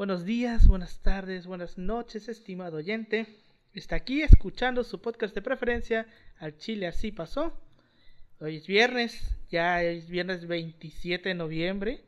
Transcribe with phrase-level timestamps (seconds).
[0.00, 3.26] Buenos días, buenas tardes, buenas noches, estimado oyente.
[3.74, 6.06] Está aquí escuchando su podcast de preferencia,
[6.38, 7.52] Al Chile Así Pasó.
[8.40, 12.00] Hoy es viernes, ya es viernes 27 de noviembre.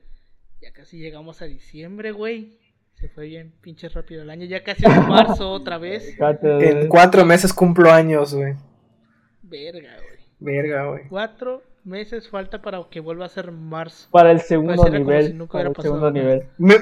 [0.62, 2.58] Ya casi llegamos a diciembre, güey.
[2.94, 4.46] Se fue bien pinche rápido el año.
[4.46, 6.16] Ya casi es marzo otra vez.
[6.42, 8.54] En cuatro meses cumplo años, güey.
[9.42, 10.18] Verga, güey.
[10.40, 11.08] Verga, güey.
[11.10, 14.08] Cuatro meses falta para que vuelva a ser marzo.
[14.10, 15.46] Para el segundo nivel.
[15.46, 16.44] para el segundo nivel.
[16.56, 16.76] Me,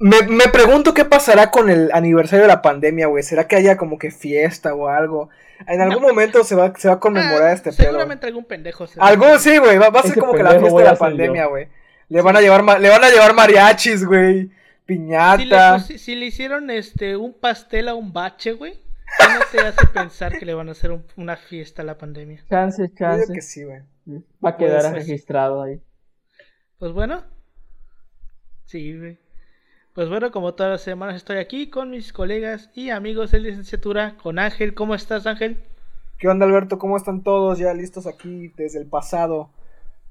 [0.00, 3.22] me, me, pregunto qué pasará con el aniversario de la pandemia, güey.
[3.22, 5.28] ¿Será que haya como que fiesta o algo?
[5.66, 7.88] En algún momento se va, se va a conmemorar ah, este pedo.
[7.88, 8.86] Seguramente algún pendejo.
[8.86, 9.76] Se algún sí, güey.
[9.76, 11.68] Va, a ser como que la fiesta de la pandemia, güey.
[12.08, 14.50] Le van a llevar, le van a llevar mariachis, güey.
[14.86, 15.78] Piñata.
[15.80, 18.72] Si le, hicieron este un pastel a un bache, güey.
[18.72, 22.42] ¿Qué no te hace pensar que le van a hacer una fiesta a la pandemia?
[22.48, 23.32] Chance, chance.
[23.32, 23.82] que sí, güey.
[24.42, 25.78] Va a quedar registrado ahí.
[26.78, 27.22] Pues bueno.
[28.64, 29.18] Sí, güey.
[29.94, 34.16] Pues bueno, como todas las semanas estoy aquí con mis colegas y amigos de licenciatura,
[34.22, 34.72] con Ángel.
[34.72, 35.58] ¿Cómo estás, Ángel?
[36.16, 36.78] ¿Qué onda, Alberto?
[36.78, 39.50] ¿Cómo están todos ya listos aquí desde el pasado?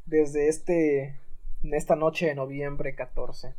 [0.06, 1.22] Desde este,
[1.64, 3.54] en esta noche de noviembre 14.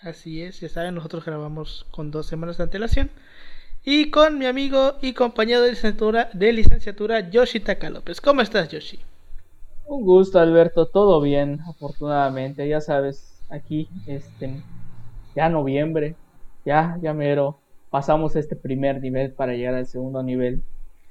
[0.00, 3.10] Así es, ya saben, nosotros grabamos con dos semanas de antelación.
[3.82, 8.20] Y con mi amigo y compañero de licenciatura, de licenciatura Yoshi Taka López.
[8.20, 9.00] ¿Cómo estás, Yoshi?
[9.86, 10.88] Un gusto, Alberto.
[10.88, 12.68] Todo bien, afortunadamente.
[12.68, 14.62] Ya sabes, aquí, este,
[15.38, 16.16] ya noviembre,
[16.64, 20.62] ya, ya mero, pasamos este primer nivel para llegar al segundo nivel.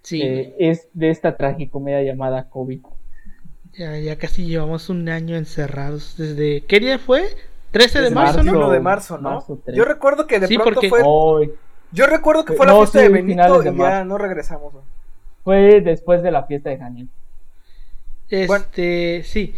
[0.02, 0.22] Sí.
[0.22, 2.82] Eh, es de esta tragicomedia llamada COVID.
[3.78, 6.18] Ya, ya casi llevamos un año encerrados.
[6.18, 7.24] ¿Desde qué día fue?
[7.72, 8.52] 13 de marzo, ¿no?
[8.52, 9.46] 1 de marzo, ¿no?
[9.74, 11.54] yo recuerdo que de pronto fue.
[11.94, 14.74] Yo recuerdo que fue la fiesta de Benito y ya no regresamos.
[15.46, 17.08] Fue después de la fiesta de Daniel.
[18.30, 19.56] Este, sí.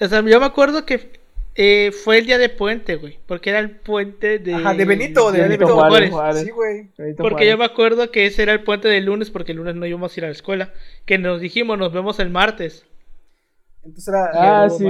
[0.00, 1.21] O sea, yo me acuerdo que
[1.54, 3.18] eh, fue el día de puente, güey.
[3.26, 4.54] Porque era el puente de.
[4.54, 6.12] Ajá, de Benito, de, Benito, Juárez.
[6.36, 6.88] Sí, güey.
[7.16, 9.84] Porque yo me acuerdo que ese era el puente del lunes, porque el lunes no
[9.84, 10.72] íbamos a ir a la escuela.
[11.04, 12.86] Que nos dijimos, nos vemos el martes.
[13.84, 14.64] Entonces era.
[14.64, 14.86] Ah, sí.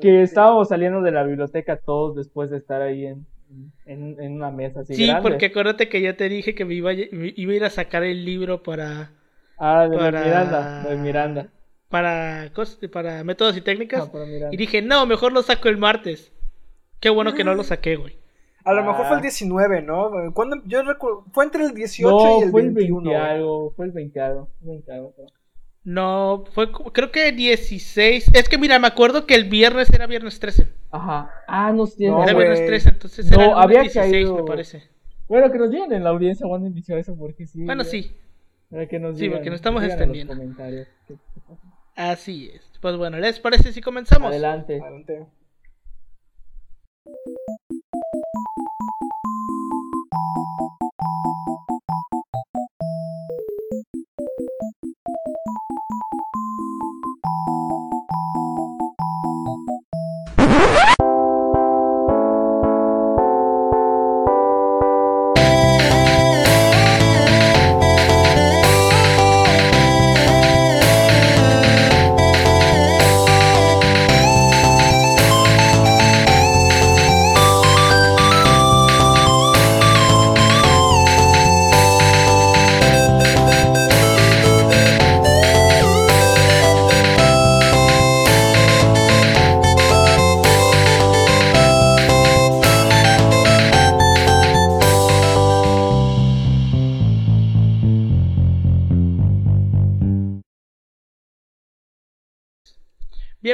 [0.00, 3.26] Que estábamos saliendo de la biblioteca todos después de estar ahí en,
[3.84, 4.94] en, una mesa así.
[4.94, 8.02] Sí, porque acuérdate que ya te dije que me iba, iba a ir a sacar
[8.02, 9.10] el libro para.
[9.58, 10.84] Ah, de Miranda.
[10.88, 11.48] De Miranda
[11.88, 12.50] para,
[12.92, 14.10] para métodos y técnicas.
[14.50, 16.32] y dije, no, mejor lo saco el martes.
[17.00, 18.18] Qué bueno que no lo saqué, güey.
[18.64, 20.10] A lo mejor fue el 19, ¿no?
[20.34, 20.60] ¿Cuándo?
[20.66, 24.20] Yo recuerdo, fue entre el 18 y el fue el 20 algo, fue el 20
[24.20, 25.14] algo, 20 algo
[25.84, 28.30] No, fue creo que 16.
[28.34, 30.68] Es que mira, me acuerdo que el viernes era viernes 13.
[30.90, 31.30] Ajá.
[31.46, 34.82] Ah, no, no Era viernes 13, entonces no, era había 16, me parece.
[35.28, 37.64] Bueno, que nos digan en la audiencia cuando inició eso, porque sí.
[37.64, 38.12] Bueno, sí.
[38.70, 40.34] Para que nos sí, porque nos estamos extendiendo.
[41.98, 42.62] Así es.
[42.80, 44.28] Pues bueno, ¿les parece si comenzamos?
[44.28, 44.80] Adelante.
[44.80, 45.26] Adelante.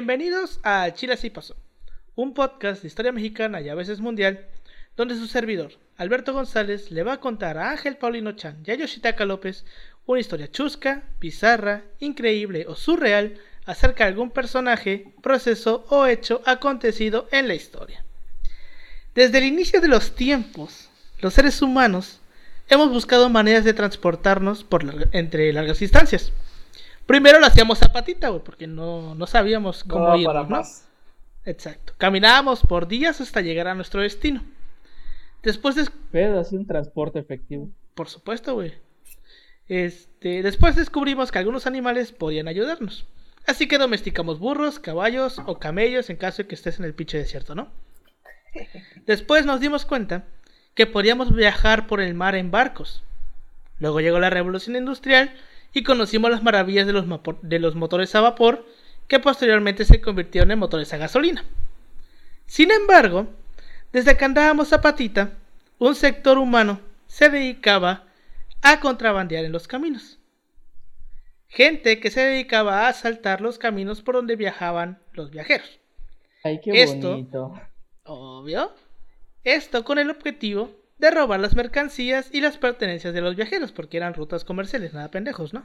[0.06, 1.56] Bienvenidos a Chile así pasó,
[2.14, 4.44] un podcast de historia mexicana y a veces mundial,
[4.98, 8.74] donde su servidor, Alberto González, le va a contar a Ángel Paulino Chan y a
[8.74, 9.64] Yoshitaka López
[10.04, 17.26] una historia chusca, bizarra, increíble o surreal acerca de algún personaje, proceso o hecho acontecido
[17.32, 18.04] en la historia.
[19.14, 22.20] Desde el inicio de los tiempos, los seres humanos
[22.68, 26.30] hemos buscado maneras de transportarnos por entre largas distancias
[27.06, 30.62] Primero lo hacíamos a patita, güey, porque no, no sabíamos cómo no, irnos, ¿no?
[31.44, 31.92] Exacto.
[31.98, 34.42] Caminábamos por días hasta llegar a nuestro destino.
[35.42, 35.88] Después de...
[36.10, 37.68] Pero así un transporte efectivo.
[37.94, 38.72] Por supuesto, güey.
[39.68, 43.06] Este, después descubrimos que algunos animales podían ayudarnos.
[43.46, 47.18] Así que domesticamos burros, caballos o camellos en caso de que estés en el pinche
[47.18, 47.68] desierto, ¿no?
[49.06, 50.24] Después nos dimos cuenta
[50.74, 53.02] que podíamos viajar por el mar en barcos.
[53.78, 55.34] Luego llegó la revolución industrial
[55.74, 57.04] y conocimos las maravillas de los,
[57.42, 58.64] de los motores a vapor
[59.08, 61.44] que posteriormente se convirtieron en motores a gasolina.
[62.46, 63.26] Sin embargo,
[63.92, 65.32] desde que andábamos a patita,
[65.78, 68.04] un sector humano se dedicaba
[68.62, 70.18] a contrabandear en los caminos.
[71.48, 75.78] Gente que se dedicaba a asaltar los caminos por donde viajaban los viajeros.
[76.42, 77.60] Ay, qué Esto- bonito.
[78.04, 78.72] Obvio.
[79.44, 80.70] Esto con el objetivo
[81.04, 85.10] de robar las mercancías y las pertenencias de los viajeros, porque eran rutas comerciales, nada
[85.10, 85.64] pendejos, ¿no?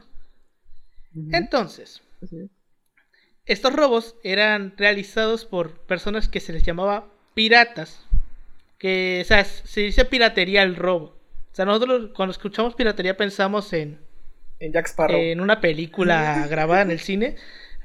[1.31, 2.49] Entonces, Sí.
[3.45, 8.05] estos robos eran realizados por personas que se les llamaba piratas.
[8.77, 11.17] Que, o sea, se dice piratería al robo.
[11.51, 13.99] O sea, nosotros cuando escuchamos piratería pensamos en,
[14.59, 15.19] En Jack Sparrow.
[15.19, 17.35] en una película grabada en el cine,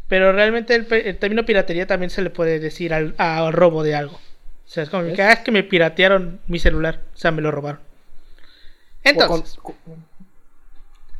[0.09, 3.95] pero realmente el, el término piratería también se le puede decir al, al robo de
[3.95, 4.21] algo.
[4.67, 7.43] O sea, es como que, ah, es que me piratearon mi celular, o sea, me
[7.43, 7.81] lo robaron.
[9.03, 9.59] Entonces,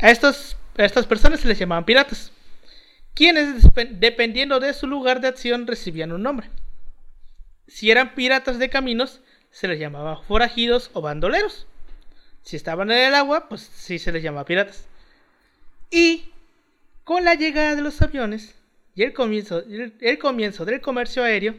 [0.01, 2.33] a, estos, a estas personas se les llamaban piratas,
[3.15, 3.63] quienes
[4.01, 6.49] dependiendo de su lugar de acción recibían un nombre.
[7.69, 9.21] Si eran piratas de caminos,
[9.51, 11.67] se les llamaba forajidos o bandoleros.
[12.43, 14.87] Si estaban en el agua, pues sí se les llamaba piratas.
[15.91, 16.31] Y
[17.05, 18.55] con la llegada de los aviones
[18.95, 21.55] y el comienzo, el, el comienzo del comercio aéreo,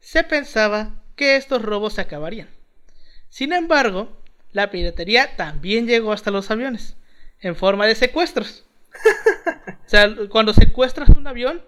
[0.00, 2.48] se pensaba que estos robos se acabarían.
[3.28, 4.08] Sin embargo,
[4.52, 6.96] la piratería también llegó hasta los aviones,
[7.40, 8.64] en forma de secuestros.
[9.86, 11.62] o sea, cuando secuestras un avión,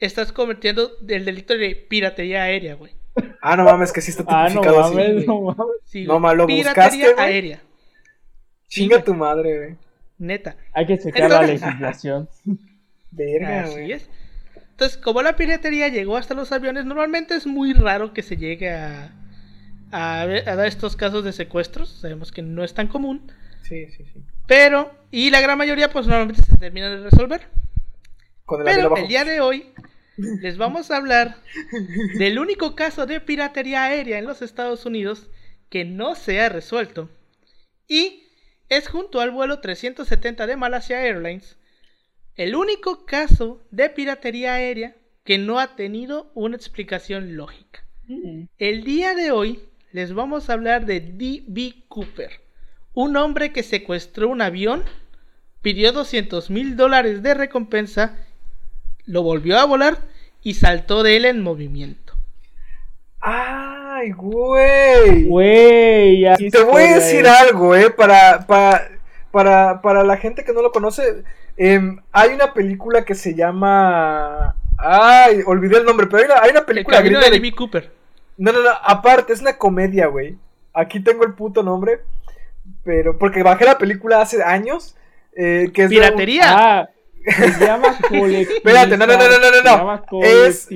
[0.00, 2.92] estás cometiendo el delito de piratería aérea, güey.
[3.40, 4.94] Ah, no mames, que sí está Ah, no tipificado así.
[4.94, 5.26] mames, güey.
[5.26, 5.76] no mames.
[5.86, 6.20] Sí, No, güey.
[6.20, 7.60] ma, ¿lo piratería buscaste, aérea,
[8.68, 9.76] Chinga Sí, tu madre, güey.
[10.18, 10.56] neta.
[10.74, 12.28] Hay que checar la legislación.
[13.10, 13.92] Verga, Así güey.
[13.92, 14.08] es.
[14.78, 18.70] Entonces, como la piratería llegó hasta los aviones, normalmente es muy raro que se llegue
[18.70, 19.10] a,
[19.90, 21.88] a, a dar estos casos de secuestros.
[21.88, 23.32] Sabemos que no es tan común.
[23.64, 24.22] Sí, sí, sí.
[24.46, 27.48] Pero, y la gran mayoría, pues normalmente se terminan de resolver.
[28.44, 29.66] Con el Pero el día de hoy
[30.16, 31.38] les vamos a hablar
[32.16, 35.28] del único caso de piratería aérea en los Estados Unidos
[35.70, 37.10] que no se ha resuelto.
[37.88, 38.28] Y
[38.68, 41.57] es junto al vuelo 370 de Malaysia Airlines
[42.38, 44.94] el único caso de piratería aérea
[45.24, 47.84] que no ha tenido una explicación lógica.
[48.06, 48.44] Mm.
[48.56, 51.84] El día de hoy les vamos a hablar de D.B.
[51.88, 52.30] Cooper,
[52.94, 54.84] un hombre que secuestró un avión,
[55.62, 58.16] pidió 200 mil dólares de recompensa,
[59.04, 59.98] lo volvió a volar
[60.40, 62.14] y saltó de él en movimiento.
[63.20, 65.24] Ay, güey.
[65.24, 66.24] Güey.
[66.50, 68.92] Te voy a decir algo, eh, para, para,
[69.32, 71.24] para, para la gente que no lo conoce,
[71.58, 74.54] em, hay una película que se llama...
[74.78, 77.52] Ay, olvidé el nombre, pero hay una, hay una El película camino de D.B.
[77.52, 77.90] Cooper.
[78.36, 80.36] No, no, no, aparte, es una comedia, güey.
[80.72, 82.00] Aquí tengo el puto nombre,
[82.84, 84.96] pero porque bajé la película hace años,
[85.34, 86.44] eh, que es de un- Piratería.
[86.46, 86.88] Ah,
[87.58, 87.98] se llama.
[88.10, 90.22] Espérate, no, no, no, no, no, no, Se llama no.
[90.22, 90.68] Es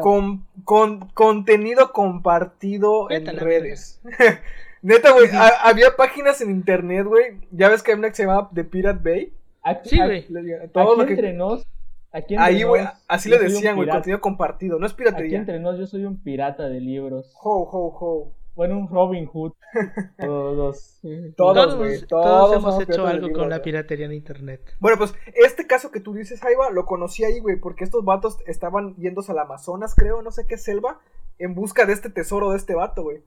[0.00, 4.00] con, con contenido compartido en redes.
[4.82, 7.36] Neta, güey, ha- había páginas en internet, güey.
[7.50, 9.32] Ya ves que hay una que se llama The Pirate Bay.
[9.62, 10.68] Aquí, Sí, aquí- güey.
[10.72, 11.12] Todo aquí lo que...
[11.14, 11.66] entre nos.
[12.12, 14.78] Aquí entre Ahí, güey, así le decían, güey, contenido compartido.
[14.78, 15.38] No es Aquí piratería.
[15.38, 17.32] entre nos, yo soy un pirata de libros.
[17.42, 18.32] Ho, ho, ho.
[18.56, 19.52] Bueno, un Robin Hood.
[20.18, 20.98] Todos.
[21.00, 24.60] Todos, Todos, güey, todos todos hemos hecho algo libros, con la piratería en internet.
[24.80, 28.38] Bueno, pues este caso que tú dices, Jaiba, lo conocí ahí, güey, porque estos vatos
[28.46, 30.98] estaban yéndose al Amazonas, creo, no sé qué selva,
[31.38, 33.22] en busca de este tesoro de este vato, güey.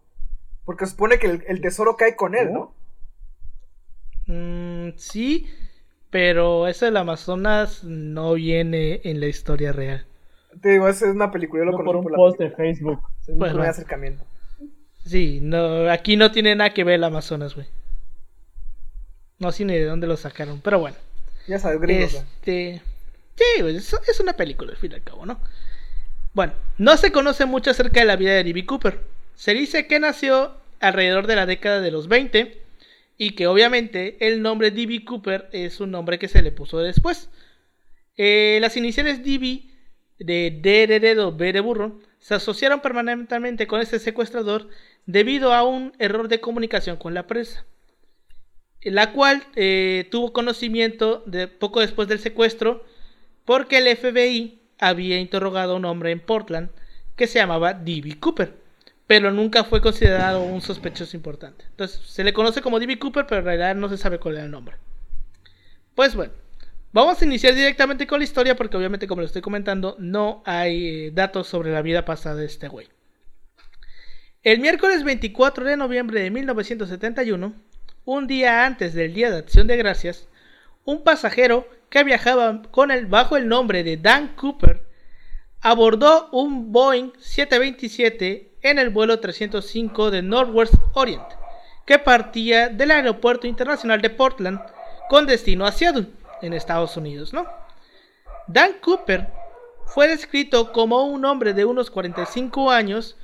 [0.66, 2.74] Porque se supone que el, el tesoro cae con él, ¿no?
[4.28, 5.48] Mm, sí,
[6.14, 10.06] pero eso del Amazonas no viene en la historia real.
[10.62, 12.40] Te digo, esa es una película, yo lo No conocí por un por la post
[12.40, 12.52] de.
[12.52, 13.02] Facebook.
[13.28, 13.70] Es Pues, primer va.
[13.70, 14.26] acercamiento.
[15.06, 17.68] Sí, no, aquí no tiene nada que ver el Amazonas, güey.
[19.40, 20.98] No sé ni de dónde lo sacaron, pero bueno.
[21.48, 22.14] Ya sabes, gringos.
[22.14, 22.82] Este.
[23.36, 25.40] Sí, güey, es, es una película al fin y al cabo, ¿no?
[26.34, 28.66] Bueno, no se conoce mucho acerca de la vida de D.B.
[28.66, 29.02] Cooper.
[29.36, 32.63] Se dice que nació alrededor de la década de los 20
[33.24, 35.06] y que obviamente el nombre D.B.
[35.06, 37.30] Cooper es un nombre que se le puso después.
[38.18, 39.64] Eh, las iniciales D.B.
[40.20, 44.70] de D de B de burro se asociaron permanentemente con este secuestrador
[45.06, 47.66] debido a un error de comunicación con la prensa
[48.84, 52.84] la cual eh, tuvo conocimiento de poco después del secuestro
[53.46, 56.70] porque el FBI había interrogado a un hombre en Portland
[57.16, 58.20] que se llamaba D.B.
[58.20, 58.54] Cooper,
[59.08, 61.66] pero nunca fue considerado un sospechoso importante.
[61.70, 63.00] Entonces se le conoce como D.B.
[63.00, 64.78] Cooper, pero en realidad no se sabe cuál era el nombre.
[65.96, 66.34] Pues bueno,
[66.92, 70.88] vamos a iniciar directamente con la historia porque obviamente como lo estoy comentando no hay
[70.88, 72.88] eh, datos sobre la vida pasada de este güey.
[74.42, 77.54] El miércoles 24 de noviembre de 1971,
[78.06, 80.28] un día antes del Día de Acción de Gracias,
[80.86, 84.84] un pasajero que viajaba con el, bajo el nombre de Dan Cooper
[85.62, 91.28] abordó un Boeing 727 en el vuelo 305 de Northwest Orient,
[91.86, 94.60] que partía del aeropuerto internacional de Portland
[95.10, 96.08] con destino a Seattle,
[96.42, 97.46] en Estados Unidos, ¿no?
[98.48, 99.30] Dan Cooper
[99.86, 103.18] fue descrito como un hombre de unos 45 años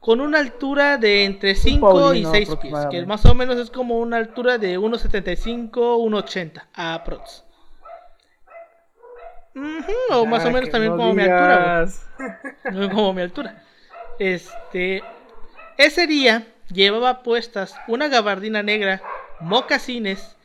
[0.00, 3.98] con una altura de entre 5 y 6 pies, que más o menos es como
[3.98, 7.44] una altura de 1,75, 1,80 aprox.
[10.10, 11.86] o más o menos también como mi altura,
[12.92, 13.63] como mi altura.
[14.18, 15.02] Este,
[15.76, 19.02] ese día llevaba puestas una gabardina negra,
[19.40, 20.36] mocasines,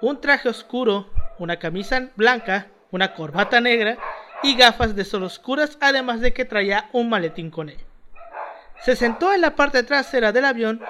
[0.00, 3.98] un traje oscuro, una camisa blanca, una corbata negra
[4.42, 7.78] y gafas de sol oscuras, además de que traía un maletín con él.
[8.82, 10.82] Se sentó en la parte trasera del avión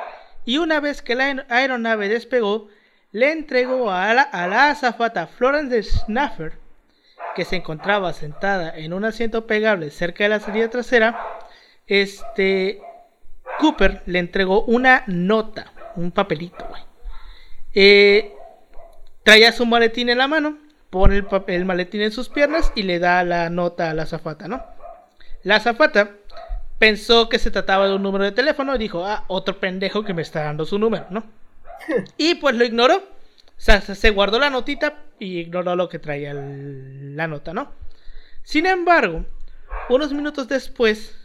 [0.44, 2.68] y una vez que la aeronave despegó,
[3.12, 6.58] le entregó a la, azafata Florence Snaffer,
[7.34, 11.18] que se encontraba sentada en un asiento pegable cerca de la salida trasera,
[11.86, 12.80] este
[13.58, 16.66] Cooper le entregó una nota, un papelito,
[17.74, 18.32] eh,
[19.22, 20.58] traía su maletín en la mano,
[20.90, 24.48] pone el, el, maletín en sus piernas y le da la nota a la azafata,
[24.48, 24.64] ¿no?
[25.42, 26.16] La azafata
[26.78, 30.14] pensó que se trataba de un número de teléfono y dijo, ah, otro pendejo que
[30.14, 31.24] me está dando su número, ¿no?
[32.16, 32.96] y pues lo ignoró.
[32.96, 37.72] O sea, se guardó la notita y ignoró lo que traía la nota, ¿no?
[38.42, 39.24] Sin embargo,
[39.88, 41.16] unos minutos después,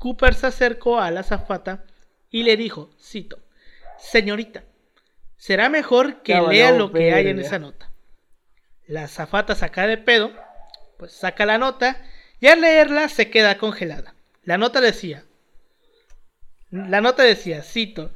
[0.00, 1.84] Cooper se acercó a la azafata
[2.30, 3.38] y le dijo, cito,
[3.98, 4.64] señorita,
[5.36, 7.90] será mejor que lea lo que hay en esa nota.
[8.86, 10.32] La azafata saca de pedo,
[10.96, 12.02] pues saca la nota
[12.40, 14.14] y al leerla se queda congelada.
[14.42, 15.24] La nota decía,
[16.70, 18.10] la nota decía, cito,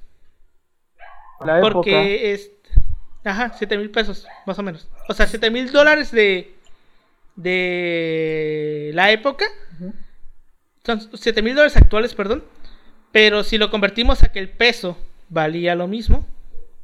[1.60, 2.50] Porque es.
[3.24, 4.88] Ajá, 7 mil pesos, más o menos.
[5.08, 6.54] O sea, 7 mil dólares de.
[7.36, 9.46] De la época.
[10.84, 12.44] Son 7 mil dólares actuales, perdón.
[13.12, 14.96] Pero si lo convertimos a que el peso
[15.28, 16.26] valía lo mismo,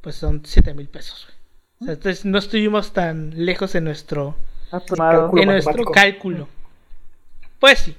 [0.01, 1.27] pues son 7 mil pesos.
[1.79, 4.35] O sea, entonces no estuvimos tan lejos en nuestro,
[5.35, 6.47] en nuestro cálculo.
[7.59, 7.95] Pues sí.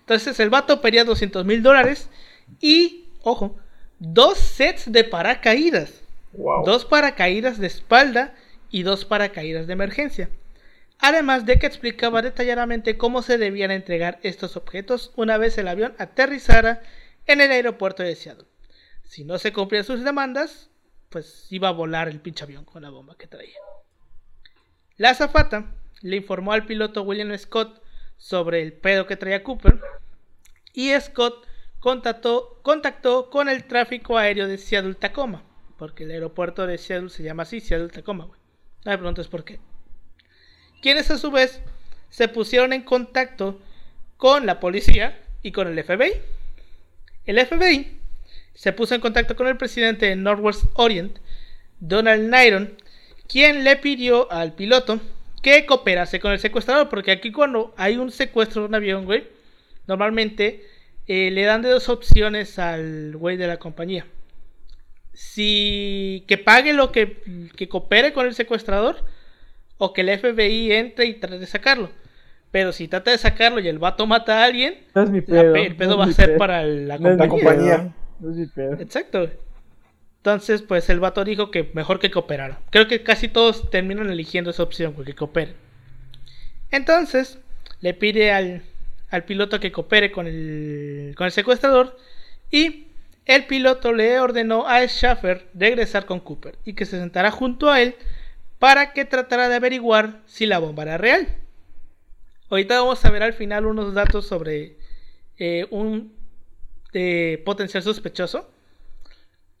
[0.00, 2.08] Entonces el vato pedía 200 mil dólares
[2.60, 3.56] y, ojo,
[3.98, 6.02] dos sets de paracaídas.
[6.64, 8.34] Dos paracaídas de espalda
[8.70, 10.30] y dos paracaídas de emergencia.
[10.98, 15.94] Además de que explicaba detalladamente cómo se debían entregar estos objetos una vez el avión
[15.98, 16.82] aterrizara
[17.26, 18.46] en el aeropuerto de Seattle.
[19.04, 20.70] Si no se cumplían sus demandas,
[21.14, 23.54] pues iba a volar el pinche avión con la bomba que traía.
[24.96, 27.80] La azafata le informó al piloto William Scott
[28.16, 29.80] sobre el pedo que traía Cooper
[30.72, 31.46] y Scott
[31.78, 32.58] contactó,
[33.30, 35.44] con el tráfico aéreo de Seattle Tacoma,
[35.78, 38.40] porque el aeropuerto de Seattle se llama así, Seattle Tacoma, güey.
[38.84, 39.60] No me preguntes por qué.
[40.82, 41.60] Quienes a su vez
[42.10, 43.60] se pusieron en contacto
[44.16, 46.10] con la policía y con el FBI.
[47.24, 48.00] El FBI
[48.54, 51.18] se puso en contacto con el presidente de Northwest Orient,
[51.80, 52.74] Donald Nyron,
[53.28, 55.00] quien le pidió al piloto
[55.42, 59.24] que cooperase con el secuestrador, porque aquí cuando hay un secuestro de un avión, güey,
[59.86, 60.64] normalmente
[61.06, 64.06] eh, le dan de dos opciones al güey de la compañía.
[65.12, 67.18] Si que pague lo que,
[67.56, 69.04] que coopere con el secuestrador
[69.76, 71.90] o que el FBI entre y trate de sacarlo.
[72.50, 76.12] Pero si trata de sacarlo y el vato mata a alguien, el pedo va a
[76.12, 77.92] ser para la compañía.
[78.80, 79.30] Exacto.
[80.18, 82.60] Entonces, pues el vato dijo que mejor que cooperara.
[82.70, 85.54] Creo que casi todos terminan eligiendo esa opción, porque coopere.
[86.70, 87.38] Entonces,
[87.80, 88.62] le pide al,
[89.10, 91.96] al piloto que coopere con el, con el secuestrador
[92.50, 92.86] y
[93.26, 97.80] el piloto le ordenó a Schaffer regresar con Cooper y que se sentara junto a
[97.80, 97.94] él
[98.58, 101.28] para que tratara de averiguar si la bomba era real.
[102.50, 104.76] Ahorita vamos a ver al final unos datos sobre
[105.38, 106.12] eh, un
[106.94, 108.48] eh, potencial sospechoso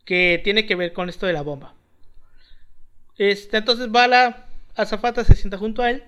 [0.04, 1.74] que tiene que ver con esto de la bomba.
[3.18, 6.02] Este, entonces va la azafata, se sienta junto a él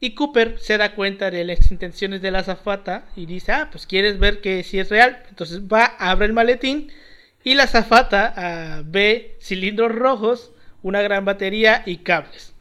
[0.00, 3.86] Y Cooper se da cuenta de las intenciones de la azafata y dice, ah, pues
[3.86, 5.22] quieres ver que si es real.
[5.28, 6.90] Entonces va, abre el maletín
[7.44, 12.54] y la azafata ah, ve cilindros rojos, una gran batería y cables.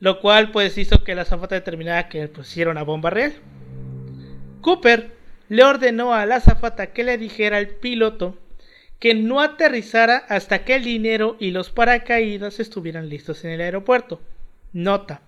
[0.00, 3.34] Lo cual pues hizo que la azafata determinara que pues, una bomba real.
[4.60, 8.36] Cooper le ordenó a la azafata que le dijera al piloto
[8.98, 14.20] que no aterrizara hasta que el dinero y los paracaídas estuvieran listos en el aeropuerto.
[14.72, 15.22] Nota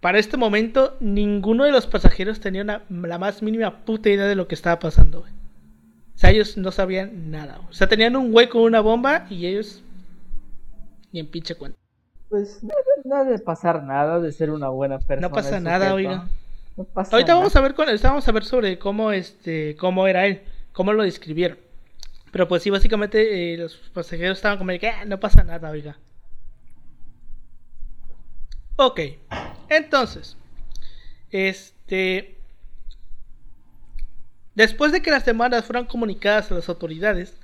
[0.00, 4.46] para este momento, ninguno de los pasajeros tenía la más mínima puta idea de lo
[4.46, 5.20] que estaba pasando.
[5.20, 7.60] O sea, ellos no sabían nada.
[7.68, 9.82] O sea, tenían un güey con una bomba y ellos
[11.12, 11.78] ni en pinche cuenta.
[12.28, 15.28] Pues no, debe pasar nada de ser una buena persona.
[15.28, 16.28] No pasa nada, oiga.
[16.78, 20.42] No pasa Ahorita vamos a ver vamos a ver sobre cómo este cómo era él,
[20.72, 21.58] cómo lo describieron.
[22.30, 25.70] Pero pues sí, básicamente eh, los pasajeros estaban como de que ah, no pasa nada,
[25.70, 25.98] oiga.
[28.76, 29.00] Ok.
[29.68, 30.36] Entonces,
[31.32, 32.36] este.
[34.54, 37.40] Después de que las demandas fueran comunicadas a las autoridades,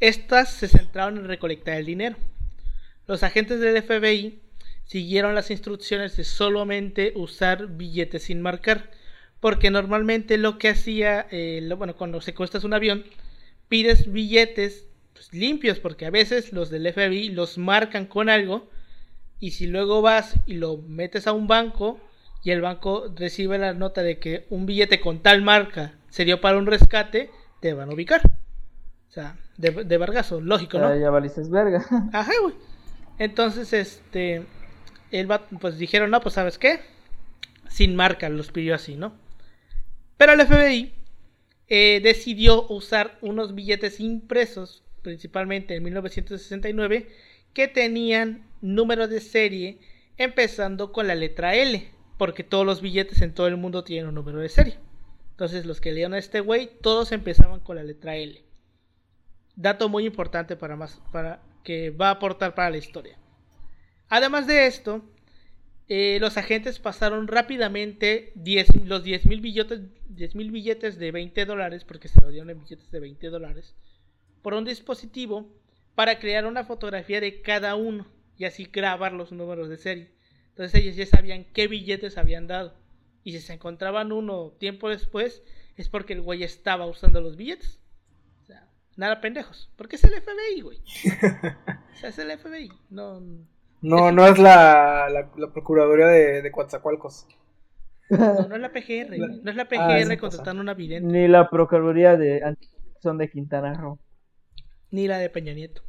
[0.00, 2.16] estas se centraron en recolectar el dinero.
[3.06, 4.40] Los agentes del FBI
[4.84, 8.90] siguieron las instrucciones de solamente usar billetes sin marcar,
[9.40, 13.04] porque normalmente lo que hacía, eh, bueno, cuando secuestras un avión,
[13.68, 18.68] pides billetes pues, limpios, porque a veces los del FBI los marcan con algo
[19.40, 22.00] y si luego vas y lo metes a un banco
[22.42, 26.58] y el banco recibe la nota de que un billete con tal marca sería para
[26.58, 28.20] un rescate, te van a ubicar.
[29.08, 30.88] O sea, de, de vergazo, lógico, ¿no?
[30.88, 31.84] Ah, ya valices verga.
[32.12, 32.54] Ajá, güey.
[33.18, 34.44] Entonces, este,
[35.14, 35.28] el
[35.60, 36.80] pues dijeron, no, pues sabes qué,
[37.68, 39.14] sin marca, los pidió así, ¿no?
[40.16, 40.92] Pero el FBI
[41.68, 47.08] eh, decidió usar unos billetes impresos, principalmente en 1969,
[47.52, 49.78] que tenían número de serie
[50.16, 54.14] empezando con la letra L, porque todos los billetes en todo el mundo tienen un
[54.14, 54.78] número de serie.
[55.30, 58.42] Entonces los que leían a este güey, todos empezaban con la letra L.
[59.56, 63.16] Dato muy importante para más, para que va a aportar para la historia.
[64.08, 65.02] Además de esto,
[65.88, 68.32] eh, los agentes pasaron rápidamente
[68.84, 73.00] los 10 mil billetes, billetes de 20 dólares, porque se lo dieron en billetes de
[73.00, 73.74] 20 dólares,
[74.42, 75.46] por un dispositivo
[75.94, 78.06] para crear una fotografía de cada uno
[78.38, 80.10] y así grabar los números de serie.
[80.50, 82.74] Entonces ellos ya sabían qué billetes habían dado.
[83.22, 85.42] Y si se encontraban uno tiempo después,
[85.76, 87.80] es porque el güey estaba usando los billetes.
[88.42, 89.70] O sea, nada pendejos.
[89.76, 90.78] Porque es el FBI, güey.
[91.94, 92.70] o sea, es el FBI.
[92.90, 93.20] No,
[93.84, 97.26] no, es, no es la, la, Procuraduría de, de Coatzacoalcos.
[98.10, 99.18] No, no es la PGR.
[99.42, 101.12] No es la PGR ah, contratando una vidente.
[101.12, 102.56] Ni la Procuraduría de
[103.02, 103.98] son de Quintana Roo.
[104.90, 105.82] Ni la de Peña Nieto.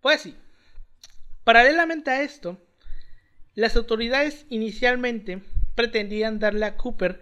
[0.00, 0.36] Pues sí.
[1.44, 2.58] Paralelamente a esto,
[3.54, 5.42] las autoridades inicialmente
[5.74, 7.20] pretendían darle a Cooper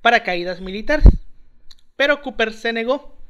[0.00, 1.06] paracaídas militares,
[1.96, 3.20] pero Cooper se negó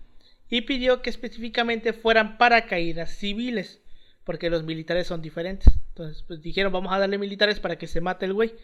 [0.48, 3.82] y pidió que específicamente fueran paracaídas civiles,
[4.26, 5.72] porque los militares son diferentes.
[5.90, 8.54] Entonces, pues dijeron, vamos a darle militares para que se mate el güey.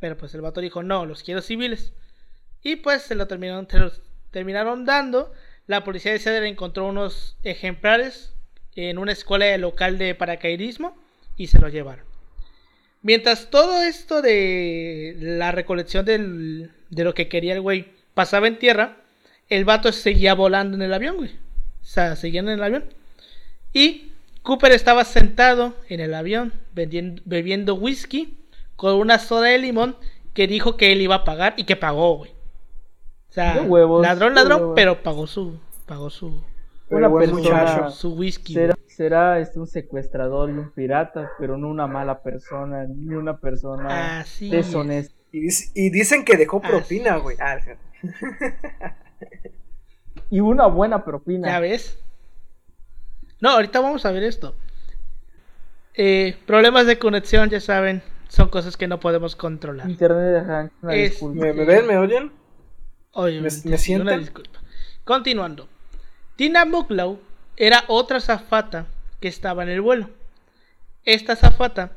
[0.00, 1.92] Pero pues el vato dijo, no, los quiero civiles.
[2.62, 3.68] Y pues se lo terminaron,
[4.32, 5.32] terminaron dando.
[5.68, 8.34] La policía de Cedar encontró unos ejemplares
[8.74, 10.98] en una escuela local de paracaidismo
[11.36, 12.04] y se lo llevaron.
[13.00, 18.96] Mientras todo esto de la recolección de lo que quería el güey pasaba en tierra,
[19.48, 21.30] el vato seguía volando en el avión, güey.
[21.30, 22.84] O sea, seguía en el avión.
[23.72, 24.09] Y
[24.42, 28.38] Cooper estaba sentado en el avión bebiendo whisky
[28.76, 29.96] con una soda de limón
[30.32, 32.30] que dijo que él iba a pagar y que pagó, güey.
[32.30, 36.42] O sea, ladrón, ladrón, pero pagó su, pagó su,
[36.88, 38.54] una persona, su whisky.
[38.54, 43.38] Será, será este, un secuestrador y un pirata, pero no una mala persona, ni una
[43.38, 45.14] persona deshonesta.
[45.32, 47.36] Y, dicen que dejó propina, güey.
[47.40, 47.58] Ah,
[50.30, 51.48] y una buena propina.
[51.48, 52.02] ¿Ya ves?
[53.40, 54.54] No, ahorita vamos a ver esto.
[55.94, 59.88] Eh, problemas de conexión, ya saben, son cosas que no podemos controlar.
[59.88, 61.86] Internet ¿Me, ven?
[61.86, 62.32] ¿Me oyen?
[63.12, 64.30] Oye, ¿Me, sienten?
[65.04, 65.68] Continuando.
[66.36, 67.18] Tina Mucklow
[67.56, 68.86] era otra zafata
[69.20, 70.10] que estaba en el vuelo.
[71.04, 71.92] Esta zafata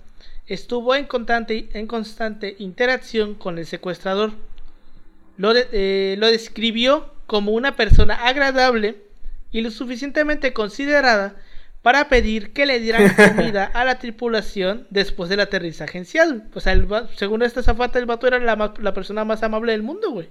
[0.48, 4.32] estuvo en constante, en constante interacción con el secuestrador.
[5.38, 8.98] Lo, eh, lo describió como una persona agradable
[9.54, 11.36] y lo suficientemente considerada
[11.82, 16.42] para pedir que le dieran comida a la tripulación después del aterrizaje en Seattle.
[16.54, 16.76] O sea,
[17.16, 20.28] según esta zafata, el vato era la, la persona más amable del mundo, güey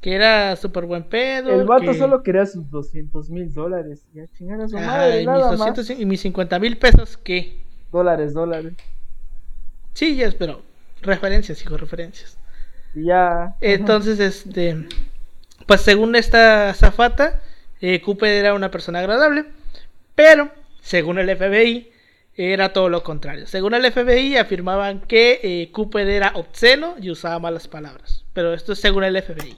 [0.00, 1.50] que era súper buen pedo.
[1.50, 4.06] El vato solo quería sus 200 mil dólares.
[4.14, 6.00] Ya chingada su madre, y nada mis 200, más.
[6.00, 7.64] Y mis 50 mil pesos, ¿qué?
[7.90, 8.74] Dólares, dólares.
[9.94, 10.62] Sí, ya, pero
[11.02, 12.36] Referencias, hijo, referencias.
[12.94, 13.54] Ya.
[13.60, 14.86] Entonces, este,
[15.66, 17.40] pues según esta zafata,
[17.80, 19.44] eh, Cooper era una persona agradable,
[20.14, 21.90] pero según el FBI
[22.34, 23.46] era todo lo contrario.
[23.46, 28.72] Según el FBI afirmaban que eh, Cooper era obsceno y usaba malas palabras, pero esto
[28.72, 29.56] es según el FBI.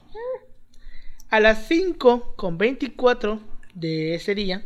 [1.29, 3.41] A las 5 con 24
[3.75, 4.65] de ese día,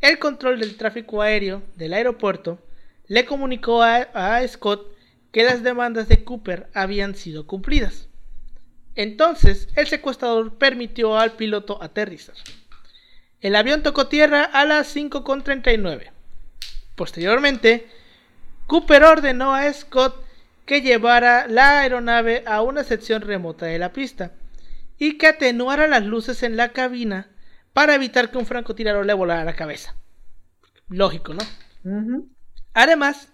[0.00, 2.58] el control del tráfico aéreo del aeropuerto
[3.08, 4.86] le comunicó a, a Scott
[5.32, 8.08] que las demandas de Cooper habían sido cumplidas.
[8.94, 12.34] Entonces, el secuestrador permitió al piloto aterrizar.
[13.40, 16.10] El avión tocó tierra a las 5.39.
[16.94, 17.88] Posteriormente,
[18.66, 20.24] Cooper ordenó a Scott
[20.66, 24.32] que llevara la aeronave a una sección remota de la pista
[24.98, 27.30] y que atenuara las luces en la cabina
[27.72, 29.96] para evitar que un francotirador le volara la cabeza.
[30.88, 31.40] Lógico, ¿no?
[32.74, 33.32] Además,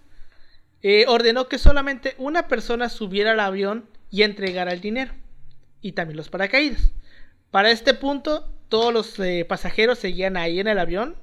[0.81, 5.13] eh, ordenó que solamente una persona subiera al avión y entregara el dinero.
[5.81, 6.91] Y también los paracaídas.
[7.51, 11.15] Para este punto, todos los eh, pasajeros seguían ahí en el avión.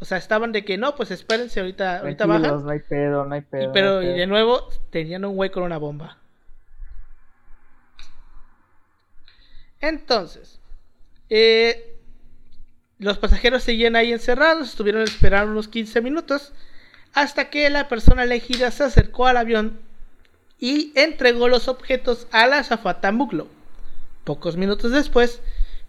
[0.00, 2.64] O sea, estaban de que no, pues espérense, ahorita, ahorita bajan.
[2.64, 3.62] no hay pedo, no hay pedo.
[3.62, 6.18] Y, no pero y de nuevo tenían un güey con una bomba.
[9.80, 10.60] Entonces,
[11.28, 11.96] eh,
[12.98, 16.52] los pasajeros seguían ahí encerrados, estuvieron esperando unos 15 minutos
[17.14, 19.80] hasta que la persona elegida se acercó al avión
[20.58, 23.48] y entregó los objetos a la azafata Muglow.
[24.24, 25.40] Pocos minutos después,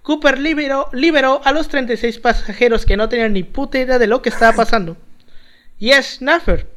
[0.02, 4.30] Cooper liberó, a los 36 pasajeros que no tenían ni puta idea de lo que
[4.30, 4.98] estaba pasando
[5.82, 6.68] y a Schnaffer,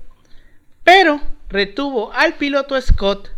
[0.82, 3.30] pero retuvo al piloto Scott,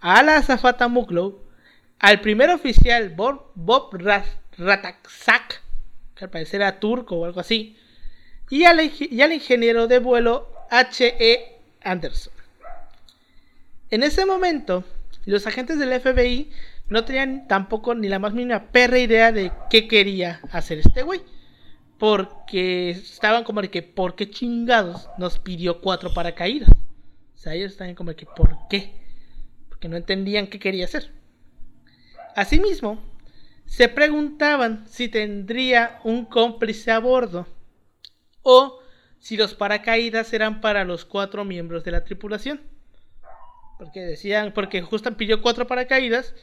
[0.00, 1.40] a la azafata Muglow,
[1.98, 7.78] al primer oficial Bob, Bob que al parecer era turco o algo así,
[8.50, 11.60] y al, y al ingeniero de vuelo H.E.
[11.82, 12.32] Anderson.
[13.90, 14.84] En ese momento,
[15.24, 16.50] los agentes del FBI
[16.88, 21.20] no tenían tampoco ni la más mínima perra idea de qué quería hacer este güey.
[21.98, 26.68] Porque estaban como de que, ¿por qué chingados nos pidió cuatro paracaídas?
[26.68, 28.92] O sea, ellos estaban como de que, ¿por qué?
[29.68, 31.12] Porque no entendían qué quería hacer.
[32.34, 33.02] Asimismo,
[33.64, 37.46] se preguntaban si tendría un cómplice a bordo
[38.42, 38.78] o
[39.18, 42.60] si los paracaídas eran para los cuatro miembros de la tripulación.
[43.78, 46.34] Porque decían, porque Justin pidió cuatro paracaídas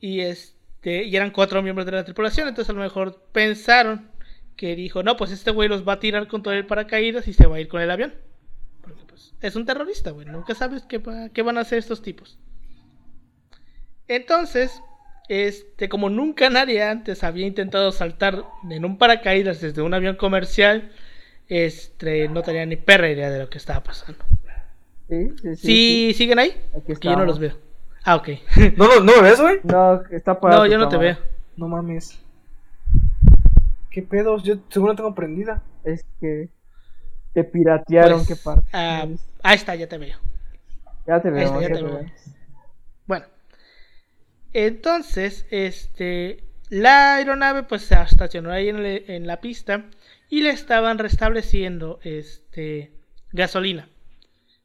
[0.00, 4.10] y este y eran cuatro miembros de la tripulación, entonces a lo mejor pensaron
[4.56, 7.32] que dijo, no, pues este güey los va a tirar con todo el paracaídas y
[7.32, 8.14] se va a ir con el avión.
[8.82, 12.02] Porque pues es un terrorista, güey, nunca sabes qué, va- qué van a hacer estos
[12.02, 12.38] tipos.
[14.08, 14.80] Entonces,
[15.28, 20.92] este, como nunca nadie antes había intentado saltar en un paracaídas desde un avión comercial,
[21.48, 24.24] este, no tenía ni perra idea de lo que estaba pasando.
[25.08, 25.56] Sí, sí, sí.
[25.56, 26.52] ¿Sí, siguen ahí?
[26.76, 27.56] Aquí yo no los veo.
[28.06, 28.28] Ah, ok.
[28.76, 29.58] ¿No, lo- no me ves, güey?
[29.64, 31.18] No, está apagada no, yo no te veo.
[31.56, 32.18] No mames.
[33.90, 34.42] ¿Qué pedos?
[34.44, 35.62] Yo seguro la tengo prendida.
[35.84, 36.48] Es que
[37.32, 38.68] te piratearon, Pues, qué parte.
[38.72, 39.06] ah,
[39.42, 40.16] ahí está, ya te veo.
[41.06, 41.98] ya te veo, está, ya ya te te veo.
[41.98, 42.10] veo.
[43.06, 43.26] Bueno,
[44.52, 49.84] entonces, este, la aeronave pues se estacionó ahí en, le- en la pista
[50.30, 52.92] y le estaban restableciendo, este,
[53.32, 53.88] gasolina.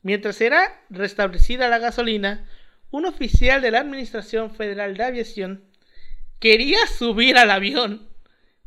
[0.04, 2.46] Mientras era restablecida la gasolina,
[2.92, 5.64] un oficial de la Administración Federal de Aviación
[6.40, 8.08] quería subir al avión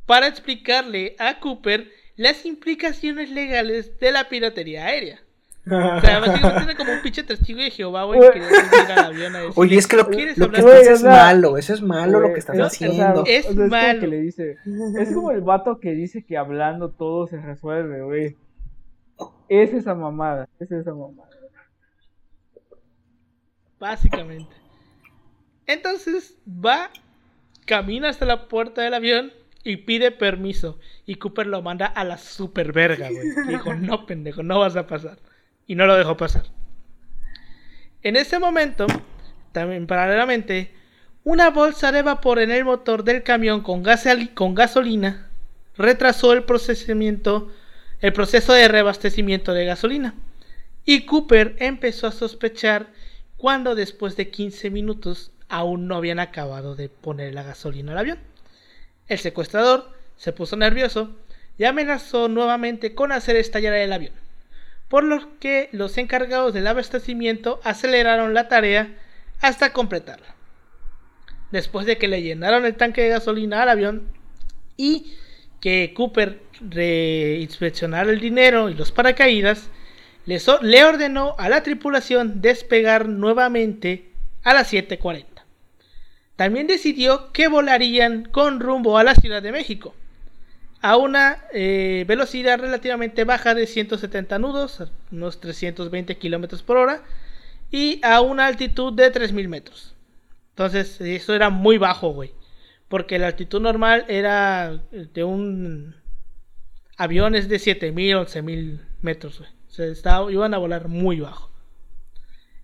[0.06, 5.20] para explicarle a Cooper las implicaciones legales de la piratería aérea.
[5.66, 9.34] O sea, básicamente como un pinche testigo de Jehová, güey, que quería subir al avión
[9.34, 12.34] a decir, Oye, es que lo, ¿quieres lo que es malo, eso es malo lo
[12.34, 13.24] que estás Güey, es- o sea, haciendo.
[13.26, 14.00] es como malo.
[14.00, 14.56] que le dice,
[15.00, 18.36] es como el vato que dice que hablando todo se resuelve, güey.
[19.48, 21.30] Es esa mamada, es esa mamada.
[23.78, 24.54] Básicamente.
[25.66, 26.90] Entonces va,
[27.64, 29.32] camina hasta la puerta del avión
[29.62, 30.78] y pide permiso.
[31.06, 33.46] Y Cooper lo manda a la super verga, güey.
[33.48, 35.18] Dijo, no, pendejo, no vas a pasar.
[35.66, 36.44] Y no lo dejó pasar.
[38.02, 38.86] En ese momento,
[39.52, 40.70] también paralelamente,
[41.24, 45.30] una bolsa de vapor en el motor del camión con, gasoli- con gasolina
[45.76, 47.50] retrasó el procesamiento,
[48.00, 50.14] el proceso de reabastecimiento de gasolina.
[50.84, 52.88] Y Cooper empezó a sospechar
[53.36, 58.18] cuando después de 15 minutos aún no habían acabado de poner la gasolina al avión.
[59.08, 61.14] El secuestrador se puso nervioso
[61.58, 64.14] y amenazó nuevamente con hacer estallar el avión,
[64.88, 68.96] por lo que los encargados del abastecimiento aceleraron la tarea
[69.40, 70.34] hasta completarla.
[71.50, 74.08] Después de que le llenaron el tanque de gasolina al avión
[74.76, 75.14] y
[75.60, 79.70] que Cooper reinspeccionara el dinero y los paracaídas,
[80.26, 84.10] le, ordenó a la tripulación despegar nuevamente
[84.42, 85.26] a las 7.40.
[86.36, 89.94] También decidió que volarían con rumbo a la Ciudad de México
[90.80, 97.02] a una eh, velocidad relativamente baja de 170 nudos, unos 320 kilómetros por hora,
[97.70, 99.94] y a una altitud de 3000 metros.
[100.50, 102.32] Entonces, eso era muy bajo, güey.
[102.88, 105.96] Porque la altitud normal era de un
[106.98, 109.50] avión es de 7000, 11000 metros, güey.
[109.74, 111.50] O sea, estaba- iban a volar muy bajo.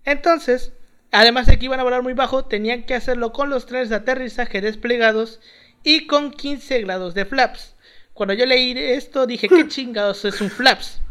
[0.05, 0.71] Entonces,
[1.11, 3.95] además de que iban a volar muy bajo, tenían que hacerlo con los trenes de
[3.95, 5.41] aterrizaje desplegados
[5.83, 7.75] y con 15 grados de flaps.
[8.13, 11.01] Cuando yo leí esto dije, ¿qué chingados es un flaps?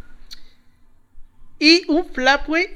[1.59, 2.69] Y un flap, güey,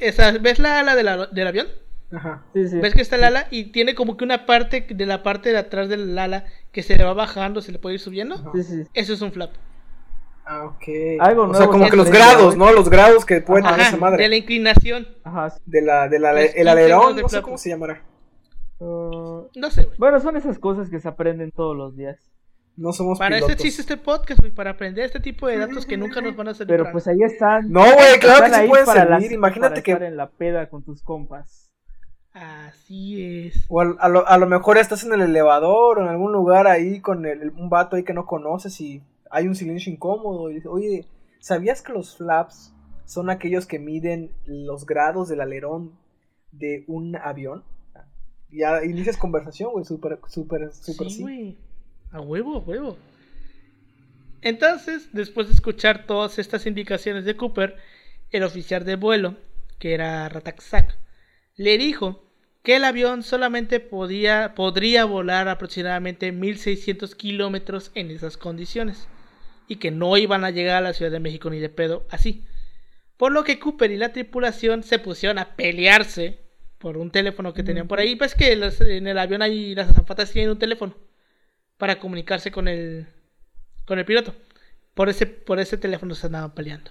[0.42, 1.68] ¿ves la ala de la- del avión?
[2.12, 2.44] Ajá.
[2.52, 2.76] Sí, sí.
[2.76, 3.48] ¿Ves que está el ala?
[3.50, 6.94] Y tiene como que una parte de la parte de atrás del ala que se
[6.98, 8.52] le va bajando, se le puede ir subiendo.
[8.54, 8.82] Sí, sí.
[8.92, 9.52] Eso es un flap.
[10.46, 10.82] Ah, ok.
[11.20, 12.56] Algo o nuevo sea, como que los grados.
[12.56, 12.70] ¿no?
[12.72, 14.22] Los grados que puede tener esa madre.
[14.22, 15.06] de la inclinación.
[15.24, 15.50] Ajá.
[15.50, 15.60] sí.
[15.64, 18.02] De la, de la, Los el 15 alerón, no sé cómo se llamará.
[18.78, 19.96] Uh, No sé, güey.
[19.98, 22.18] bueno, son esas cosas que se aprenden todos los días.
[22.76, 23.64] No somos Para eso pilotos.
[23.64, 26.54] existe este podcast, güey, para aprender este tipo de datos que nunca nos van a
[26.54, 26.76] servir.
[26.76, 27.70] Pero pues ahí están.
[27.70, 29.10] No, güey, claro que sí pueden servir.
[29.10, 31.70] las- Imagínate para que estar en la peda con tus compas.
[32.32, 33.64] Así es.
[33.68, 37.00] O a, lo, a lo mejor estás en el elevador o en algún lugar ahí
[37.00, 39.02] con el- un vato ahí que no conoces y
[39.34, 41.06] hay un silencio incómodo y dices, oye,
[41.40, 42.72] ¿sabías que los flaps
[43.04, 45.90] son aquellos que miden los grados del alerón
[46.52, 47.64] de un avión?
[48.48, 51.58] Ya inicias conversación, güey, súper, súper, súper Sí.
[52.12, 52.96] A huevo, a huevo.
[54.40, 57.76] Entonces, después de escuchar todas estas indicaciones de Cooper,
[58.30, 59.36] el oficial de vuelo,
[59.80, 60.96] que era Rataksak,
[61.56, 62.22] le dijo
[62.62, 69.08] que el avión solamente podía, podría volar aproximadamente 1600 kilómetros en esas condiciones
[69.68, 72.44] y que no iban a llegar a la Ciudad de México ni de pedo así.
[73.16, 76.38] Por lo que Cooper y la tripulación se pusieron a pelearse
[76.78, 78.16] por un teléfono que tenían por ahí.
[78.16, 80.94] Pues que los- en el avión hay las azafatas tienen un teléfono
[81.78, 83.06] para comunicarse con el
[83.86, 84.34] con el piloto.
[84.94, 86.90] Por ese por ese teléfono se andaban peleando.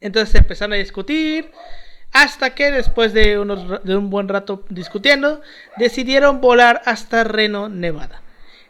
[0.00, 1.50] Entonces se empezaron a discutir
[2.12, 5.40] hasta que después de, unos, de un buen rato discutiendo
[5.78, 8.22] decidieron volar hasta Reno, Nevada,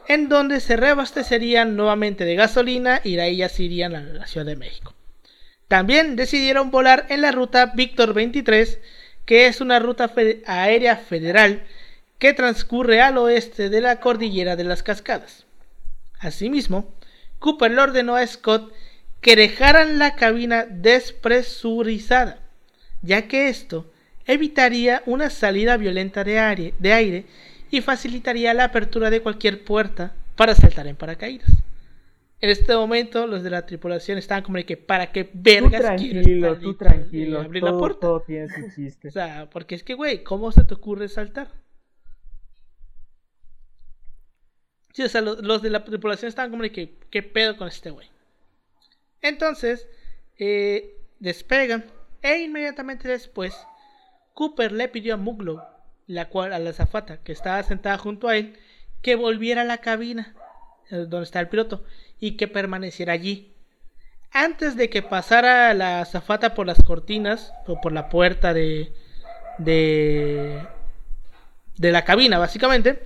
[0.09, 4.27] en donde se reabastecerían nuevamente de gasolina y de ahí ya se irían a la
[4.27, 4.95] Ciudad de México.
[5.69, 8.79] También decidieron volar en la ruta Víctor 23,
[9.25, 10.13] que es una ruta
[10.47, 11.65] aérea federal
[12.19, 15.47] que transcurre al oeste de la cordillera de las Cascadas.
[16.19, 16.95] Asimismo,
[17.39, 18.73] Cooper le ordenó a Scott
[19.21, 22.41] que dejaran la cabina despresurizada,
[23.03, 23.91] ya que esto
[24.27, 26.39] evitaría una salida violenta de
[26.93, 27.27] aire
[27.77, 31.51] y facilitaría la apertura de cualquier puerta para saltar en paracaídas.
[32.41, 35.93] En este momento, los de la tripulación estaban como de que, ¿para qué Tú vergas
[35.97, 37.41] quieres tranquilo, salir tú tranquilo.
[37.41, 38.01] abrir la Todo, puerta?
[38.01, 39.09] todo tiene su chiste.
[39.09, 41.49] O sea, porque es que, güey, ¿cómo se te ocurre saltar?
[44.93, 47.69] Sí, o sea, lo- los, de la tripulación estaban como de que, ¿qué pedo con
[47.69, 48.09] este güey?
[49.23, 49.89] Entonces,
[50.39, 51.85] eh, despegan
[52.23, 53.55] e inmediatamente después,
[54.35, 55.61] Cooper le pidió a Muglow,
[56.07, 58.59] la cual, a la azafata que estaba sentada junto a él,
[59.03, 60.35] que volviera a la cabina
[60.91, 61.85] eh, donde está el piloto
[62.21, 63.55] y que permaneciera allí.
[64.33, 68.93] Antes de que pasara la azafata por las cortinas o por la puerta de,
[69.59, 70.67] de,
[71.79, 73.05] la cabina, básicamente,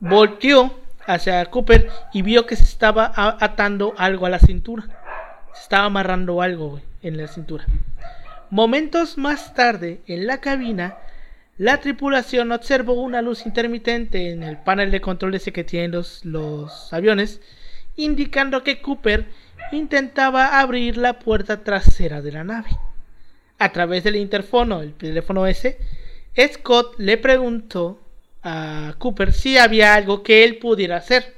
[0.00, 4.84] volteó hacia Cooper y vio que se estaba atando algo a la cintura.
[5.54, 7.66] Se estaba amarrando algo en la cintura.
[8.50, 10.96] Momentos más tarde, en la cabina,
[11.60, 16.24] la tripulación observó una luz intermitente en el panel de control ese que tienen los,
[16.24, 17.42] los aviones,
[17.96, 19.26] indicando que Cooper
[19.70, 22.70] intentaba abrir la puerta trasera de la nave.
[23.58, 25.76] A través del interfono, el teléfono ese,
[26.34, 28.00] Scott le preguntó
[28.42, 31.36] a Cooper si había algo que él pudiera hacer,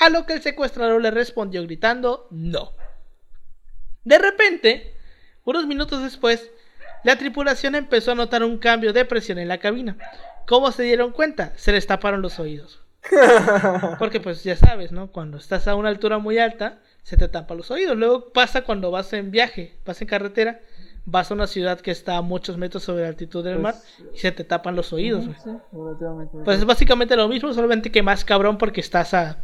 [0.00, 2.72] a lo que el secuestrador le respondió gritando no.
[4.02, 4.96] De repente,
[5.44, 6.50] unos minutos después,
[7.04, 9.96] la tripulación empezó a notar un cambio de presión en la cabina.
[10.46, 11.52] ¿Cómo se dieron cuenta?
[11.56, 12.80] Se les taparon los oídos.
[13.98, 15.08] Porque pues ya sabes, ¿no?
[15.08, 17.96] Cuando estás a una altura muy alta, se te tapan los oídos.
[17.96, 20.60] Luego pasa cuando vas en viaje, vas en carretera,
[21.04, 24.14] vas a una ciudad que está a muchos metros sobre la altitud del mar Pues,
[24.14, 25.36] y se te tapan los oídos, güey.
[25.42, 25.50] Sí.
[26.44, 29.38] Pues es básicamente lo mismo, solamente que más cabrón porque estás a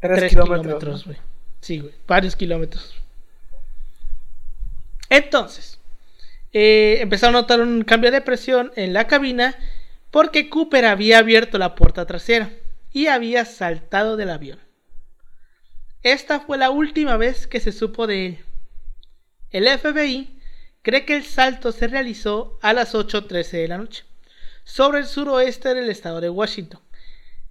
[0.00, 1.02] Tres, 3 kilómetros.
[1.02, 1.06] kilómetros.
[1.60, 2.94] Sí, güey, varios kilómetros.
[5.08, 5.71] Entonces,
[6.52, 9.56] eh, empezaron a notar un cambio de presión en la cabina
[10.10, 12.50] porque Cooper había abierto la puerta trasera
[12.92, 14.58] y había saltado del avión.
[16.02, 18.38] Esta fue la última vez que se supo de él.
[19.50, 20.38] El FBI
[20.82, 24.04] cree que el salto se realizó a las 8.13 de la noche,
[24.64, 26.80] sobre el suroeste del estado de Washington,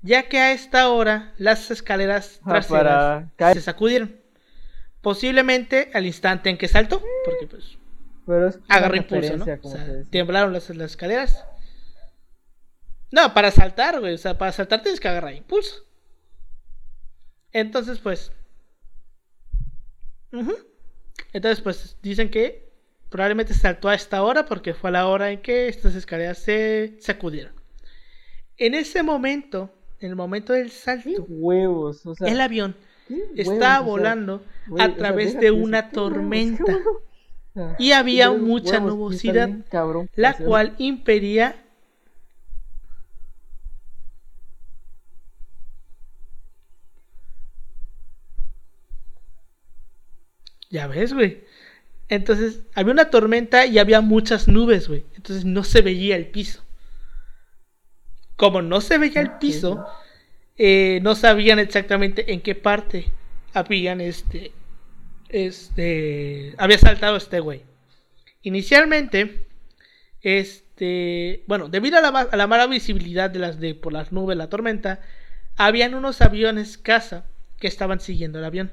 [0.01, 4.19] ya que a esta hora las escaleras Ah, traseras para se sacudieron.
[5.01, 7.77] Posiblemente al instante en que saltó, porque pues
[8.25, 8.59] Pero es
[8.95, 9.45] impulso, ¿no?
[9.63, 11.45] O sea, temblaron las, las escaleras.
[13.11, 14.13] No, para saltar, güey.
[14.13, 15.85] O sea, para saltar tienes que agarrar impulso.
[17.51, 18.31] Entonces, pues.
[21.33, 22.71] Entonces, pues dicen que
[23.09, 26.97] probablemente saltó a esta hora porque fue a la hora en que estas escaleras se
[27.01, 27.53] sacudieron.
[28.57, 32.05] En ese momento, en el momento del ¿Qué salto, huevos?
[32.05, 32.75] O sea, el avión
[33.35, 36.13] estaba O sea, volando a o sea, través de una ¿qué huevos?
[36.13, 36.63] ¿Qué tormenta.
[36.77, 37.03] huevos?
[37.53, 41.55] Sea, y había mucha huevos, nubosidad, bien cabrón, la cual impedía
[50.71, 51.43] Ya ves, güey.
[52.07, 55.05] Entonces, había una tormenta y había muchas nubes, güey.
[55.15, 56.63] Entonces no se veía el piso.
[58.37, 59.85] Como no se veía el piso,
[60.57, 63.11] eh, no sabían exactamente en qué parte
[63.53, 64.51] habían este.
[65.31, 66.53] Este.
[66.57, 67.63] Había saltado este güey.
[68.43, 69.47] Inicialmente,
[70.21, 71.43] este.
[71.47, 72.01] Bueno, debido a
[72.35, 74.99] la, mala visibilidad de las de por las nubes, la tormenta,
[75.55, 77.25] habían unos aviones caza
[77.59, 78.71] que estaban siguiendo el avión.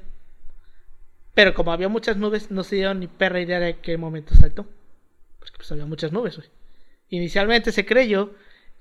[1.33, 4.65] Pero como había muchas nubes, no se dieron ni perra idea de qué momento saltó.
[5.39, 6.49] Porque pues había muchas nubes, güey.
[7.09, 8.33] Inicialmente se creyó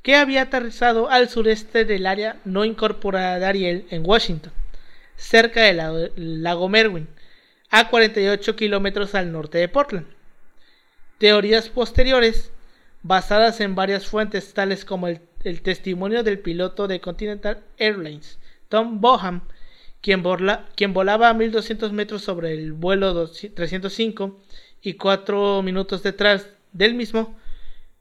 [0.03, 4.53] que había aterrizado al sureste del área no incorporada de Ariel en Washington,
[5.17, 7.09] cerca del lago Merwin,
[7.70, 10.07] a 48 kilómetros al norte de Portland.
[11.18, 12.52] Teorías posteriores,
[13.02, 15.20] basadas en varias fuentes tales como el,
[15.62, 19.42] testimonio del piloto de Continental Airlines, Tom Boham,
[20.00, 24.40] quien, volaba a 1200 metros sobre el vuelo 200 305
[24.83, 27.37] y cuatro minutos detrás del mismo,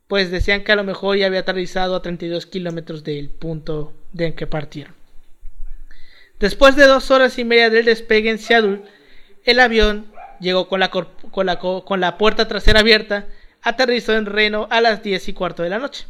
[0.08, 4.27] pues decían que a lo mejor ya había aterrizado a 32 kilómetros del punto de
[4.27, 4.95] en que partieron.
[6.39, 8.84] Después de dos horas y media del despegue en Seattle,
[9.47, 10.05] el avión
[10.39, 13.25] llegó con la, cor- con la, co- con la puerta trasera abierta,
[13.63, 16.05] aterrizó en Reno a las 10 y cuarto de la noche.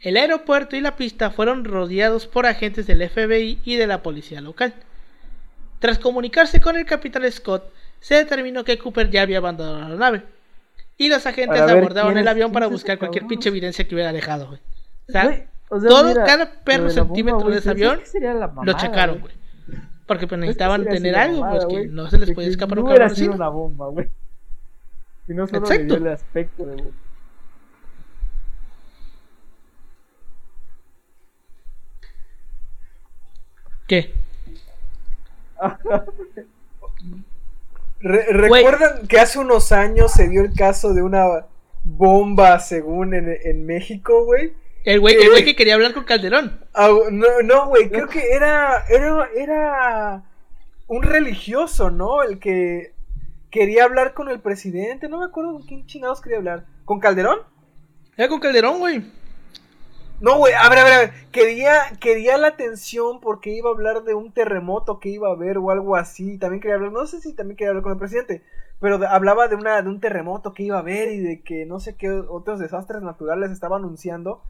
[0.00, 4.40] El aeropuerto y la pista fueron rodeados por agentes del FBI y de la policía
[4.40, 4.74] local.
[5.78, 10.22] Tras comunicarse con el capitán Scott, se determinó que Cooper ya había abandonado la nave.
[10.98, 14.60] Y los agentes abordaron el avión para buscar cualquier pinche evidencia que hubiera dejado, güey.
[15.08, 18.00] O sea, Güey, o sea, todo, mira, cada perro bomba, centímetro de ese ¿sabes avión
[18.64, 19.34] lo checaron, güey?
[20.06, 22.88] Porque pues necesitaban tener algo, mamada, pues que no se les podía escapar no un
[22.88, 23.36] hubiera cabrón sido así.
[23.36, 24.08] una bomba, güey.
[25.28, 25.82] Y no solo Exacto.
[25.82, 26.84] le dio el aspecto de...
[33.86, 34.12] ¿Qué?
[38.00, 38.26] Re-.
[38.32, 41.46] ¿Recuerdan que hace unos años se dio el caso de una
[41.84, 44.52] bomba, según en, en México, güey?
[44.86, 46.60] El güey, el güey que quería hablar con Calderón.
[46.72, 50.22] Ah, no, no, güey, creo que era, era, era
[50.86, 52.22] un religioso, ¿no?
[52.22, 52.94] El que
[53.50, 56.66] quería hablar con el presidente, no me acuerdo con quién chingados quería hablar.
[56.84, 57.40] ¿Con Calderón?
[58.16, 59.02] Era con Calderón, güey.
[60.20, 63.72] No, güey, a ver, a ver, a ver, quería, quería la atención porque iba a
[63.72, 67.06] hablar de un terremoto que iba a haber o algo así, también quería hablar, no
[67.08, 68.44] sé si también quería hablar con el presidente,
[68.80, 71.80] pero hablaba de, una, de un terremoto que iba a haber y de que no
[71.80, 74.42] sé qué otros desastres naturales estaba anunciando,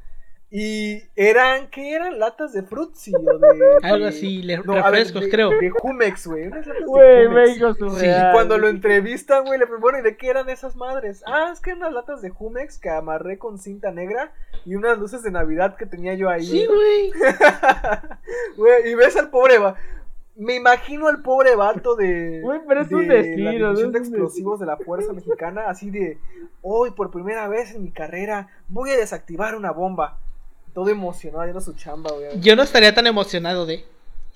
[0.51, 2.19] y eran, ¿qué eran?
[2.21, 3.49] Latas de Fruitsy o de...
[3.83, 5.51] Algo de- así, le- no, ver, refrescos, de- creo.
[5.51, 7.49] De Jumex, güey, unas latas de Güey, Jumex.
[7.49, 8.31] México surreal.
[8.31, 11.23] Y cuando lo entrevistan, güey, le preguntan, bueno, ¿y de qué eran esas madres?
[11.27, 14.33] Ah, es que eran unas latas de Jumex que amarré con cinta negra
[14.65, 16.45] y unas luces de Navidad que tenía yo ahí.
[16.47, 17.13] Sí, güey.
[18.57, 19.77] Güey, y ves al pobre va.
[20.39, 22.41] Me imagino al pobre vato de.
[22.43, 25.65] Güey, pero es de un la destino, División es de explosivos de la Fuerza Mexicana,
[25.69, 26.19] así de.
[26.63, 30.19] Hoy, por primera vez en mi carrera, voy a desactivar una bomba.
[30.77, 32.39] Todo emocionado, haciendo su chamba, güey.
[32.39, 33.83] Yo no estaría tan emocionado de.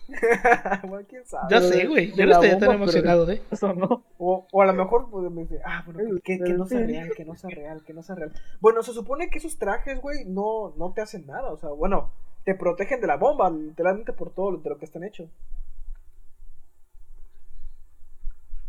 [0.89, 1.49] Bueno, quién sabe.
[1.51, 2.13] Ya sé, güey.
[2.13, 3.43] Yo no estaría bomba, tan pero emocionado de.
[3.51, 4.03] Eso no.
[4.17, 6.79] O, o a lo mejor pues, me dice, ah, bueno, que, que- que no sea
[6.81, 8.33] real, que no sea real, que no sea real.
[8.59, 11.53] Bueno, se supone que esos trajes, güey, no, no te hacen nada.
[11.53, 12.11] O sea, bueno,
[12.45, 15.29] te protegen de la bomba, literalmente por todo lo- de lo que están hechos.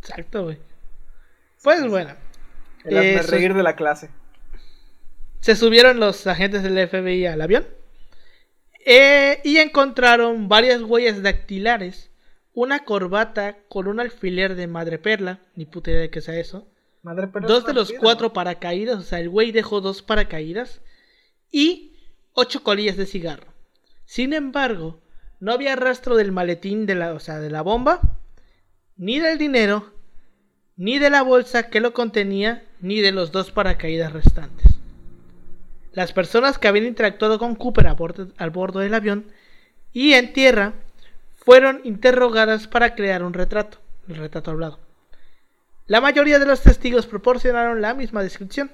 [0.02, 0.58] Exacto, güey.
[1.62, 2.10] Pues bueno.
[2.84, 4.10] El Eso- reír de la clase.
[5.42, 7.66] Se subieron los agentes del FBI al avión.
[8.86, 12.10] eh, y encontraron varias huellas dactilares.
[12.54, 15.40] Una corbata con un alfiler de madreperla.
[15.54, 16.66] Ni puta idea de qué sea eso.
[17.48, 20.80] Dos de los cuatro paracaídas, o sea, el güey dejó dos paracaídas
[21.50, 21.96] y
[22.32, 23.52] ocho colillas de cigarro.
[24.04, 25.00] Sin embargo,
[25.40, 28.00] no había rastro del maletín de la, o sea, de la bomba,
[28.96, 29.92] ni del dinero,
[30.76, 34.71] ni de la bolsa que lo contenía, ni de los dos paracaídas restantes.
[35.92, 39.26] Las personas que habían interactuado con Cooper a bordo, al bordo del avión
[39.92, 40.72] y en tierra
[41.36, 43.78] fueron interrogadas para crear un retrato,
[44.08, 44.78] el retrato hablado.
[45.86, 48.70] La mayoría de los testigos proporcionaron la misma descripción,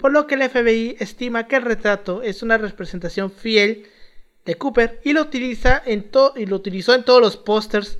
[0.00, 3.86] por lo que el FBI estima que el retrato es una representación fiel
[4.44, 7.98] de Cooper y lo utiliza en y lo utilizó en todos los pósters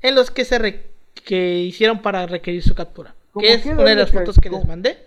[0.00, 0.86] en los que se
[1.24, 3.14] que hicieron para requerir su captura.
[3.38, 4.98] Que es una de las fotos que les mandé,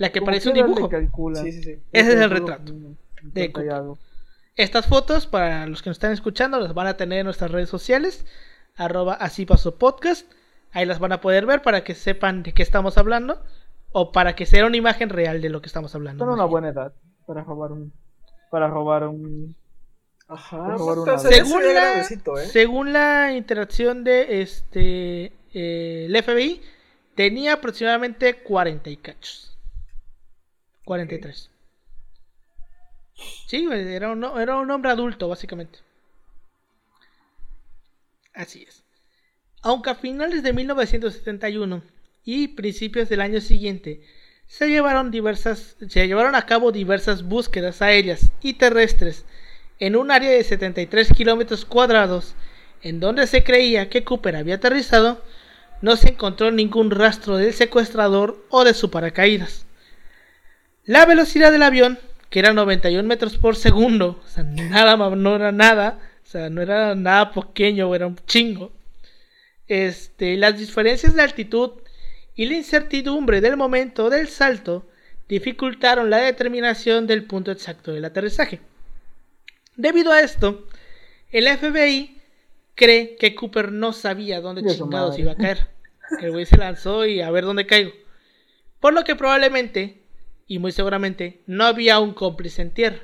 [0.00, 0.88] la que parece un dibujo.
[0.88, 1.44] calculan.
[1.44, 1.78] Sí, sí, sí.
[1.92, 3.98] Ese es el retrato de 50 y algo.
[4.56, 7.68] Estas fotos, para los que nos están escuchando, las van a tener en nuestras redes
[7.68, 8.24] sociales,
[8.76, 10.26] arroba así pasó podcast.
[10.72, 13.44] Ahí las van a poder ver para que sepan de qué estamos hablando
[13.92, 16.24] o para que sea una imagen real de lo que estamos hablando.
[16.24, 16.94] Son una buena edad
[17.26, 17.92] para robar un.
[18.50, 19.54] Para robar un.
[20.28, 20.76] Ajá.
[20.78, 21.20] Vez.
[21.20, 22.46] se Según la, ¿eh?
[22.50, 26.62] según la interacción de este eh, el FBI,
[27.14, 29.49] tenía aproximadamente 40 y cachos.
[30.84, 31.50] 43.
[33.46, 35.80] Sí, güey, era un, era un hombre adulto, básicamente.
[38.34, 38.84] Así es.
[39.62, 41.82] Aunque a finales de 1971
[42.24, 44.02] y principios del año siguiente
[44.46, 49.24] se llevaron diversas se llevaron a cabo diversas búsquedas aéreas y terrestres
[49.78, 52.34] en un área de 73 kilómetros cuadrados
[52.82, 55.22] en donde se creía que Cooper había aterrizado,
[55.82, 59.66] no se encontró ningún rastro del secuestrador o de su paracaídas.
[60.90, 65.52] La velocidad del avión, que era 91 metros por segundo, o sea, nada, no era
[65.52, 68.72] nada, o sea, no era nada pequeño, era un chingo.
[69.68, 71.70] Este, las diferencias de altitud
[72.34, 74.88] y la incertidumbre del momento del salto
[75.28, 78.58] dificultaron la determinación del punto exacto del aterrizaje.
[79.76, 80.66] Debido a esto,
[81.30, 82.20] el FBI
[82.74, 85.22] cree que Cooper no sabía dónde chingados madre.
[85.22, 85.68] iba a caer.
[86.18, 87.92] Que El güey se lanzó y a ver dónde caigo.
[88.80, 89.99] Por lo que probablemente,
[90.50, 92.98] y muy seguramente, no había un cómplice en tierra.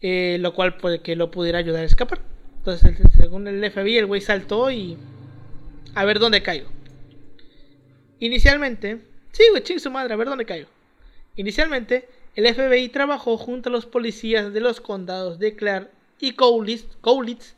[0.00, 2.22] Eh, lo cual puede que lo pudiera ayudar a escapar.
[2.56, 4.96] Entonces, según el FBI, el güey saltó y...
[5.94, 6.70] A ver dónde caigo.
[8.20, 9.02] Inicialmente...
[9.32, 10.70] Sí, güey, ching su madre, a ver dónde caigo.
[11.36, 16.86] Inicialmente, el FBI trabajó junto a los policías de los condados de Clark y Cowlitz,
[17.02, 17.54] Cowlitz,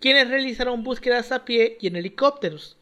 [0.00, 2.78] quienes realizaron búsquedas a pie y en helicópteros.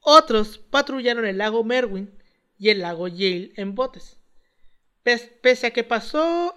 [0.00, 2.10] Otros patrullaron el lago Merwin
[2.58, 4.17] y el lago Yale en botes.
[5.08, 6.54] Pes- pese a que pasó,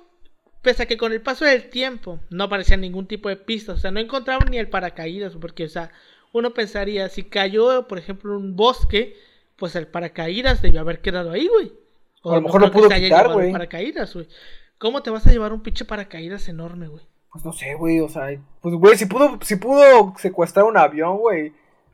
[0.62, 3.78] pese a que con el paso del tiempo no aparecía ningún tipo de pista, o
[3.78, 5.90] sea, no encontraban ni el paracaídas, porque, o sea,
[6.34, 9.16] uno pensaría, si cayó, por ejemplo, en un bosque,
[9.56, 11.72] pues el paracaídas debió haber quedado ahí, güey.
[12.26, 13.52] A lo mejor no pudo que se haya quitar, güey.
[13.54, 14.28] paracaídas, güey.
[14.78, 17.06] ¿Cómo te vas a llevar un pinche paracaídas enorme, güey?
[17.32, 18.28] Pues no sé, güey, o sea,
[18.62, 21.54] pues güey, si pudo, si pudo secuestrar un avión, güey,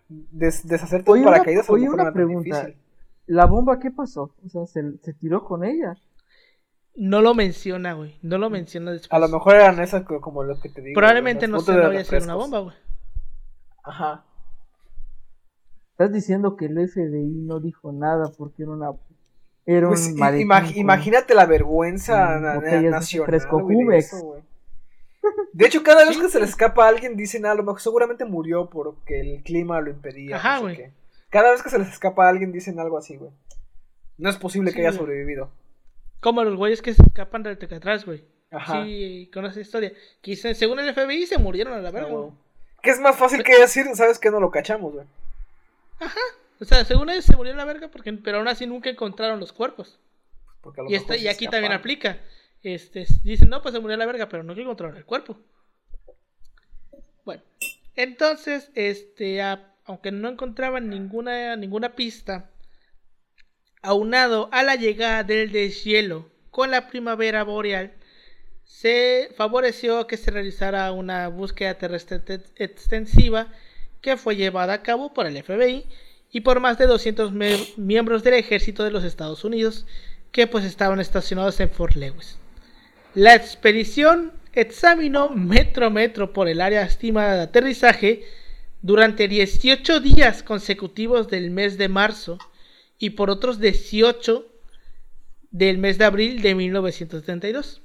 [0.09, 2.61] des- deshacerte Oye, un paracaídas, oye, una pregunta.
[2.63, 2.81] difícil.
[3.27, 4.33] ¿La bomba qué pasó?
[4.45, 5.95] O sea, ¿se, se tiró con ella?
[6.99, 8.17] No lo menciona, güey.
[8.23, 9.13] No lo menciona después.
[9.13, 10.95] A lo mejor eran esas co- como lo que te digo.
[10.95, 12.75] Probablemente no se no había sido una bomba, güey.
[13.83, 14.23] Ajá.
[15.91, 18.91] Estás diciendo que el FBI no dijo nada porque era una.
[19.65, 23.25] Era Pues, un imag- imagínate la vergüenza de nacional.
[23.27, 24.35] fresco güey, de eso,
[25.59, 27.81] hecho, cada vez Sí, que se le escapa a alguien, dicen, ah, a lo mejor
[27.81, 30.37] seguramente murió porque el clima lo impedía.
[30.37, 30.75] Ajá, no sé güey.
[30.77, 30.91] qué.
[31.29, 33.31] Cada vez que se les escapa a alguien, dicen algo así, güey.
[34.17, 34.99] No es posible Sí, que haya güey.
[34.99, 35.49] sobrevivido.
[36.19, 38.23] Como los güeyes que se escapan del Tecatrás, güey.
[38.51, 38.83] Ajá.
[38.83, 39.91] Sí, con esa historia.
[40.21, 42.21] Que según el FBI se murieron a la Ah, verga, güey.
[42.23, 42.33] güey.
[42.81, 45.05] Que es más fácil que decir, sabes que no lo cachamos, güey.
[46.59, 49.39] O sea, según ellos se murió a la verga, porque, pero aún así nunca encontraron
[49.39, 49.99] los cuerpos.
[50.61, 52.17] Porque a lo Y, mejor y aquí también aplica.
[52.63, 55.37] Este, dicen, no, pues se murió a la verga, pero no encontraron el cuerpo.
[57.25, 57.43] Bueno,
[57.95, 62.49] entonces, este, a- aunque no encontraban ninguna, ninguna pista,
[63.87, 67.93] aunado a la llegada del deshielo con la primavera boreal,
[68.65, 73.47] se favoreció que se realizara una búsqueda terrestre te- extensiva
[74.01, 75.85] que fue llevada a cabo por el FBI
[76.31, 79.85] y por más de 200 me- miembros del ejército de los Estados Unidos
[80.33, 82.37] que pues estaban estacionados en Fort Lewis.
[83.15, 88.25] La expedición examinó metro a metro por el área estimada de aterrizaje
[88.81, 92.37] durante 18 días consecutivos del mes de marzo
[92.99, 94.45] y por otros 18
[95.51, 97.81] del mes de abril de 1972.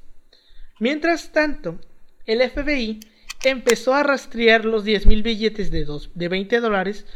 [0.79, 1.79] Mientras tanto,
[2.27, 3.01] el FBI
[3.45, 7.07] empezó a rastrear los 10.000 billetes de, dos, de 20 dólares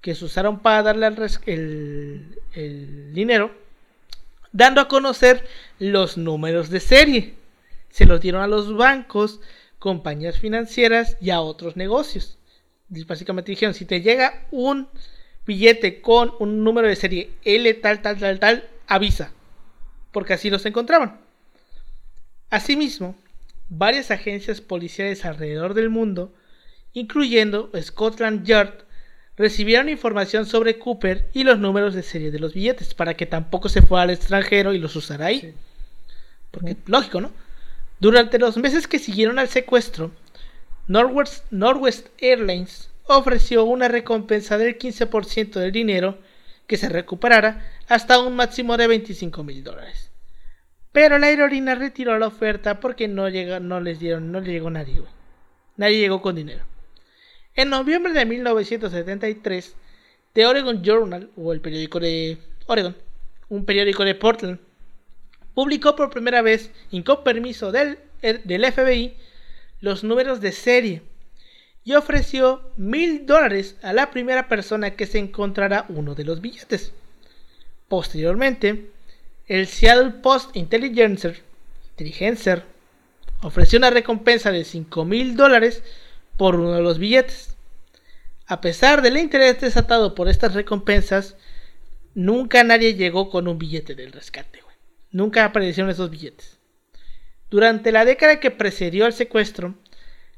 [0.00, 1.06] que se usaron para darle
[1.46, 3.54] el, el dinero,
[4.50, 5.46] dando a conocer
[5.78, 7.34] los números de serie.
[7.90, 9.40] Se los dieron a los bancos,
[9.78, 12.38] compañías financieras y a otros negocios.
[12.88, 14.88] Básicamente dijeron, si te llega un
[15.46, 19.32] billete con un número de serie L tal, tal, tal, tal, avisa.
[20.12, 21.20] porque así los encontraban.
[22.50, 23.16] Asimismo,
[23.70, 26.32] varias agencias policiales alrededor del mundo,
[26.92, 28.84] incluyendo Scotland Yard,
[29.36, 33.70] recibieron información sobre Cooper y los números de serie de los billetes para que tampoco
[33.70, 35.54] se fuera al extranjero y los usara ahí.
[36.50, 37.32] Porque lógico, ¿no?
[37.98, 40.10] Durante los meses que siguieron al secuestro,
[40.86, 46.18] Northwest, Northwest Airlines ofreció una recompensa del 15% del dinero
[46.66, 50.10] que se recuperara hasta un máximo de 25 mil dólares.
[50.92, 53.28] Pero la aerolínea retiró la oferta porque no,
[53.60, 55.02] no les dieron, no le llegó nadie.
[55.76, 56.64] Nadie llegó con dinero.
[57.54, 59.74] En noviembre de 1973,
[60.32, 62.96] The Oregon Journal, o el periódico de Oregon,
[63.48, 64.58] un periódico de Portland,
[65.54, 69.16] publicó por primera vez, y con permiso del FBI,
[69.80, 71.02] los números de serie
[71.84, 76.92] y ofreció mil dólares a la primera persona que se encontrara uno de los billetes.
[77.88, 78.90] Posteriormente,
[79.46, 81.42] el Seattle Post Intelligencer,
[83.42, 85.82] ofreció una recompensa de 5 mil dólares
[86.36, 87.56] por uno de los billetes.
[88.46, 91.36] A pesar del interés desatado por estas recompensas,
[92.14, 94.62] nunca nadie llegó con un billete del rescate.
[95.10, 96.58] Nunca aparecieron esos billetes.
[97.50, 99.74] Durante la década que precedió al secuestro,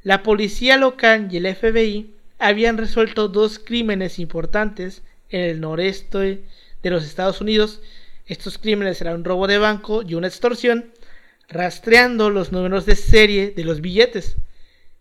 [0.04, 6.44] la policía local y el FBI habían resuelto dos crímenes importantes en el noreste
[6.82, 7.80] de los Estados Unidos.
[8.26, 10.92] Estos crímenes eran un robo de banco y una extorsión,
[11.48, 14.36] rastreando los números de serie de los billetes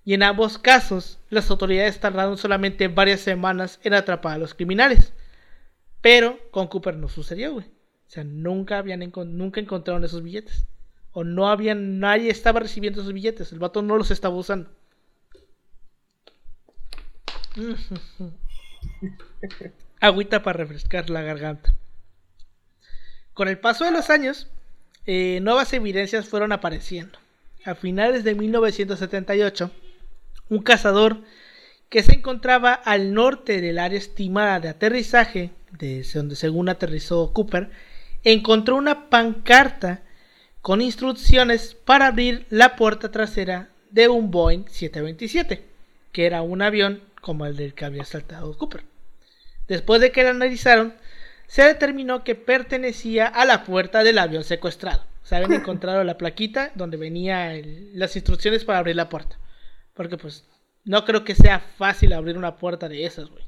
[0.05, 5.13] y en ambos casos las autoridades tardaron solamente varias semanas en atrapar a los criminales.
[6.01, 7.65] Pero con Cooper no sucedió, güey.
[7.65, 10.65] O sea, nunca, habían nunca encontraron esos billetes.
[11.11, 13.51] O no había, nadie estaba recibiendo esos billetes.
[13.51, 14.69] El vato no los estaba usando.
[19.99, 21.73] Agüita para refrescar la garganta.
[23.33, 24.47] Con el paso de los años,
[25.05, 27.19] eh, nuevas evidencias fueron apareciendo.
[27.65, 29.71] A finales de 1978,
[30.49, 31.21] un cazador
[31.89, 37.69] que se encontraba al norte del área estimada de aterrizaje, de donde según aterrizó Cooper,
[38.23, 40.01] encontró una pancarta
[40.61, 45.63] con instrucciones para abrir la puerta trasera de un Boeing 727,
[46.11, 48.83] que era un avión como el del que había saltado Cooper.
[49.67, 50.93] Después de que la analizaron,
[51.47, 55.03] se determinó que pertenecía a la puerta del avión secuestrado.
[55.23, 57.61] Se habían encontrado la plaquita donde venían
[57.93, 59.37] las instrucciones para abrir la puerta.
[59.93, 60.45] Porque pues
[60.83, 63.43] no creo que sea fácil abrir una puerta de esas, güey.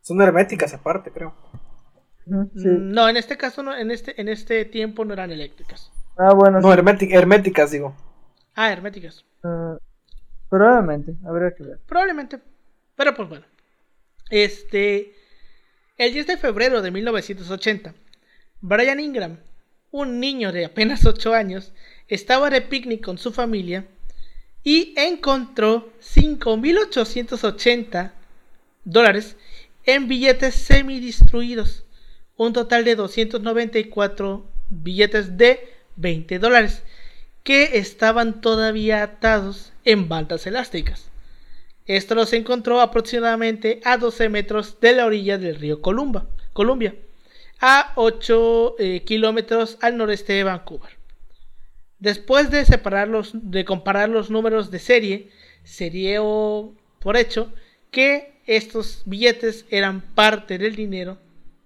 [0.00, 1.34] Son herméticas aparte, creo.
[2.24, 2.48] Mm,
[2.92, 5.92] no, en este caso, no, en este, en este tiempo no eran eléctricas.
[6.16, 6.60] Ah, bueno.
[6.60, 7.94] No, herméticas, digo.
[8.54, 9.24] Ah, herméticas.
[9.44, 9.76] Uh,
[10.48, 11.80] probablemente, habría que ver.
[11.86, 12.40] Probablemente.
[12.96, 13.44] Pero pues bueno.
[14.30, 15.14] Este.
[15.98, 17.94] El 10 de febrero de 1980,
[18.60, 19.38] Brian Ingram,
[19.90, 21.72] un niño de apenas 8 años,
[22.08, 23.86] estaba de picnic con su familia
[24.62, 28.12] y encontró 5.880
[28.84, 29.36] dólares
[29.86, 31.86] en billetes semidistruidos,
[32.36, 35.66] un total de 294 billetes de
[35.96, 36.82] 20 dólares
[37.42, 41.08] que estaban todavía atados en bandas elásticas.
[41.86, 46.94] Esto los encontró aproximadamente a 12 metros de la orilla del río Columbia, Columbia
[47.60, 50.90] a 8 eh, kilómetros al noreste de Vancouver.
[51.98, 55.30] Después de separarlos, de comparar los números de serie,
[55.64, 57.52] se dio por hecho
[57.90, 61.18] que estos billetes eran parte del dinero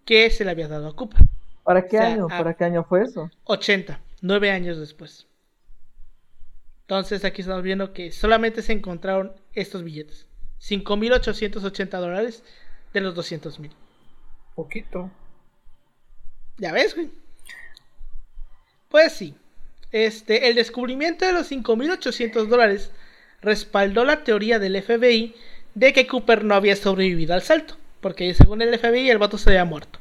[0.05, 1.27] que se le había dado a Cooper.
[1.65, 2.29] ¿Para qué año?
[2.29, 3.31] ¿Para qué año fue eso?
[3.45, 5.27] 80, nueve años después.
[6.83, 10.27] Entonces aquí estamos viendo que solamente se encontraron estos billetes.
[10.61, 12.43] 5.880 dólares
[12.93, 13.71] de los 200.000.
[14.55, 15.11] Poquito.
[16.59, 17.11] Ya ves, güey.
[18.89, 19.35] Pues sí.
[19.93, 22.91] Este, el descubrimiento de los 5.800 dólares
[23.41, 25.35] respaldó la teoría del FBI
[25.75, 29.51] de que Cooper no había sobrevivido al salto, porque según el FBI el vato se
[29.51, 29.99] había muerto.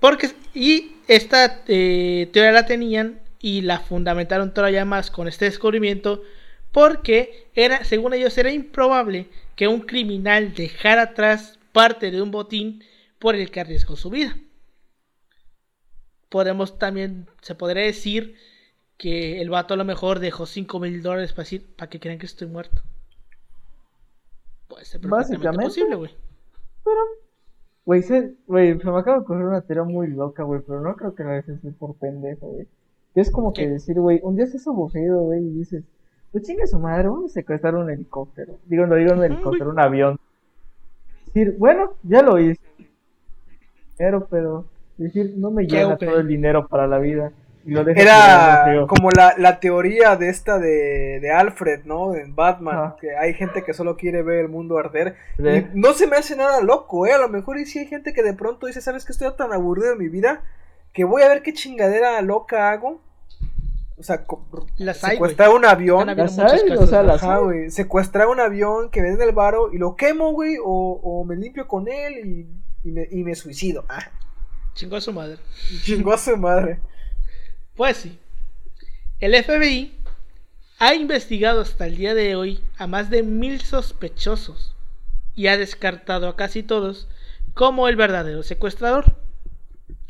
[0.00, 6.22] Porque, y esta eh, teoría la tenían y la fundamentaron todavía más con este descubrimiento
[6.76, 12.82] porque era, según ellos era improbable que un criminal dejara atrás parte de un botín
[13.18, 14.36] por el que arriesgó su vida.
[16.28, 18.34] Podemos también, se podría decir
[18.98, 22.18] que el vato a lo mejor dejó 5 mil dólares para, decir, para que crean
[22.18, 22.82] que estoy muerto.
[24.68, 26.10] Puede ser perfectamente posible, güey.
[26.84, 27.00] Pero,
[27.86, 30.94] güey, se, güey, se me acaba de ocurrir una teoría muy loca, güey, pero no
[30.94, 32.66] creo que la veces por pendejo, güey.
[33.14, 35.84] Es como que decir, güey, un día estás aburrido, güey, y dices,
[36.36, 38.58] pues chingue su madre, vamos a secuestrar un helicóptero.
[38.66, 40.20] Digo, no digo un helicóptero, un avión.
[41.24, 42.60] Decir, bueno, ya lo hice.
[43.96, 44.66] Pero, pero,
[44.98, 47.32] decir, no me llega todo el dinero para la vida
[47.64, 52.14] Y lo deja Era como la, la teoría de esta de, de Alfred, ¿no?
[52.14, 52.96] En Batman, Ajá.
[53.00, 55.16] que hay gente que solo quiere ver el mundo arder.
[55.38, 57.14] Y no se me hace nada loco, ¿eh?
[57.14, 59.12] A lo mejor y sí hay gente que de pronto dice, ¿sabes qué?
[59.12, 60.42] Estoy tan aburrido de mi vida
[60.92, 63.00] que voy a ver qué chingadera loca hago.
[63.98, 66.06] O sea, co- Las hay, secuestrar un avión.
[66.16, 67.08] Las hay, casos, o sea, ¿no?
[67.08, 67.42] las Ajá, hay.
[67.44, 67.70] güey.
[67.70, 70.56] Secuestrar un avión que me den el varo y lo quemo, güey.
[70.62, 72.14] O, o me limpio con él
[72.84, 73.84] y, y me, y me suicido.
[73.88, 74.10] Ah,
[74.74, 75.38] Chingó a su madre.
[75.82, 76.78] chingó a su madre.
[77.74, 78.18] Pues sí.
[79.20, 79.96] El FBI
[80.78, 84.74] ha investigado hasta el día de hoy a más de mil sospechosos
[85.34, 87.08] y ha descartado a casi todos
[87.54, 89.16] como el verdadero secuestrador.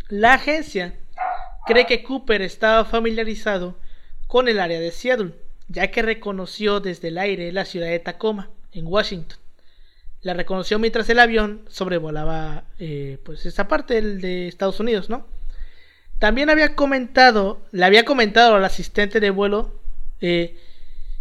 [0.09, 0.97] La agencia
[1.67, 3.77] cree que Cooper estaba familiarizado
[4.27, 5.35] con el área de Seattle,
[5.69, 9.39] ya que reconoció desde el aire la ciudad de Tacoma, en Washington.
[10.23, 15.27] La reconoció mientras el avión sobrevolaba eh, pues esa parte de Estados Unidos, ¿no?
[16.19, 19.79] También había comentado, le había comentado al asistente de vuelo
[20.21, 20.57] eh,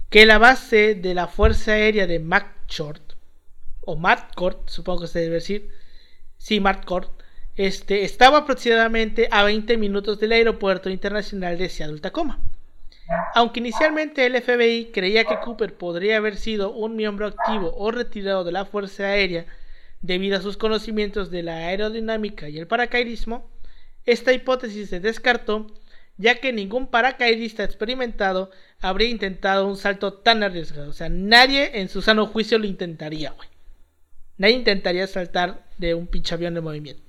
[0.10, 3.02] que la base de la Fuerza Aérea de McChord,
[3.82, 5.70] o McCord, supongo que se debe decir,
[6.38, 7.10] sí, McCord,
[7.56, 12.40] este, estaba aproximadamente a 20 minutos del aeropuerto internacional de Seattle Tacoma.
[13.36, 18.44] Aunque inicialmente el FBI creía que Cooper podría haber sido un miembro activo o retirado
[18.44, 19.46] de la Fuerza Aérea
[20.02, 23.50] debido a sus conocimientos de la aerodinámica y el paracaidismo,
[24.06, 25.68] esta hipótesis se descartó
[26.18, 30.90] ya que ningún paracaidista experimentado habría intentado un salto tan arriesgado.
[30.90, 33.50] O sea, nadie en su sano juicio lo intentaría, güey.
[34.38, 37.05] Nadie intentaría saltar de un pinche avión de movimiento.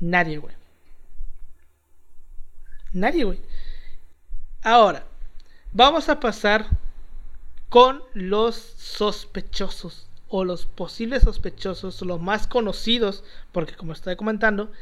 [0.00, 0.54] Nadie, güey.
[2.92, 3.40] Nadie, güey.
[4.62, 5.06] Ahora,
[5.72, 6.66] vamos a pasar
[7.68, 14.72] con los sospechosos o los posibles sospechosos, los más conocidos, porque como estoy comentando,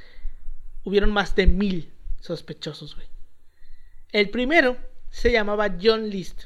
[0.84, 3.06] hubieron más de mil sospechosos, güey.
[4.12, 4.76] El primero
[5.10, 6.44] se llamaba John List.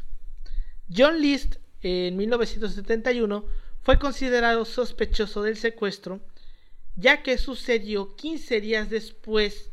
[0.94, 3.44] John List en 1971
[3.82, 6.20] fue considerado sospechoso del secuestro,
[6.98, 9.70] ya que sucedió 15 días después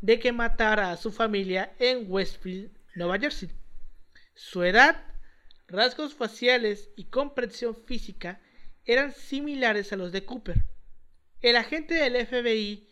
[0.00, 3.50] de que matara a su familia en Westfield, Nueva Jersey.
[4.36, 5.04] Su edad,
[5.66, 8.40] rasgos faciales y comprensión física
[8.84, 10.66] eran similares a los de Cooper.
[11.40, 12.88] El agente del FBI,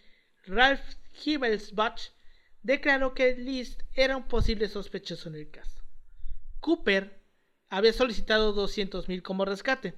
[0.47, 0.82] Ralph
[1.24, 2.11] Himmelsbach,
[2.64, 5.80] declaró que List era un posible sospechoso en el caso.
[6.59, 7.22] Cooper
[7.68, 9.95] había solicitado 200.000 como rescate,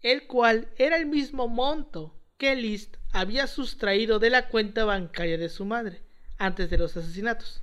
[0.00, 5.48] el cual era el mismo monto que List había sustraído de la cuenta bancaria de
[5.48, 6.02] su madre
[6.36, 7.62] antes de los asesinatos.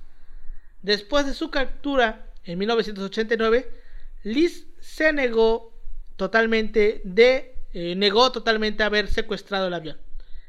[0.82, 3.70] Después de su captura en 1989,
[4.24, 5.72] List se negó
[6.16, 9.98] totalmente de eh, negó totalmente haber secuestrado el avión.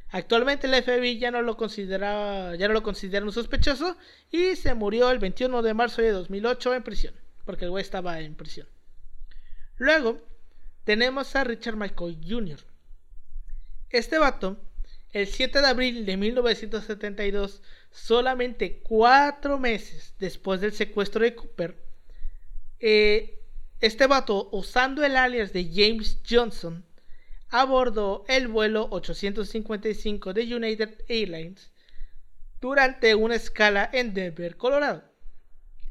[0.09, 3.95] Actualmente el FBI ya no lo consideraba ya no lo considera un sospechoso
[4.31, 7.13] y se murió el 21 de marzo de 2008 en prisión,
[7.45, 8.67] porque el güey estaba en prisión.
[9.77, 10.17] Luego
[10.85, 12.72] tenemos a Richard McCoy Jr.
[13.93, 14.57] Este vato,
[15.11, 21.77] el 7 de abril de 1972, solamente cuatro meses después del secuestro de Cooper,
[22.79, 23.39] eh,
[23.81, 26.83] este vato, usando el alias de James Johnson,
[27.49, 31.71] abordó el vuelo 855 de United Airlines
[32.59, 35.03] durante una escala en Denver, Colorado.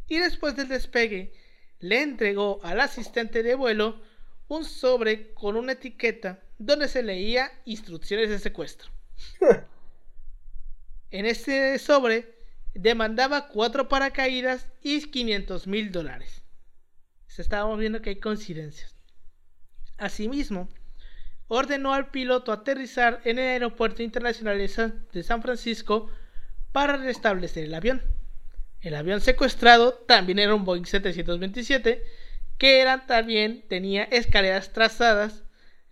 [0.08, 1.34] Y después del despegue,
[1.78, 4.02] le entregó al asistente de vuelo
[4.48, 8.90] un sobre con una etiqueta donde se leía instrucciones de secuestro.
[11.10, 12.34] en este sobre
[12.74, 16.42] demandaba cuatro paracaídas y 500 mil dólares.
[17.38, 18.94] Estábamos viendo que hay coincidencias.
[19.98, 20.68] Asimismo,
[21.48, 26.10] ordenó al piloto aterrizar en el aeropuerto internacional de San, de San Francisco
[26.72, 28.02] para restablecer el avión.
[28.80, 32.04] El avión secuestrado también era un Boeing 727
[32.58, 35.44] que eran, también tenía escaleras trazadas,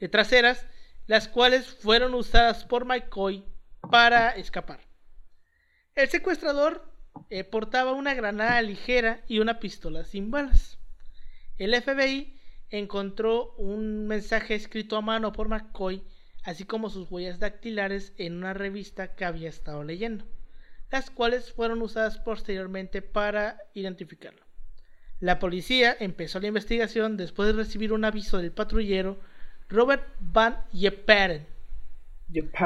[0.09, 0.66] traseras,
[1.07, 3.44] las cuales fueron usadas por McCoy
[3.90, 4.80] para escapar.
[5.94, 6.90] El secuestrador
[7.28, 10.78] eh, portaba una granada ligera y una pistola sin balas.
[11.59, 12.40] El FBI
[12.70, 16.03] encontró un mensaje escrito a mano por McCoy,
[16.44, 20.24] así como sus huellas dactilares en una revista que había estado leyendo,
[20.90, 24.44] las cuales fueron usadas posteriormente para identificarlo.
[25.18, 29.20] La policía empezó la investigación después de recibir un aviso del patrullero
[29.70, 31.46] Robert Van Yeperen,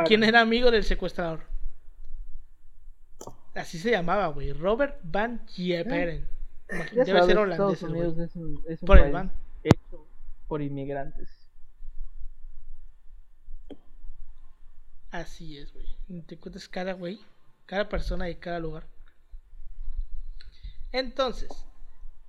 [0.06, 1.40] quien era amigo del secuestrador.
[3.54, 6.28] Así se llamaba, güey, Robert Van Yeperen.
[6.92, 8.00] Ya Debe sabes, ser holandés Estados el güey.
[8.00, 9.30] Unidos es un, es un Por el van.
[9.62, 10.06] hecho
[10.48, 11.28] por inmigrantes.
[15.10, 15.86] Así es, güey.
[16.26, 17.20] Te encuentras cada güey,
[17.66, 18.86] cada persona y cada lugar.
[20.90, 21.48] Entonces,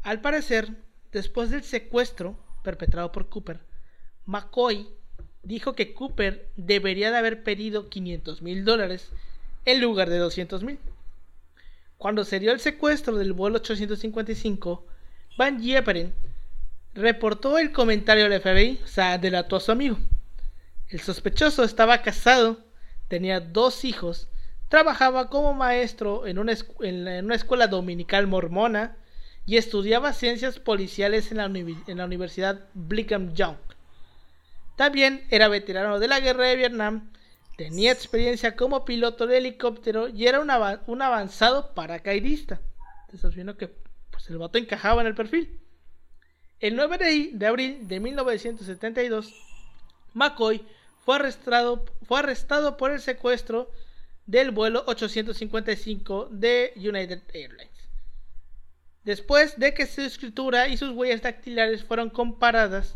[0.04, 0.70] al parecer,
[1.12, 3.60] después del secuestro perpetrado por Cooper,
[4.26, 4.88] McCoy
[5.44, 9.12] dijo que Cooper debería de haber pedido 500 mil dólares
[9.66, 10.80] en lugar de 200 mil.
[11.98, 14.86] Cuando se dio el secuestro del vuelo 855,
[15.38, 16.14] Van Jepperen
[16.94, 19.98] reportó el comentario al FBI, o sea, delató a su amigo.
[20.90, 22.60] El sospechoso estaba casado,
[23.08, 24.30] tenía dos hijos,
[24.70, 28.98] trabajaba como maestro en una, en una escuela dominical mormona
[29.46, 33.58] y estudiaba ciencias policiales en la, en la Universidad Brigham Young.
[34.76, 37.12] También era veterano de la guerra de Vietnam,
[37.58, 42.60] tenía experiencia como piloto de helicóptero y era un, avanzado paracaidista.
[43.06, 43.70] Entonces, viendo que
[44.12, 45.60] pues, el vato encajaba en el perfil.
[46.60, 49.34] El 9 de abril de 1972,
[50.14, 50.66] McCoy
[51.06, 53.72] fue arrestado, fue arrestado por el secuestro
[54.26, 57.90] del vuelo 855 de United Airlines.
[59.04, 62.96] Después de que su escritura y sus huellas dactilares fueron comparadas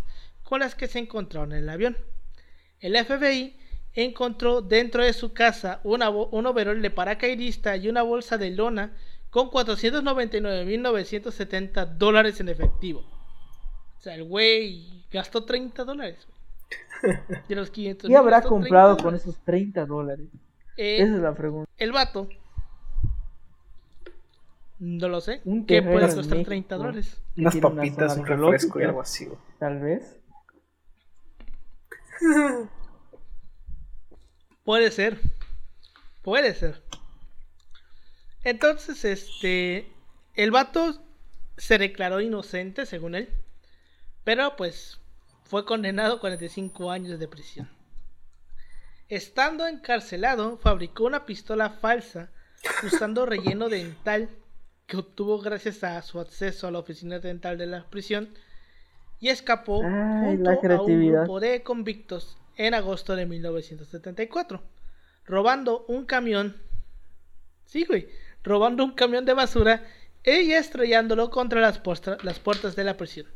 [0.49, 1.95] con las que se encontraron en el avión.
[2.79, 3.55] El FBI
[3.93, 8.97] encontró dentro de su casa una, un overol de paracaidista y una bolsa de lona
[9.29, 13.01] con 499.970 dólares en efectivo.
[13.01, 16.27] O sea, el güey gastó 30 dólares.
[17.47, 18.09] De los 500.
[18.09, 20.29] ¿Qué habrá comprado con esos 30 dólares?
[20.77, 21.69] Eh, Esa es la pregunta.
[21.77, 22.27] El vato.
[24.79, 25.43] No lo sé.
[25.67, 27.21] ¿Qué puede costar 30 dólares?
[27.37, 29.29] Unas papitas, un refresco y algo así.
[29.59, 30.18] Tal vez.
[34.63, 35.19] Puede ser.
[36.21, 36.81] Puede ser.
[38.43, 39.91] Entonces, este.
[40.35, 41.03] El vato
[41.57, 43.29] se declaró inocente, según él.
[44.23, 44.99] Pero pues
[45.43, 47.69] fue condenado a 45 años de prisión.
[49.07, 52.29] Estando encarcelado, fabricó una pistola falsa
[52.83, 54.29] usando relleno dental
[54.85, 58.29] que obtuvo gracias a su acceso a la oficina dental de la prisión
[59.19, 64.61] y escapó junto a un grupo de convictos en agosto de 1974,
[65.25, 66.57] robando un camión.
[67.65, 68.07] Sí, güey,
[68.43, 69.83] robando un camión de basura
[70.23, 71.81] y estrellándolo contra las,
[72.23, 73.27] las puertas de la prisión.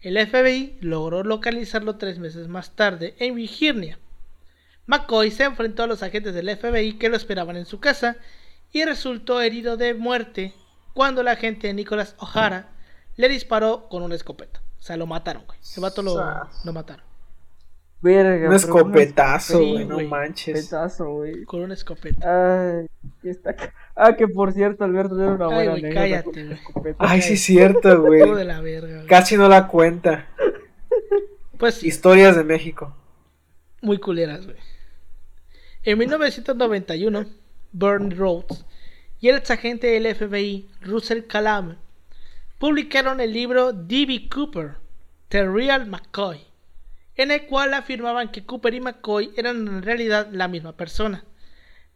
[0.00, 3.98] El FBI logró localizarlo tres meses más tarde en Virginia.
[4.86, 8.16] McCoy se enfrentó a los agentes del FBI que lo esperaban en su casa
[8.70, 10.52] y resultó herido de muerte
[10.92, 12.68] cuando la agente Nicholas O'Hara
[13.16, 14.63] le disparó con una escopeta.
[14.84, 15.58] O sea, lo mataron, güey.
[15.76, 16.14] El vato lo,
[16.62, 17.06] lo mataron.
[18.02, 20.58] un escopetazo, güey, no manches.
[20.58, 21.44] Escopetazo, güey.
[21.44, 22.74] Con una escopeta.
[22.74, 22.86] Ay,
[23.22, 23.56] está...
[23.96, 26.94] Ah, que por cierto, Alberto era una buena Ay, cállate, güey.
[26.98, 28.20] Ay, sí es cierto, güey.
[29.08, 30.28] Casi no la cuenta.
[31.58, 31.86] Pues sí.
[31.86, 32.94] Historias de México.
[33.80, 34.58] Muy culeras, güey.
[35.84, 37.24] En 1991,
[37.72, 38.66] Bernie Rhodes
[39.18, 41.78] y el exagente del FBI, Russell Calam,
[42.64, 44.30] publicaron el libro D.B.
[44.34, 44.76] Cooper,
[45.28, 46.38] The Real McCoy,
[47.14, 51.26] en el cual afirmaban que Cooper y McCoy eran en realidad la misma persona,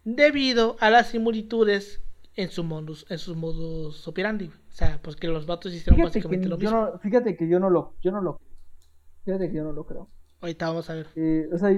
[0.04, 2.02] debido a las similitudes
[2.34, 4.48] en, su modus, en sus modus operandi.
[4.48, 6.98] O sea, pues que los vatos hicieron básicamente lo mismo.
[6.98, 8.38] fíjate que yo no lo, yo no lo,
[9.24, 10.10] fíjate que yo no lo creo.
[10.42, 11.06] Ahorita vamos a ver.
[11.16, 11.70] Eh, o sea,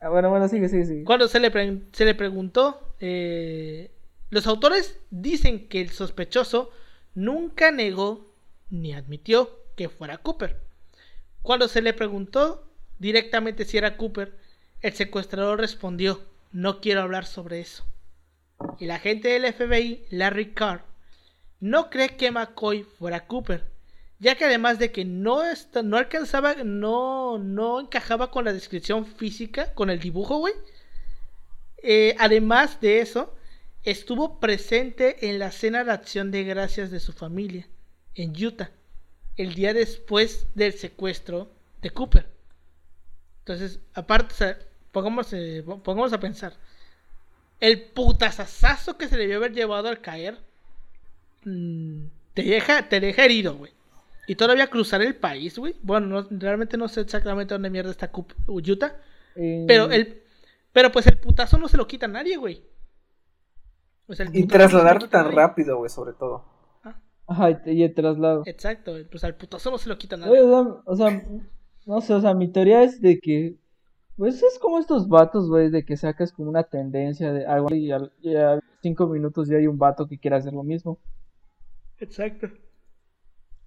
[0.00, 1.04] Ah, bueno, bueno, sigue, sigue, sigue.
[1.04, 3.90] Cuando se le, se le preguntó, eh,
[4.30, 6.70] los autores dicen que el sospechoso
[7.16, 8.32] nunca negó
[8.70, 10.60] ni admitió que fuera Cooper.
[11.42, 14.38] Cuando se le preguntó directamente si era Cooper,
[14.82, 16.20] el secuestrador respondió,
[16.52, 17.84] no quiero hablar sobre eso.
[18.78, 20.84] La agente del FBI, Larry Carr,
[21.58, 23.64] no cree que McCoy fuera Cooper,
[24.18, 25.42] ya que además de que no,
[25.84, 30.54] no alcanzaba, no, no encajaba con la descripción física, con el dibujo, güey.
[31.82, 33.34] Eh, además de eso,
[33.86, 37.66] estuvo presente en la cena de acción de gracias de su familia,
[38.14, 38.70] en Utah,
[39.36, 42.28] el día después del secuestro de Cooper.
[43.38, 44.56] Entonces, aparte,
[44.92, 46.54] pongamos, eh, pongamos a pensar,
[47.60, 50.36] el putazazazo que se debió haber llevado al caer,
[51.44, 53.72] mm, te, deja, te deja herido, güey.
[54.26, 55.76] Y todavía cruzar el país, güey.
[55.82, 58.10] Bueno, realmente no sé exactamente dónde mierda está
[58.48, 58.96] Utah.
[59.36, 60.22] Pero el
[60.76, 62.62] pero pues el putazo no se lo quita a nadie, güey.
[64.32, 66.44] Y trasladarte tan rápido, güey, sobre todo.
[66.84, 67.00] Ah.
[67.26, 68.42] Ajá, y el traslado.
[68.46, 70.40] Exacto, pues al putazo no se lo quita a nadie.
[70.40, 71.22] o sea,
[71.86, 73.56] no sé, o sea, mi teoría es de que
[74.16, 77.92] pues es como estos vatos, güey, de que sacas como una tendencia de algo y
[77.92, 80.98] a, cinco minutos ya hay un vato que quiere hacer lo mismo.
[81.98, 82.48] Exacto.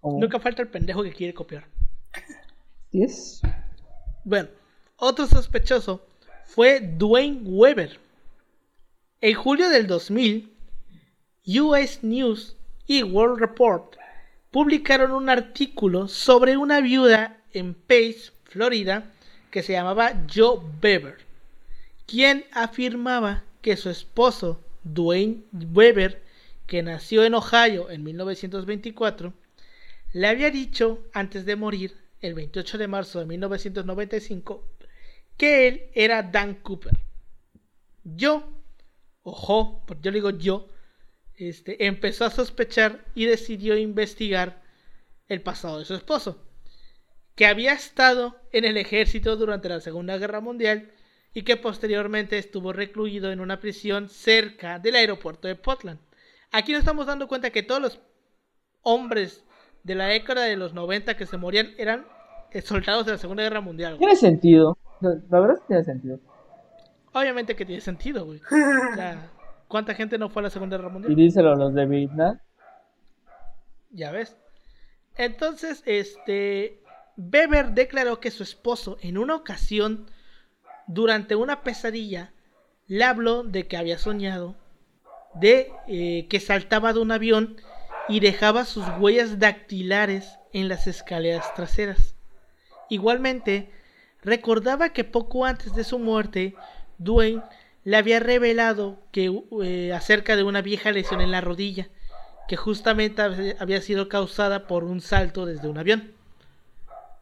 [0.02, 1.66] Nunca falta el pendejo que quiere copiar.
[2.92, 3.42] es
[4.24, 4.50] Bueno,
[4.96, 6.06] otro sospechoso
[6.46, 8.00] fue Dwayne Weber.
[9.22, 10.50] En julio del 2000,
[11.60, 12.56] US News
[12.88, 13.98] y World Report
[14.50, 19.12] publicaron un artículo sobre una viuda en Pace, Florida,
[19.52, 21.18] que se llamaba Joe Weber,
[22.06, 26.24] quien afirmaba que su esposo, Dwayne Weber,
[26.66, 29.34] que nació en Ohio en 1924,
[30.14, 34.64] le había dicho antes de morir, el 28 de marzo de 1995,
[35.36, 36.98] que él era Dan Cooper.
[38.06, 38.59] Yo,
[39.30, 40.68] ojo, porque yo digo yo,
[41.36, 44.62] este, empezó a sospechar y decidió investigar
[45.28, 46.44] el pasado de su esposo,
[47.36, 50.92] que había estado en el ejército durante la Segunda Guerra Mundial
[51.34, 56.00] y que posteriormente estuvo recluido en una prisión cerca del aeropuerto de Portland.
[56.52, 58.00] Aquí nos estamos dando cuenta que todos los
[58.82, 59.46] hombres
[59.84, 62.06] de la década de los 90 que se morían eran
[62.64, 63.98] soldados de la Segunda Guerra Mundial.
[63.98, 64.78] Tiene sentido.
[65.02, 66.20] La verdad es que tiene sentido.
[67.14, 68.40] Obviamente que tiene sentido, güey.
[68.40, 69.30] O sea,
[69.68, 71.12] ¿cuánta gente no fue a la Segunda Guerra Mundial?
[71.12, 72.40] Y díselo los de Vietnam.
[73.92, 74.36] Ya ves.
[75.16, 76.82] Entonces, este.
[77.18, 80.06] Weber declaró que su esposo, en una ocasión,
[80.88, 82.32] durante una pesadilla,
[82.88, 84.56] le habló de que había soñado
[85.36, 87.58] de eh, que saltaba de un avión
[88.08, 92.16] y dejaba sus huellas dactilares en las escaleras traseras.
[92.90, 93.70] Igualmente,
[94.24, 96.56] recordaba que poco antes de su muerte,
[97.00, 97.42] Dwayne
[97.84, 99.32] le había revelado que
[99.64, 101.90] eh, acerca de una vieja lesión en la rodilla,
[102.48, 103.22] que justamente
[103.60, 106.14] había sido causada por un salto desde un avión.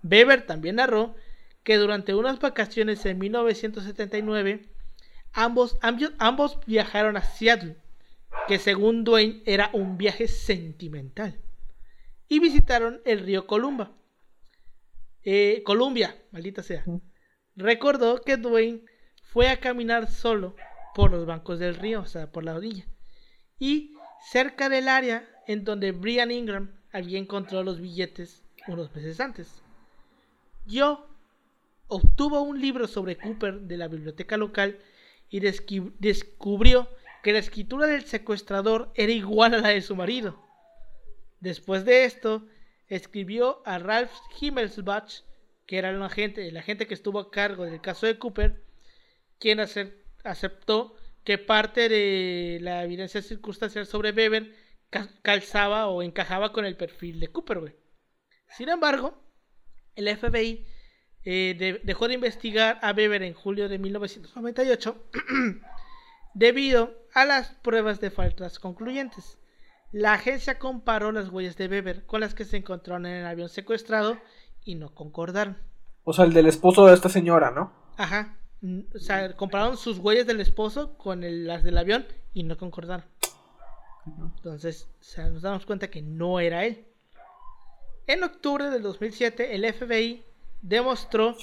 [0.03, 1.15] Weber también narró
[1.63, 4.65] que durante unas vacaciones en 1979,
[5.34, 5.78] ambos,
[6.17, 7.75] ambos viajaron a Seattle,
[8.47, 11.39] que según Dwayne era un viaje sentimental,
[12.28, 13.91] y visitaron el río Columba.
[15.23, 16.86] Eh, Columbia, maldita sea.
[17.55, 18.84] Recordó que Dwayne
[19.38, 20.55] fue a caminar solo
[20.95, 22.88] por los bancos del río, o sea, por la orilla.
[23.59, 23.93] Y
[24.31, 29.61] cerca del área en donde Brian Ingram había encontrado los billetes unos meses antes.
[30.65, 31.07] Yo
[31.85, 34.79] obtuvo un libro sobre Cooper de la biblioteca local
[35.29, 36.89] y descubrió
[37.21, 40.43] que la escritura del secuestrador era igual a la de su marido.
[41.41, 42.47] Después de esto,
[42.88, 45.21] escribió a Ralph Himmelsbach,
[45.67, 48.65] que era el agente, el agente que estuvo a cargo del caso de Cooper,
[49.39, 54.53] quien aceptó que parte de la evidencia circunstancial sobre Weber
[55.21, 57.75] calzaba o encajaba con el perfil de Cooper.
[58.49, 59.21] Sin embargo,
[59.95, 60.65] el FBI
[61.25, 65.09] eh, dejó de investigar a Weber en julio de 1998
[66.33, 69.38] debido a las pruebas de faltas concluyentes.
[69.91, 73.49] La agencia comparó las huellas de Weber con las que se encontraron en el avión
[73.49, 74.17] secuestrado
[74.63, 75.57] y no concordaron.
[76.03, 77.73] O sea, el del esposo de esta señora, ¿no?
[77.97, 78.38] Ajá.
[78.95, 83.05] O sea, compararon sus huellas del esposo con las del avión y no concordaron.
[84.36, 84.88] Entonces,
[85.18, 86.86] nos damos cuenta que no era él.
[88.08, 90.24] En octubre del 2007, el FBI
[90.62, 91.36] demostró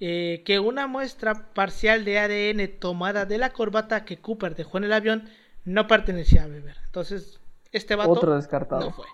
[0.00, 4.84] eh, que una muestra parcial de ADN tomada de la corbata que Cooper dejó en
[4.84, 5.28] el avión
[5.64, 6.76] no pertenecía a Weber.
[6.84, 7.40] Entonces,
[7.72, 8.82] este vato Otro descartado.
[8.82, 9.06] no fue.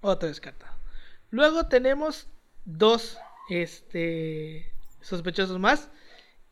[0.00, 0.74] Otro descartado.
[1.30, 2.28] Luego tenemos
[2.64, 3.18] dos
[3.48, 5.90] este, sospechosos más.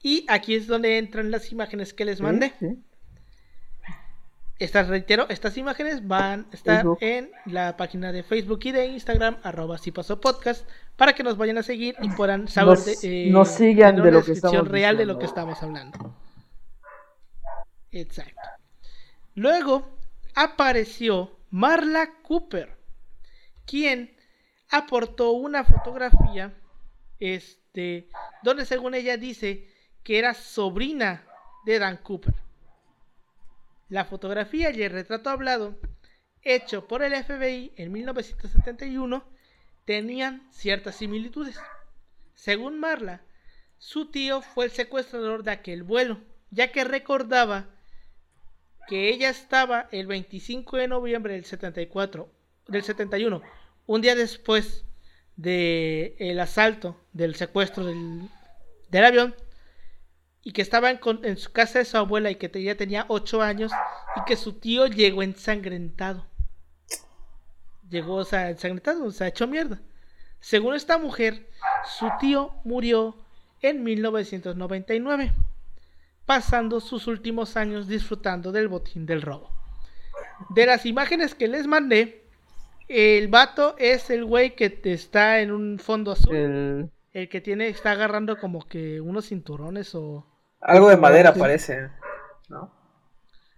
[0.03, 2.53] Y aquí es donde entran las imágenes que les mandé.
[4.59, 9.39] Estas, reitero, estas imágenes van a estar en la página de Facebook y de Instagram,
[9.43, 12.95] arroba si pasó podcast, para que nos vayan a seguir y puedan saber nos, de,
[13.47, 16.17] sigan de lo que estamos real de lo que estamos hablando.
[17.91, 18.41] Exacto.
[19.35, 19.99] Luego
[20.35, 22.77] apareció Marla Cooper,
[23.67, 24.17] quien
[24.71, 26.55] aportó una fotografía,
[27.23, 28.09] este,
[28.43, 29.69] donde según ella dice
[30.03, 31.25] que era sobrina
[31.65, 32.35] de Dan Cooper.
[33.89, 35.79] La fotografía y el retrato hablado,
[36.43, 39.25] hecho por el FBI en 1971,
[39.85, 41.61] tenían ciertas similitudes.
[42.35, 43.23] Según Marla,
[43.79, 46.19] su tío fue el secuestrador de aquel vuelo,
[46.51, 47.69] ya que recordaba
[48.89, 52.29] que ella estaba el 25 de noviembre del 74,
[52.67, 53.43] del 71,
[53.87, 54.85] un día después
[55.37, 58.29] del el asalto, del secuestro del,
[58.91, 59.35] del avión,
[60.45, 63.71] y que estaba en, su casa de su abuela y que ya tenía 8 años
[64.17, 66.27] y que su tío llegó ensangrentado.
[67.89, 69.81] Llegó, ensangrentado, o sea, hecho mierda.
[70.41, 71.49] Según esta mujer,
[71.99, 73.17] su tío murió
[73.61, 75.33] en 1999,
[76.27, 79.51] pasando sus últimos años disfrutando del botín del robo.
[80.49, 82.25] De las imágenes que les mandé,
[82.89, 86.35] el vato es el güey que está en un fondo azul.
[86.35, 86.91] El...
[87.13, 90.27] el que tiene, está agarrando como que unos cinturones o
[90.61, 91.91] algo de madera parece,
[92.49, 92.73] ¿no?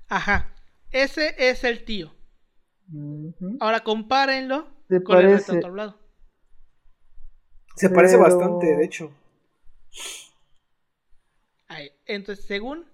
[0.09, 0.55] Ajá.
[0.91, 2.15] Ese es el tío.
[3.61, 5.99] Ahora compárenlo ¿Te con el retrato hablado.
[7.77, 9.13] Se parece bastante, de hecho.
[11.67, 11.91] Ahí.
[12.07, 12.87] Entonces, según,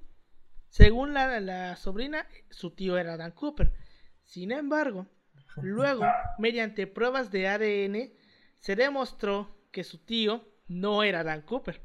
[0.69, 3.73] según la, la sobrina, su tío era Dan Cooper.
[4.25, 5.07] Sin embargo,
[5.61, 6.05] luego,
[6.39, 8.13] mediante pruebas de ADN,
[8.59, 11.81] se demostró que su tío no era Dan Cooper.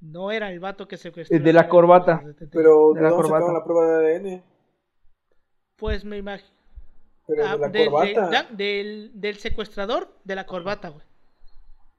[0.00, 1.36] No era el vato que secuestró.
[1.36, 2.22] El de la corbata.
[2.50, 3.52] Pero De ¿de la dónde corbata.
[3.52, 4.42] la prueba de ADN?
[5.76, 6.50] Pues me imagino.
[7.26, 8.42] Pero Ah, de la de- de- corbata.
[8.50, 11.04] del, del secuestrador de la corbata, güey.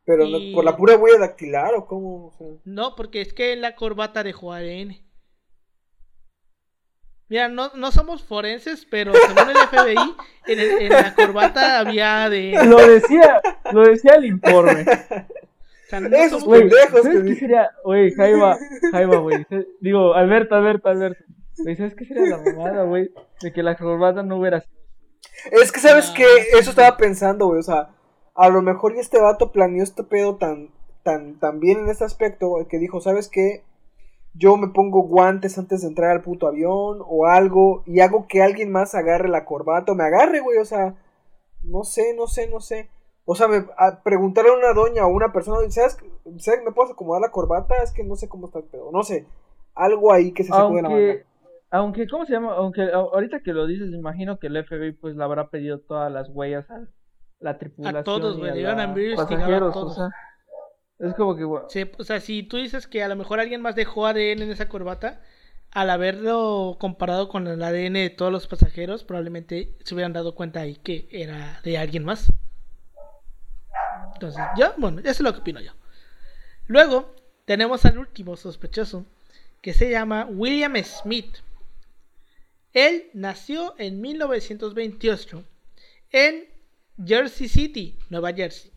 [0.05, 2.27] Pero no- por la pura huella dactilar o cómo.
[2.27, 5.01] O sea, No, porque es que en la corbata dejó ADN.
[7.29, 10.15] Mira, no, no somos forenses, pero según el FBI,
[10.47, 12.69] en, el- en la corbata había ADN.
[12.69, 14.81] Lo decía, lo decía el informe.
[14.81, 17.69] O sea, no Esos somos- Güey, pendejos ¿sabes que qué sería?
[17.83, 18.57] Güey, Jaiba,
[18.91, 19.45] Jaiba, güey.
[19.79, 21.23] Digo, Alberto, Alberto, Alberto.
[21.57, 23.09] Güey, ¿sabes qué sería la mamada, güey?
[23.41, 24.73] De que la corbata no hubiera sido.
[25.51, 26.25] Es que, ¿sabes Ah, qué?
[26.59, 27.59] Eso estaba pensando, güey.
[27.59, 27.89] O sea,
[28.35, 30.69] a lo mejor y este vato planeó este pedo tan,
[31.03, 33.63] tan, tan bien en este aspecto, que dijo, ¿sabes qué?
[34.35, 38.41] Yo me pongo guantes antes de entrar al puto avión o algo y hago que
[38.41, 40.57] alguien más agarre la corbata o me agarre, güey.
[40.57, 40.95] O sea,
[41.61, 42.89] no sé, no sé, no sé.
[43.25, 45.97] O sea, me, a preguntarle a una doña o una persona, ¿sabes?
[46.39, 46.61] ¿sabes?
[46.65, 47.75] ¿Me puedes acomodar la corbata?
[47.83, 48.91] Es que no sé cómo está el pedo.
[48.91, 49.27] No sé.
[49.75, 51.01] Algo ahí que se sacó de la manga.
[51.01, 51.25] Aunque,
[51.71, 52.53] aunque, ¿cómo se llama?
[52.55, 55.79] Aunque a- ahorita que lo dices, me imagino que el FBI pues le habrá pedido
[55.79, 56.81] todas las huellas a
[57.39, 58.03] la tripulación.
[58.03, 59.91] todos, y güey, a le iban a a todos.
[59.91, 60.09] o sea,
[60.99, 63.75] es como que, Sí, o sea, si tú dices que a lo mejor alguien más
[63.75, 65.21] dejó ADN en esa corbata,
[65.71, 70.61] al haberlo comparado con el ADN de todos los pasajeros, probablemente se hubieran dado cuenta
[70.61, 72.31] ahí que era de alguien más.
[74.13, 75.71] Entonces, yo, bueno, eso es lo que opino yo.
[76.67, 77.13] Luego,
[77.45, 79.05] tenemos al último sospechoso,
[79.61, 81.37] que se llama William Smith.
[82.73, 85.43] Él nació en 1928
[86.11, 86.45] en
[87.03, 88.71] Jersey City, Nueva Jersey.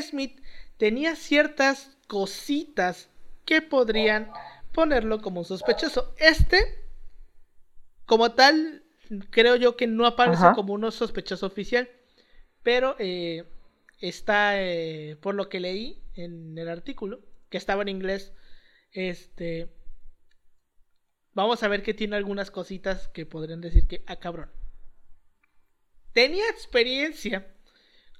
[0.00, 0.41] Smith
[0.82, 3.08] tenía ciertas cositas
[3.44, 4.32] que podrían
[4.72, 6.12] ponerlo como sospechoso.
[6.18, 6.58] Este,
[8.04, 8.82] como tal,
[9.30, 10.54] creo yo que no aparece Ajá.
[10.54, 11.88] como uno sospechoso oficial,
[12.64, 13.44] pero eh,
[14.00, 18.32] está, eh, por lo que leí en el artículo, que estaba en inglés,
[18.90, 19.68] este,
[21.32, 24.50] vamos a ver que tiene algunas cositas que podrían decir que, ah, cabrón.
[26.12, 27.51] Tenía experiencia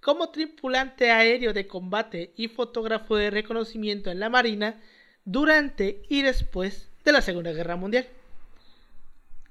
[0.03, 4.81] como tripulante aéreo de combate y fotógrafo de reconocimiento en la Marina
[5.25, 8.09] durante y después de la Segunda Guerra Mundial.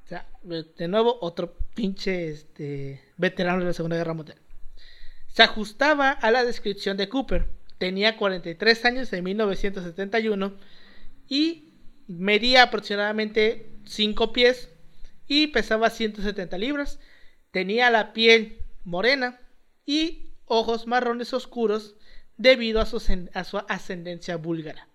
[0.04, 4.40] O sea, de nuevo, otro pinche este, veterano de la Segunda Guerra Mundial.
[5.28, 7.48] Se ajustaba a la descripción de Cooper.
[7.78, 10.54] Tenía 43 años en 1971
[11.30, 11.74] y
[12.08, 14.70] medía aproximadamente 5 pies
[15.28, 17.00] y pesaba 170 libras.
[17.52, 19.40] Tenía la piel morena
[19.86, 21.96] y ojos marrones oscuros
[22.36, 23.02] debido a su,
[23.70, 24.90] ascendencia búlgara.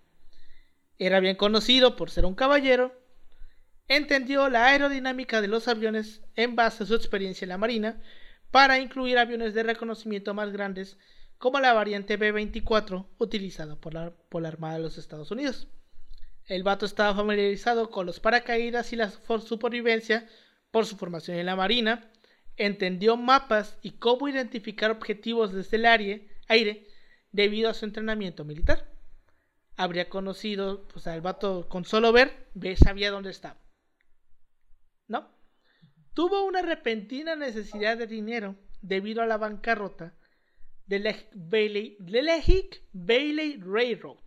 [0.99, 2.93] Era bien conocido por ser un caballero.
[3.87, 7.99] Entendió la aerodinámica de los aviones en base a su experiencia en la Marina
[8.51, 10.99] para incluir aviones de reconocimiento más grandes
[11.39, 15.67] como la variante B-24 utilizada por la, por la Armada de los Estados Unidos.
[16.45, 20.29] El vato estaba familiarizado con los paracaídas y la supervivencia
[20.69, 22.11] por su formación en la Marina,
[22.57, 26.87] entendió mapas y cómo identificar objetivos desde el aire,
[27.31, 28.91] debido a su entrenamiento militar.
[29.75, 33.61] Habría conocido, pues al vato con solo ver, ve, sabía dónde estaba.
[35.07, 35.29] ¿No?
[36.13, 40.15] Tuvo una repentina necesidad de dinero debido a la bancarrota
[40.87, 44.23] de la Bailey, de la Hick Bailey Railroad,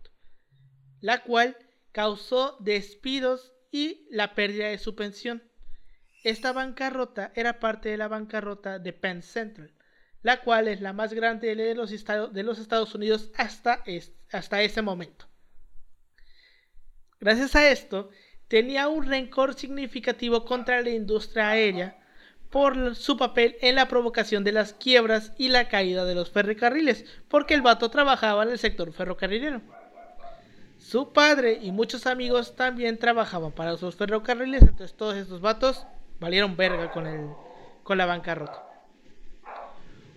[1.01, 1.57] la cual
[1.91, 5.43] causó despidos y la pérdida de su pensión.
[6.23, 9.71] Esta bancarrota era parte de la bancarrota de Penn Central,
[10.21, 13.83] la cual es la más grande de los, estados, Unidos hasta,
[14.31, 15.25] hasta ese momento.
[17.19, 18.11] Gracias a esto,
[18.47, 21.97] tenía un rencor significativo contra la industria aérea
[22.51, 27.05] por su papel en la provocación de las quiebras y la caída de los ferrocarriles,
[27.29, 29.61] porque el vato trabajaba en el sector ferrocarrilero.
[30.77, 35.87] Su padre y muchos amigos también trabajaban para esos ferrocarriles, entonces todos estos vatos
[36.21, 37.27] valieron verga con, el,
[37.83, 38.63] con la bancarrota.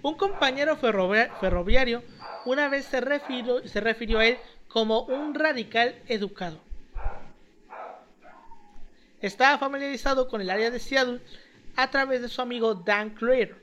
[0.03, 2.03] Un compañero ferrovia- ferroviario
[2.45, 4.39] una vez se refirió, se refirió a él
[4.69, 6.61] como un radical educado.
[9.23, 11.23] Estaba familiarizado con el área de Seattle
[11.75, 13.57] a través de su amigo Dan Clear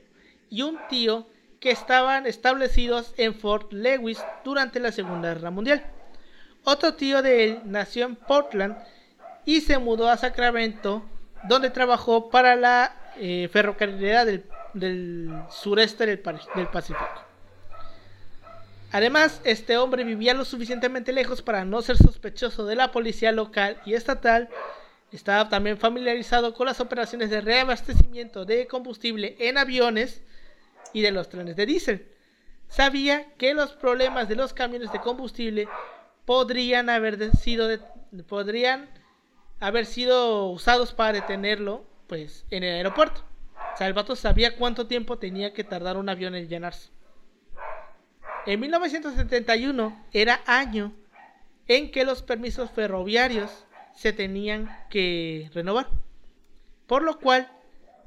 [0.50, 1.28] y un tío
[1.60, 5.86] que estaban establecidos en Fort Lewis durante la Segunda Guerra Mundial.
[6.64, 8.76] Otro tío de él nació en Portland
[9.46, 11.04] y se mudó a Sacramento
[11.48, 14.44] donde trabajó para la eh, ferrocarrilera del,
[15.50, 16.22] sureste del,
[16.56, 17.08] del Pacífico.
[18.92, 23.82] Además, este hombre vivía lo suficientemente lejos para no ser sospechoso de la policía local
[23.86, 24.50] y estatal.
[25.12, 30.22] Estaba también familiarizado con las operaciones de reabastecimiento de combustible en aviones
[30.94, 32.08] y de los trenes de diésel.
[32.68, 35.68] Sabía que los problemas de los camiones de combustible
[36.26, 37.70] podrían haber sido
[38.28, 38.90] podrían
[39.62, 43.24] haber sido usados para detenerlo pues en el aeropuerto.
[43.74, 46.90] O sea, el vato sabía cuánto tiempo tenía que tardar un avión en llenarse.
[48.46, 50.92] En 1971 era año
[51.68, 55.88] en que los permisos ferroviarios se tenían que renovar.
[56.88, 57.50] Por lo cual,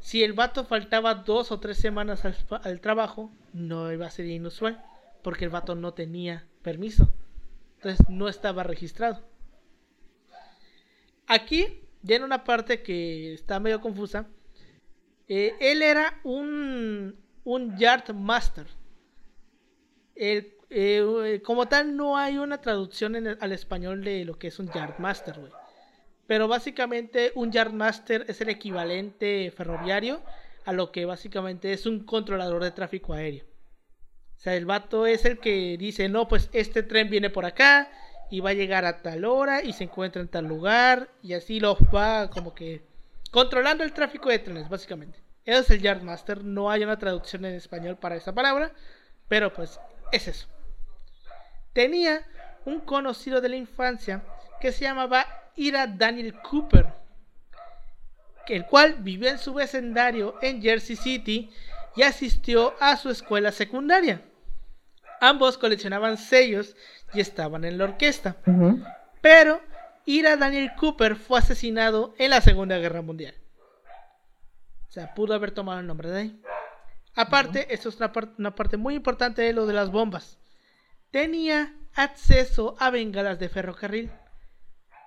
[0.00, 4.26] si el vato faltaba dos o tres semanas al, al trabajo, no iba a ser
[4.26, 4.84] inusual,
[5.22, 7.14] porque el vato no tenía permiso.
[7.76, 9.22] Entonces no estaba registrado.
[11.26, 14.28] Aquí, ya en una parte que está medio confusa,
[15.28, 18.66] eh, él era un, un Yard Master.
[20.14, 24.70] El- eh, como tal, no hay una traducción al español de lo que es un
[24.72, 25.52] Yard Master, güey.
[26.26, 30.22] Pero básicamente un Yardmaster es el equivalente ferroviario
[30.64, 33.44] a lo que básicamente es un controlador de tráfico aéreo.
[34.36, 37.90] O sea, el vato es el que dice, no, pues este tren viene por acá
[38.30, 41.60] y va a llegar a tal hora y se encuentra en tal lugar y así
[41.60, 42.82] lo va como que
[43.30, 45.18] controlando el tráfico de trenes, básicamente.
[45.44, 48.72] Eso es el Yardmaster, no hay una traducción en español para esa palabra,
[49.28, 49.78] pero pues
[50.12, 50.46] es eso.
[51.72, 52.24] Tenía
[52.64, 54.22] un conocido de la infancia
[54.60, 56.86] que se llamaba Ira Daniel Cooper,
[58.48, 61.50] el cual vivió en su vecindario en Jersey City
[61.96, 64.22] y asistió a su escuela secundaria.
[65.28, 66.76] Ambos coleccionaban sellos
[67.14, 68.36] y estaban en la orquesta,
[69.20, 69.60] pero
[70.04, 73.34] Ira Daniel Cooper fue asesinado en la Segunda Guerra Mundial.
[74.88, 76.42] O sea, pudo haber tomado el nombre de ahí.
[77.14, 80.36] Aparte, esto es una, par- una parte muy importante de lo de las bombas.
[81.10, 84.10] Tenía acceso a bengalas de ferrocarril,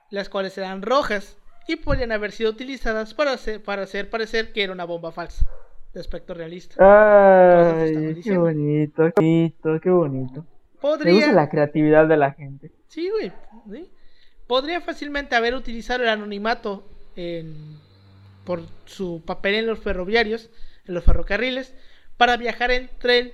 [0.09, 1.38] las cuales eran rojas
[1.68, 5.45] y podían haber sido utilizadas para hacer, para hacer parecer que era una bomba falsa,
[5.97, 6.75] de aspecto realista.
[6.79, 10.41] Ay, qué bonito, qué bonito, qué bonito.
[10.41, 10.45] Me
[10.89, 12.71] gusta Podría, la creatividad de la gente.
[12.87, 13.31] Sí, güey.
[13.71, 13.89] ¿sí?
[14.45, 17.79] Podría fácilmente haber utilizado el anonimato en-
[18.45, 20.49] por su papel en los ferroviarios,
[20.85, 21.73] en los ferrocarriles,
[22.15, 23.33] para viajar en tren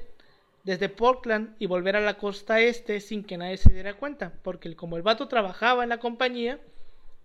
[0.64, 4.32] desde Portland y volver a la costa este sin que nadie se diera cuenta.
[4.42, 6.60] Porque como el vato trabajaba en la compañía,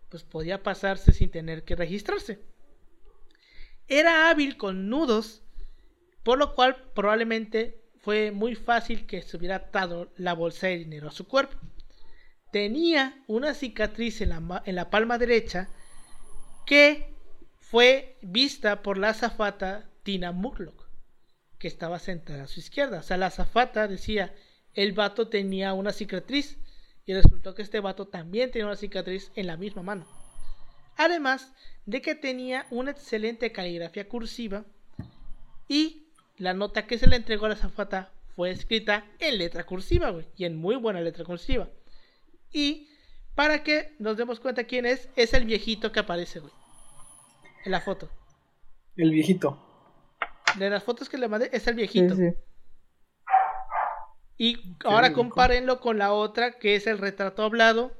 [0.08, 2.40] pues podía pasarse sin tener que registrarse.
[3.88, 5.42] Era hábil con nudos,
[6.22, 11.08] por lo cual probablemente fue muy fácil que se hubiera atado la bolsa de dinero
[11.08, 11.56] a su cuerpo.
[12.52, 15.68] Tenía una cicatriz en la, en la palma derecha
[16.66, 17.14] que
[17.60, 20.88] fue vista por la azafata Tina Murlock,
[21.58, 23.00] que estaba sentada a su izquierda.
[23.00, 24.34] O sea, la azafata decía,
[24.74, 26.58] el vato tenía una cicatriz
[27.04, 30.17] y resultó que este vato también tenía una cicatriz en la misma mano.
[30.98, 31.54] Además
[31.86, 34.64] de que tenía una excelente caligrafía cursiva
[35.68, 40.10] y la nota que se le entregó a la azafata fue escrita en letra cursiva,
[40.10, 41.68] güey, y en muy buena letra cursiva.
[42.52, 42.88] Y
[43.34, 46.52] para que nos demos cuenta quién es, es el viejito que aparece, güey,
[47.64, 48.10] en la foto.
[48.96, 49.64] El viejito.
[50.56, 52.16] De las fotos que le mandé, es el Sí, viejito.
[52.16, 52.32] sí.
[54.36, 57.92] Y ahora compárenlo con la otra, que es el retrato hablado,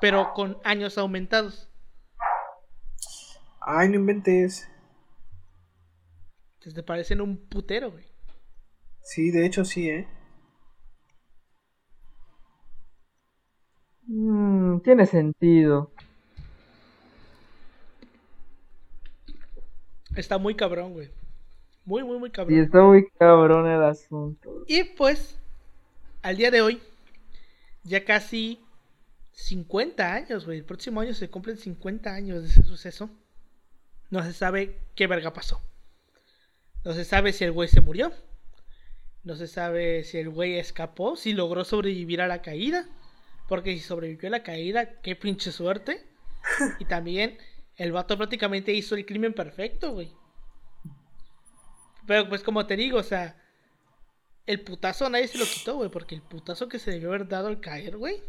[0.00, 1.68] pero con años aumentados.
[3.66, 4.68] Ay, no inventes.
[6.54, 8.06] Entonces te parecen un putero, güey.
[9.02, 10.08] Sí, de hecho sí, ¿eh?
[14.06, 15.90] Mm, tiene sentido.
[20.16, 21.10] Está muy cabrón, güey.
[21.84, 22.60] Muy, muy, muy Sí, cabrón.
[22.60, 24.50] está muy cabrón el asunto.
[24.66, 25.36] Y pues,
[26.22, 26.82] al día de hoy,
[27.84, 28.60] ya casi
[29.32, 30.58] 50 años, güey.
[30.58, 33.10] El próximo año se cumplen 50 años de ese suceso.
[34.12, 35.62] No se sabe qué verga pasó.
[36.84, 38.12] No se sabe si el güey se murió.
[39.24, 42.86] No se sabe si el güey escapó, si logró sobrevivir a la caída.
[43.48, 46.06] Porque si sobrevivió a la caída, qué pinche suerte.
[46.78, 47.38] Y también
[47.76, 50.12] el vato prácticamente hizo el crimen perfecto, güey.
[52.06, 53.42] Pero pues como te digo, o sea,
[54.44, 57.48] el putazo nadie se lo quitó, güey, porque el putazo que se debió haber dado
[57.48, 58.22] al caer, güey,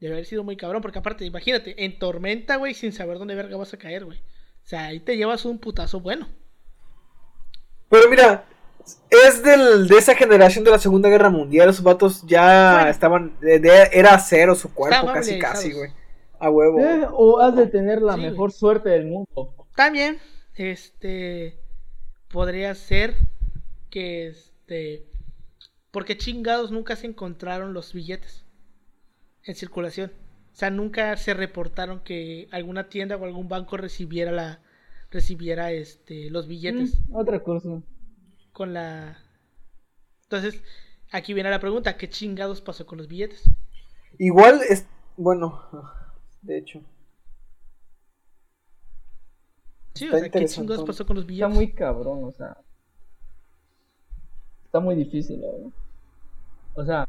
[0.00, 3.56] debe haber sido muy cabrón, porque aparte, imagínate, en tormenta, güey, sin saber dónde verga
[3.56, 4.20] vas a caer, güey.
[4.64, 6.28] O sea, ahí te llevas un putazo bueno.
[7.88, 8.44] Pero mira,
[9.10, 11.68] es del, de esa generación de la Segunda Guerra Mundial.
[11.68, 12.90] Esos vatos ya Bueno.
[12.90, 13.40] estaban.
[13.40, 15.90] de- de- era acero su cuerpo, casi, casi, güey.
[16.38, 16.78] A huevo.
[16.80, 19.54] Eh, o has de tener la Sí, mejor suerte del mundo.
[19.76, 20.18] También,
[20.54, 21.58] este,
[22.28, 23.14] podría ser
[23.90, 25.06] que, este,
[25.90, 28.44] porque chingados nunca se encontraron los billetes
[29.42, 30.12] en circulación.
[30.60, 34.60] O sea, nunca se reportaron que alguna tienda o algún banco recibiera la,
[35.10, 37.80] recibiera, este, los billetes Mm, otra cosa.
[38.52, 39.16] con la.
[40.24, 40.62] Entonces,
[41.12, 43.50] aquí viene la pregunta: ¿qué chingados pasó con los billetes?
[44.18, 44.86] Igual es.
[45.16, 45.62] Bueno,
[46.42, 46.80] de hecho.
[49.94, 51.54] Sí, Está o sea, ¿qué chingados pasó con los Está billetes?
[51.54, 52.56] muy cabrón, o sea.
[54.64, 55.70] Está muy difícil, verdad.
[56.74, 57.06] O sea,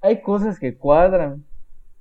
[0.00, 1.44] hay cosas que cuadran,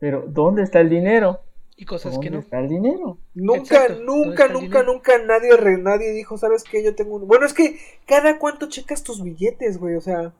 [0.03, 1.39] pero ¿dónde está el dinero?
[1.77, 2.39] Y cosas ¿Dónde que no.
[2.39, 3.19] está el dinero?
[3.33, 4.83] Nunca, Exacto, ¿dónde nunca, nunca, dinero?
[4.93, 6.83] nunca nadie, re- nadie dijo, ¿sabes qué?
[6.83, 7.25] Yo tengo un...
[7.25, 10.33] Bueno, es que cada cuánto checas tus billetes, güey, o sea...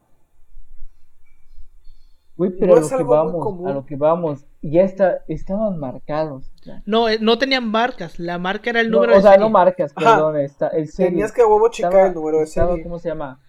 [2.36, 3.68] Güey, pero No a lo es que vamos, común.
[3.70, 6.52] a lo que vamos, ya está, estaban marcados.
[6.66, 6.84] ya.
[6.86, 8.20] No, eh, no tenían marcas.
[8.20, 9.46] La marca era el No, número o de sea, serie.
[9.46, 11.12] no marcas, perdón, está el serie.
[11.12, 12.84] Tenías que a huevo checar Estaba- el número de estaba, serie.
[12.84, 13.40] ¿Cómo se llama?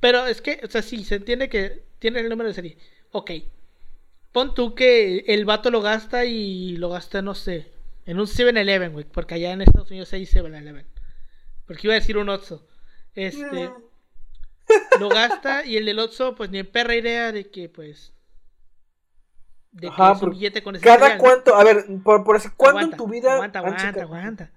[0.00, 2.78] Pero es que, o sea, sí, se entiende que tiene el número de serie.
[3.12, 3.30] Ok.
[4.38, 7.72] Pon tú que el vato lo gasta y lo gasta, no sé,
[8.06, 9.04] en un 7-Eleven, güey.
[9.04, 10.86] Porque allá en Estados Unidos hay 7-Eleven.
[11.66, 12.64] Porque iba a decir un Otso.
[13.16, 13.68] Este.
[15.00, 18.12] lo gasta y el del Otso, pues ni en perra idea de que, pues.
[19.72, 21.24] De Ajá, que es un billete con ese Cada material, ¿no?
[21.24, 24.52] cuánto, a ver, por, por así, ¿cuándo Aguanta, en tu vida Aguanta, aguanta, aguanta.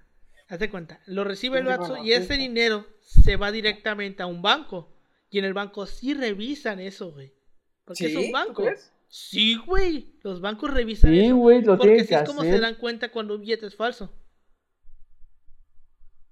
[0.47, 0.99] Hazte cuenta.
[1.07, 4.93] Lo recibe el no, y ese dinero se va directamente a un banco.
[5.31, 7.33] Y en el banco sí revisan eso, güey.
[7.83, 8.63] Porque es un ¿Tú banco.
[8.65, 8.91] crees?
[9.13, 10.15] Sí, güey.
[10.23, 11.35] Los bancos revisan Sí, eso.
[11.35, 13.75] güey, lo Porque tienen así que es como se dan cuenta cuando un billete es
[13.75, 14.09] falso.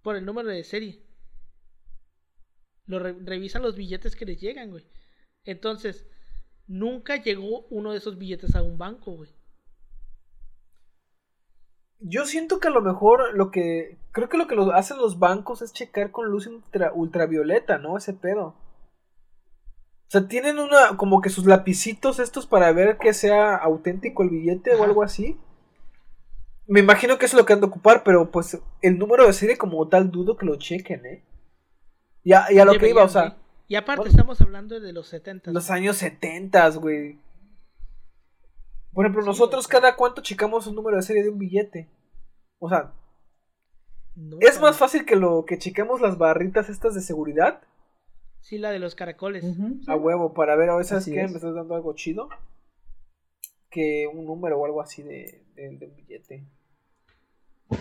[0.02, 1.04] Por el número de serie.
[2.86, 4.86] Lo re- revisan los billetes que les llegan, güey.
[5.44, 6.08] Entonces,
[6.68, 9.30] nunca llegó uno de esos billetes a un banco, güey.
[12.00, 13.98] Yo siento que a lo mejor lo que.
[14.14, 17.98] Creo que lo que lo hacen los bancos es checar con luz ultra- ultravioleta, ¿no?
[17.98, 18.56] Ese pedo.
[20.10, 20.98] O sea, tienen una.
[20.98, 25.38] como que sus lapicitos estos para ver que sea auténtico el billete o algo así.
[26.66, 29.34] Me imagino que eso es lo que han de ocupar, pero pues el número de
[29.34, 31.24] serie como tal dudo que lo chequen, ¿eh?
[32.24, 33.38] Y a, y a lo que iba, o sea.
[33.68, 34.10] Y aparte bueno.
[34.10, 35.52] estamos hablando de los 70.
[35.52, 37.20] los años 70, güey.
[38.92, 41.88] Por ejemplo, Sí, nosotros cada cuánto checamos un número de serie de un billete.
[42.58, 42.94] O sea,
[44.16, 47.62] Nunca, Es más fácil que lo que chequemos las barritas estas de seguridad
[48.42, 49.46] Sí, la de los caracoles.
[49.88, 51.24] A huevo para ver, a ¿sabes Así qué?
[51.24, 51.32] es.
[51.32, 52.30] Me estás dando algo chido.
[53.70, 56.44] Que un número o algo así de, de- de un billete.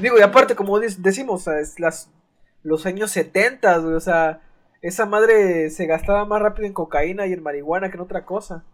[0.02, 2.10] Digo, y aparte, como dec- decimos, es las,
[2.62, 4.42] los años 70, güey, o sea,
[4.82, 8.64] esa madre se gastaba más rápido en cocaína y en marihuana que en otra cosa.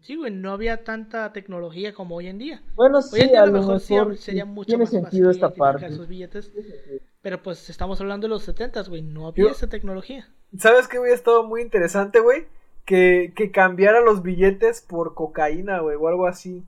[0.00, 2.62] Sí, güey, no había tanta tecnología como hoy en día.
[2.74, 5.30] Bueno, Hoy sí, en día a lo mejor sí sería mucho tiene más sentido fácil
[5.30, 5.86] esta identificar parte.
[5.94, 6.52] esos billetes.
[7.26, 10.28] Pero pues estamos hablando de los 70, güey, no había Yo- esa tecnología.
[10.56, 12.46] ¿Sabes qué hubiera estado muy interesante, güey?
[12.84, 16.62] Que, que cambiara los billetes por cocaína, güey, o algo así.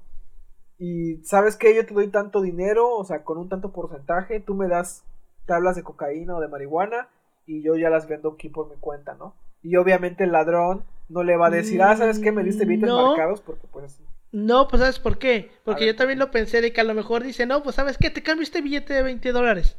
[0.77, 1.77] Y ¿sabes qué?
[1.77, 5.05] Yo te doy tanto dinero, o sea, con un tanto porcentaje, tú me das
[5.47, 7.09] tablas de cocaína o de marihuana
[7.47, 9.37] y yo ya las vendo aquí por mi cuenta, ¿no?
[9.63, 12.33] Y obviamente el ladrón no le va a decir, ah, ¿sabes qué?
[12.33, 13.11] Me diste billetes No.
[13.11, 14.01] marcados porque pues...
[14.33, 15.53] No, pues ¿sabes por qué?
[15.65, 18.11] Porque yo también lo pensé de que a lo mejor dice, no, pues ¿sabes qué?
[18.11, 19.77] Te cambio este billete de 20 dólares.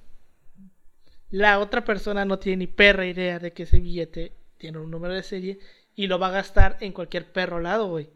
[1.32, 5.14] La otra persona no tiene ni perra idea de que ese billete tiene un número
[5.14, 5.60] de serie
[5.96, 8.10] y lo va a gastar en cualquier perro lado, güey.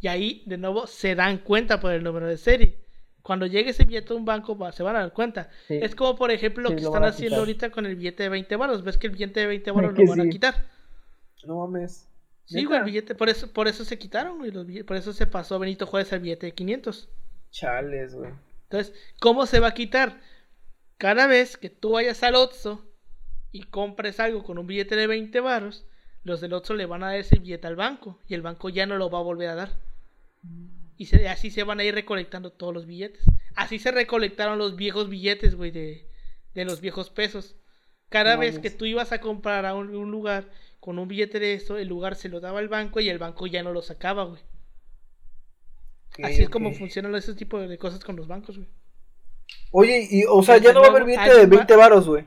[0.00, 2.78] Y ahí, de nuevo, se dan cuenta por el número de serie.
[3.22, 5.50] Cuando llegue ese billete a un banco, se van a dar cuenta.
[5.68, 5.78] Sí.
[5.82, 8.82] Es como, por ejemplo, lo que están haciendo ahorita con el billete de 20 baros.
[8.82, 10.66] ¿Ves que el billete de 20 baros lo van a quitar?
[11.44, 12.06] No mames.
[12.46, 15.12] Sí, güey, el billete, por eso, por eso se quitaron, güey, los billetes- por eso
[15.12, 17.08] se pasó Benito Juárez al billete de 500.
[17.50, 18.30] Chales, güey.
[18.64, 20.18] Entonces, ¿cómo se va a quitar?
[21.00, 22.84] Cada vez que tú vayas al Otso
[23.52, 25.84] y compres algo con un billete de 20 varos,
[26.22, 28.86] los del Otso le van a dar ese billete al banco y el banco ya
[28.86, 29.70] no lo va a volver a dar.
[30.96, 33.24] Y se- así se van a ir recolectando todos los billetes.
[33.56, 36.06] Así se recolectaron los viejos billetes, güey, de,
[36.54, 37.56] de los viejos pesos.
[38.10, 40.50] Cada No vez que tú ibas a comprar a un, un lugar
[40.80, 43.46] con un billete de eso, el lugar se lo daba al banco y el banco
[43.46, 44.42] ya no lo sacaba, güey.
[46.22, 48.68] Así es como funcionan ese tipo de cosas con los bancos, güey.
[49.72, 52.08] Oye, y, o sea, ya no va a haber billete alguien de va- 20 varos,
[52.08, 52.26] güey.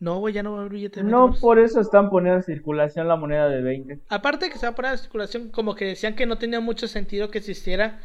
[0.00, 1.40] No, güey, ya no va a haber billete de 20 No, varos.
[1.40, 4.00] por eso están poniendo en circulación la moneda de 20.
[4.10, 6.86] Aparte que se va a poner en circulación, como que decían que no tenía mucho
[6.88, 8.00] sentido que existiera,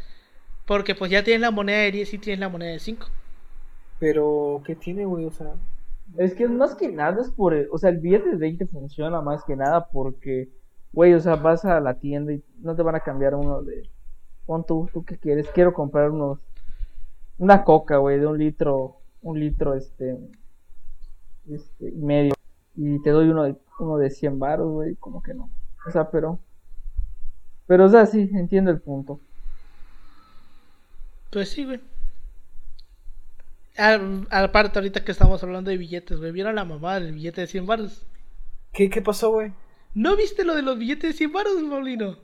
[0.66, 3.08] porque pues ya tienes la moneda de 10 y tienes la moneda de 5.
[4.00, 5.26] Pero, ¿qué tiene, güey?
[5.26, 5.54] O sea,
[6.18, 9.44] Es que más que nada es por, o sea, el billete de 20 funciona más
[9.44, 10.50] que nada porque
[10.92, 13.88] güey, o sea, vas a la tienda y no te van a cambiar uno de,
[14.48, 16.40] pon tú, tú qué quieres, quiero comprar unos,
[17.40, 20.18] una coca, güey, de un litro, un litro, este,
[21.50, 22.34] este, y medio,
[22.76, 25.50] y te doy uno de, uno de 100 baros, güey, como que no,
[25.88, 26.40] o sea, pero,
[27.66, 29.20] pero, o sea, sí, entiendo el punto.
[31.32, 31.80] Pues sí, güey.
[33.78, 36.32] Al- Aparte, ahorita que estamos hablando de billetes, güey.
[36.32, 38.06] ¿Vieron la mamá del billete de 100 baros?
[38.74, 39.54] ¿Qué, qué pasó, güey?
[39.94, 42.18] ¿No viste lo de los billetes de 100 baros, Paulino?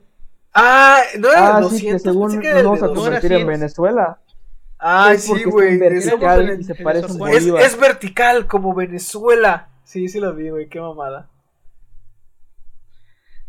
[0.52, 3.04] Ah, no era Ah, de sí, que 200, según nos vamos a 200.
[3.04, 3.48] convertir en 100.
[3.48, 4.18] Venezuela.
[4.78, 5.78] Ay, Es sí, güey.
[5.78, 7.28] vertical y se parece un
[7.58, 9.68] Es, vertical como Venezuela.
[9.84, 10.68] Sí, sí lo vi, güey.
[10.68, 11.30] Qué mamada.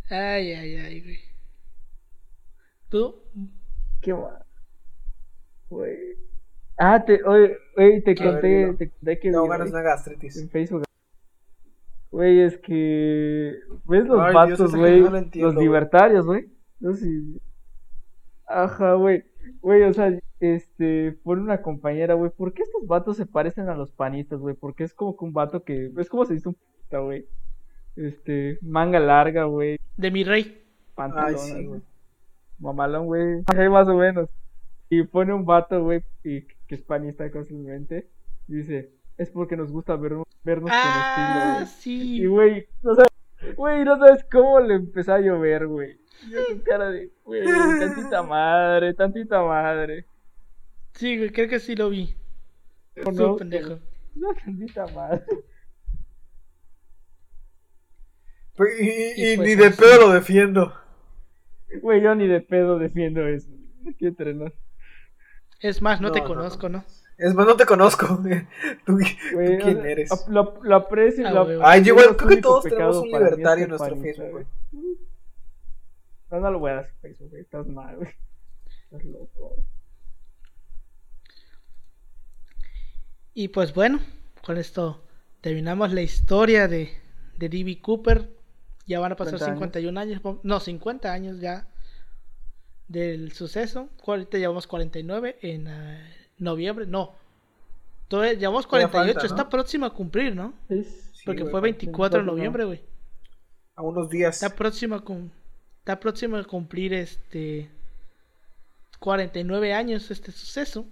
[0.10, 1.20] Ay, ay, ay, güey.
[2.90, 3.16] ¿Tú?
[4.02, 4.44] Qué mal.
[5.70, 5.98] Güey.
[6.78, 10.38] Ah, te, oye, oye, te ver, conté, te conté que vi, ganas una gastritis.
[10.38, 10.84] en Facebook.
[12.12, 13.56] Güey, es que
[13.86, 14.34] ves los Ay,
[14.70, 15.10] esa güey, no
[15.42, 16.46] los libertarios, güey.
[16.80, 17.42] No sé si-
[18.48, 19.26] Ajá, güey.
[19.60, 23.76] Güey, o sea, este, por una compañera, güey, ¿por qué estos vatos se parecen a
[23.76, 24.56] los panistas, güey?
[24.56, 27.26] Porque es como que un vato que, es como se dice un puta, güey.
[27.96, 30.64] Este, manga larga, güey, De mi rey.
[30.96, 31.82] pantalones, güey.
[32.60, 33.44] Mamalón, güey.
[33.72, 34.30] Más o menos.
[34.90, 38.08] Y pone un vato, güey, y que es panista constantemente.
[38.48, 41.68] Dice, es porque nos gusta ver, vernos con estilo, Ah, güey.
[41.68, 42.22] sí.
[42.22, 45.98] Y, güey, no sabes, güey, no sabes cómo le empezó a llover, güey.
[46.32, 47.44] Yo con cara de, güey,
[47.80, 50.06] tantita madre, tantita madre.
[50.98, 52.16] Sí, güey, creo que sí lo vi.
[52.96, 53.80] No, Tú, pendejo.
[54.16, 54.34] No,
[54.96, 55.24] madre.
[58.80, 59.80] Y, y- Y y pues ni de así.
[59.80, 60.74] pedo lo defiendo.
[61.82, 63.50] Güey, yo ni de pedo defiendo eso.
[63.82, 64.54] No quiero entrenar.
[65.60, 66.84] Es más, no, No, te no, conozco, ¿no?
[67.20, 68.08] Es más, no te conozco.
[68.86, 70.10] ¿Tú, Güey, tú o quién eres?
[70.28, 71.28] Lo, lo aprecio.
[71.28, 74.32] Ah, lo- güey, Ay, yo igual creo que todos tenemos un libertario en nuestro Facebook,
[74.32, 74.46] güey.
[76.32, 77.42] No, no lo voy a dar Facebook, güey.
[77.44, 78.10] Estás mal, güey.
[78.86, 79.56] Estás loco.
[83.38, 84.00] Y pues bueno,
[84.44, 85.00] con esto
[85.42, 86.92] terminamos la historia de,
[87.38, 87.80] de D.B.
[87.82, 88.32] Cooper.
[88.88, 90.22] Ya van a pasar 50 51 años.
[90.42, 91.68] no, 50 años ya
[92.88, 93.90] del suceso.
[94.08, 96.88] Ahorita llevamos 49 en eh, noviembre.
[96.88, 97.14] No,
[98.08, 99.20] todavía llevamos Todavía 48.
[99.20, 99.38] falta, ¿no?
[99.40, 100.56] Está próximo a cumplir, ¿no?
[100.68, 100.84] Sí,
[101.24, 102.82] Porque fue 24 de noviembre, güey.
[103.76, 104.42] A unos días.
[104.42, 105.30] Está próximo a, cum-
[105.78, 107.70] está próximo a cumplir este
[108.98, 110.88] 49 años este suceso.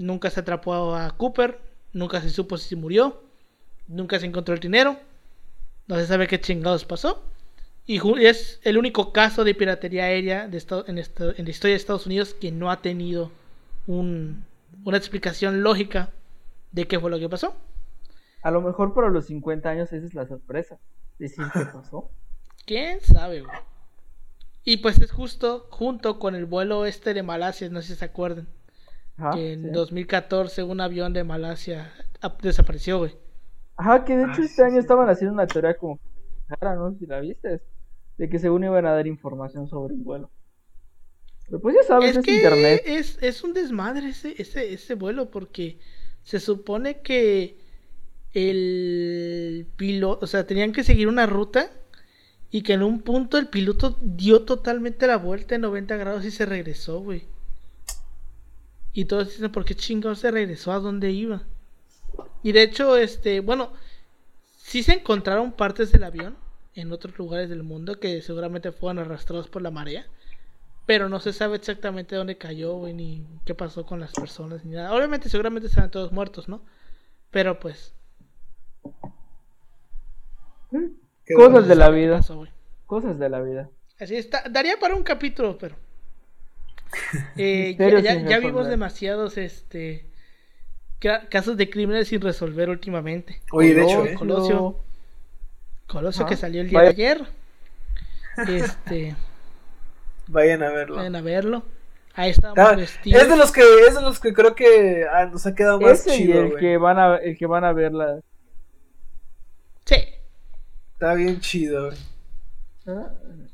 [0.00, 1.60] Nunca se atrapó a Cooper,
[1.92, 3.22] nunca se supo si murió,
[3.86, 4.96] nunca se encontró el dinero,
[5.88, 7.22] no se sabe qué chingados pasó.
[7.86, 12.06] Y es el único caso de piratería aérea de Estados- en, la historia de Estados
[12.06, 13.30] Unidos que no ha tenido
[13.86, 14.42] un-
[14.84, 16.08] una explicación lógica
[16.72, 17.54] de qué fue lo que pasó.
[18.42, 20.78] A lo mejor para los 50 años esa es la sorpresa.
[21.18, 22.08] Decir qué pasó.
[22.64, 23.58] ¿Quién sabe, güey?
[24.64, 28.04] Y pues es justo junto con el vuelo este de Malasia, no sé si se
[28.06, 28.46] acuerdan.
[29.20, 29.70] Ajá, que en sí.
[29.70, 33.16] 2014 un avión de Malasia ap- desapareció, güey.
[33.76, 34.62] Ajá, que de Ah, hecho este sí.
[34.62, 36.02] año estaban haciendo una teoría como que
[36.76, 36.94] ¿no?
[36.98, 37.62] Si la viste.
[38.18, 40.30] De que según iban a dar información sobre el vuelo.
[41.46, 42.82] Pero pues ya sabes, Es es, que internet.
[42.84, 45.78] es, es un desmadre ese, ese, ese vuelo porque
[46.22, 47.58] se supone que
[48.32, 51.70] el piloto, o sea, tenían que seguir una ruta
[52.50, 56.30] y que en un punto el piloto dio totalmente la vuelta en 90 grados y
[56.30, 57.24] se regresó, güey.
[58.92, 60.72] Y todos dicen, ¿por qué chingados se regresó?
[60.72, 61.42] ¿A dónde iba?
[62.42, 63.72] Y de hecho, este, bueno,
[64.56, 66.36] sí se encontraron partes del avión
[66.74, 70.06] en otros lugares del mundo que seguramente fueron arrastrados por la marea.
[70.86, 74.74] Pero no se sabe exactamente dónde cayó, güey, ni qué pasó con las personas, ni
[74.74, 74.92] nada.
[74.94, 76.62] Obviamente, seguramente estaban todos muertos, ¿no?
[77.30, 77.94] Pero pues,
[81.24, 82.16] Qué Cosas de la ¿qué vida.
[82.16, 82.46] pasó?
[82.86, 83.70] Cosas de la vida.
[83.98, 84.42] Así está.
[84.48, 85.76] Daría para un capítulo, pero.
[87.36, 87.76] Eh,
[88.28, 90.06] ya, vimos demasiados este
[90.98, 93.40] ca- casos de crímenes sin resolver últimamente.
[93.52, 94.14] Oye, de hecho, ¿eh?
[95.86, 96.92] Colosio, que salió el día Vaya.
[96.92, 97.26] de ayer.
[98.48, 99.16] Este,
[100.28, 100.96] Vayan a verlo.
[100.96, 101.64] vayan a verlo.
[102.14, 103.22] Ahí estamos Ah, vestidos.
[103.22, 106.06] es de los que es de los que creo que ah, nos ha quedado más
[106.06, 108.20] Ese y chido, el que van a el que van a ver la
[109.86, 109.96] Sí,
[110.94, 111.90] Está bien chido.
[112.86, 113.08] ¿Ah?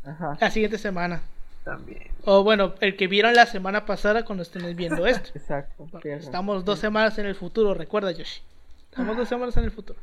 [0.04, 0.38] Ajá.
[0.40, 1.22] la siguiente semana.
[1.64, 2.02] También.
[2.28, 5.30] O bueno, el que vieron la semana pasada cuando estén viendo esto.
[5.34, 5.88] Exacto.
[6.04, 8.42] Estamos dos semanas en el futuro, recuerda Yoshi.
[8.90, 9.98] Estamos dos semanas en el futuro.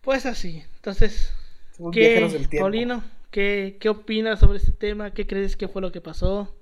[0.00, 0.64] Pues así.
[0.76, 1.34] Entonces,
[1.76, 2.48] Somos ¿qué.
[2.58, 3.04] Paulino?
[3.30, 5.10] ¿qué, ¿Qué opinas sobre este tema?
[5.10, 6.56] ¿Qué crees que fue lo que pasó?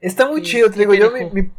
[0.00, 1.50] Está muy chido, te digo, ¿qué te yo mi, mi,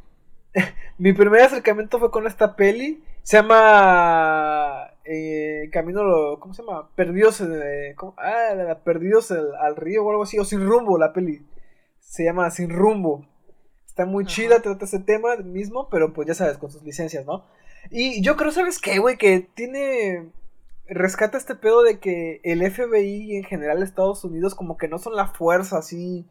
[0.98, 3.04] mi primer acercamiento fue con esta peli.
[3.22, 6.90] Se llama eh, camino, lo- ¿cómo se llama?
[6.98, 8.16] Eh, ¿cómo?
[8.18, 11.46] Ah, Perdidos al, al río o algo así, o Sin Rumbo, la peli.
[12.00, 13.26] Se llama Sin Rumbo.
[13.86, 14.34] Está muy Ajá.
[14.34, 17.46] chida, trata ese tema mismo, pero pues ya sabes, con sus licencias, ¿no?
[17.90, 19.18] Y yo creo, ¿sabes qué, güey?
[19.18, 20.30] Que tiene...
[20.88, 24.98] Rescata este pedo de que el FBI y en general Estados Unidos como que no
[24.98, 26.28] son la fuerza así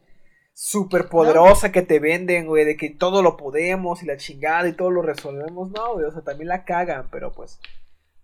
[0.53, 4.73] súper poderosa que te venden, güey, de que todo lo podemos y la chingada y
[4.73, 5.71] todo lo resolvemos.
[5.71, 7.59] No, güey, o sea, también la cagan, pero pues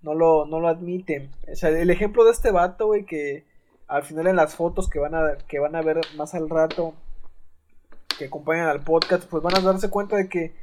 [0.01, 1.31] no lo, no lo admiten.
[1.51, 3.45] O sea, el ejemplo de este vato, güey, que
[3.87, 6.93] al final en las fotos que van a, que van a ver más al rato,
[8.17, 10.55] que acompañan al podcast, pues van a darse cuenta de que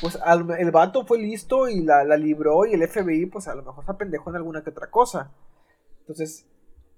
[0.00, 3.54] pues al- el vato fue listo y la, la libró y el FBI pues a
[3.54, 5.30] lo mejor se apendejó en alguna que otra cosa.
[6.00, 6.46] Entonces,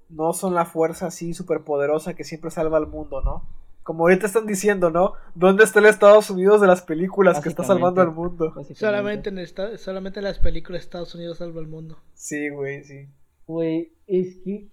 [0.08, 3.42] no son la fuerza así súper poderosa que siempre salva al mundo, ¿no?
[3.84, 5.12] Como ahorita están diciendo, ¿no?
[5.36, 8.52] ¿Dónde está el Estados Unidos de las películas que está salvando al mundo?
[8.74, 11.98] Solamente en, esta- solamente en las películas de Estados Unidos salva el mundo.
[12.14, 13.06] Sí, güey, sí.
[13.46, 14.68] Güey, es que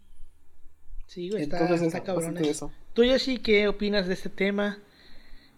[1.07, 2.71] Sí, güey, está, Entonces está eso, cabrón eso.
[2.93, 4.77] Tú, Yoshi, ¿qué opinas de este tema?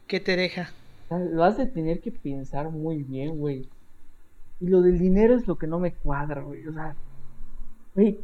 [0.08, 0.72] ¿Qué te deja?
[1.10, 3.70] sea, lo has de tener que pensar muy bien, güey.
[4.60, 6.68] Y lo del dinero es lo que no me cuadra, güey.
[6.68, 6.96] O sea,
[7.94, 8.20] güey,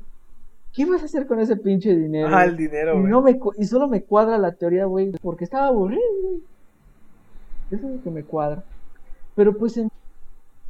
[0.74, 2.36] ¿qué vas a hacer con ese pinche dinero?
[2.36, 2.68] Ah, el güey?
[2.68, 3.12] dinero, y, güey.
[3.12, 6.44] no me, y solo me cuadra la teoría, güey, porque estaba aburrido, güey.
[7.72, 8.64] Eso es lo que me cuadra.
[9.36, 9.90] Pero pues en-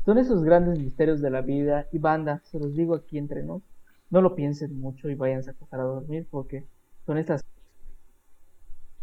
[0.05, 1.87] son esos grandes misterios de la vida.
[1.91, 3.61] Y banda, se los digo aquí entre nos.
[4.09, 6.67] No lo piensen mucho y váyanse a acostar a dormir porque
[7.05, 7.41] son estas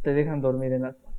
[0.03, 1.17] te dejan dormir en las noches.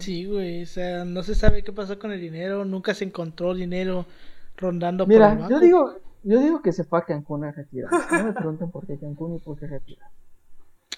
[0.00, 3.54] Sí, güey, o sea, no se sabe qué pasó con el dinero, nunca se encontró
[3.54, 4.06] dinero
[4.62, 5.50] rondando por el Mira, banco.
[5.50, 7.90] yo digo, yo digo que se fue a Cancún a retirar.
[8.12, 10.08] No me pregunten por qué Cancún y por qué retirar.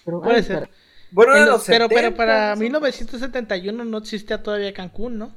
[0.05, 0.59] Pero Puede ay, ser.
[0.59, 0.71] para-
[1.11, 2.61] Bueno, En los- los pero, pero 70, para ¿no?
[2.61, 5.31] 1971 no existía todavía Cancún, ¿no?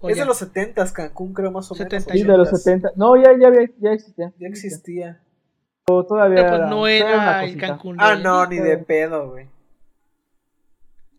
[0.00, 0.22] ¿O Es ya?
[0.22, 1.90] de los 70 Cancún, creo, más o menos.
[1.90, 2.12] 70.
[2.12, 2.58] Sí, de los 80s.
[2.62, 2.90] 70.
[2.96, 4.32] No, ya, ya, había- ya existía.
[4.38, 5.20] Ya existía.
[5.86, 7.56] Pero todavía Pero pues era- no era el.
[7.58, 7.96] Cancún.
[7.98, 9.48] Ah, no, ni de pedo, güey.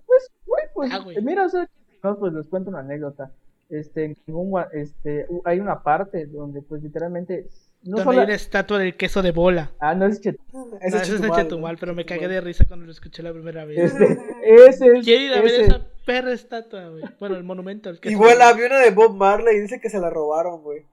[0.05, 1.21] Pues, güey, pues, Ah, güey.
[1.23, 1.67] mira, o sea,
[2.03, 3.31] no, pues les cuento una anécdota.
[3.69, 7.47] Este, en Cancún, este, hay una parte donde, pues, literalmente,
[7.83, 8.19] no Donde solo...
[8.19, 9.71] hay una estatua del queso de bola.
[9.79, 12.35] Ah, no es Chet- No, Ese ese es de Chetumal, Chetumal, pero me cagué Chetumal.
[12.43, 13.77] de risa cuando lo escuché la primera vez.
[13.93, 15.03] Este, ese es...
[15.05, 17.03] Quiero ir a ver ese- esa perra estatua, güey.
[17.19, 17.89] Bueno, el monumento.
[17.89, 20.85] El queso Igual había una de Bob Marley y dice que se la robaron, güey.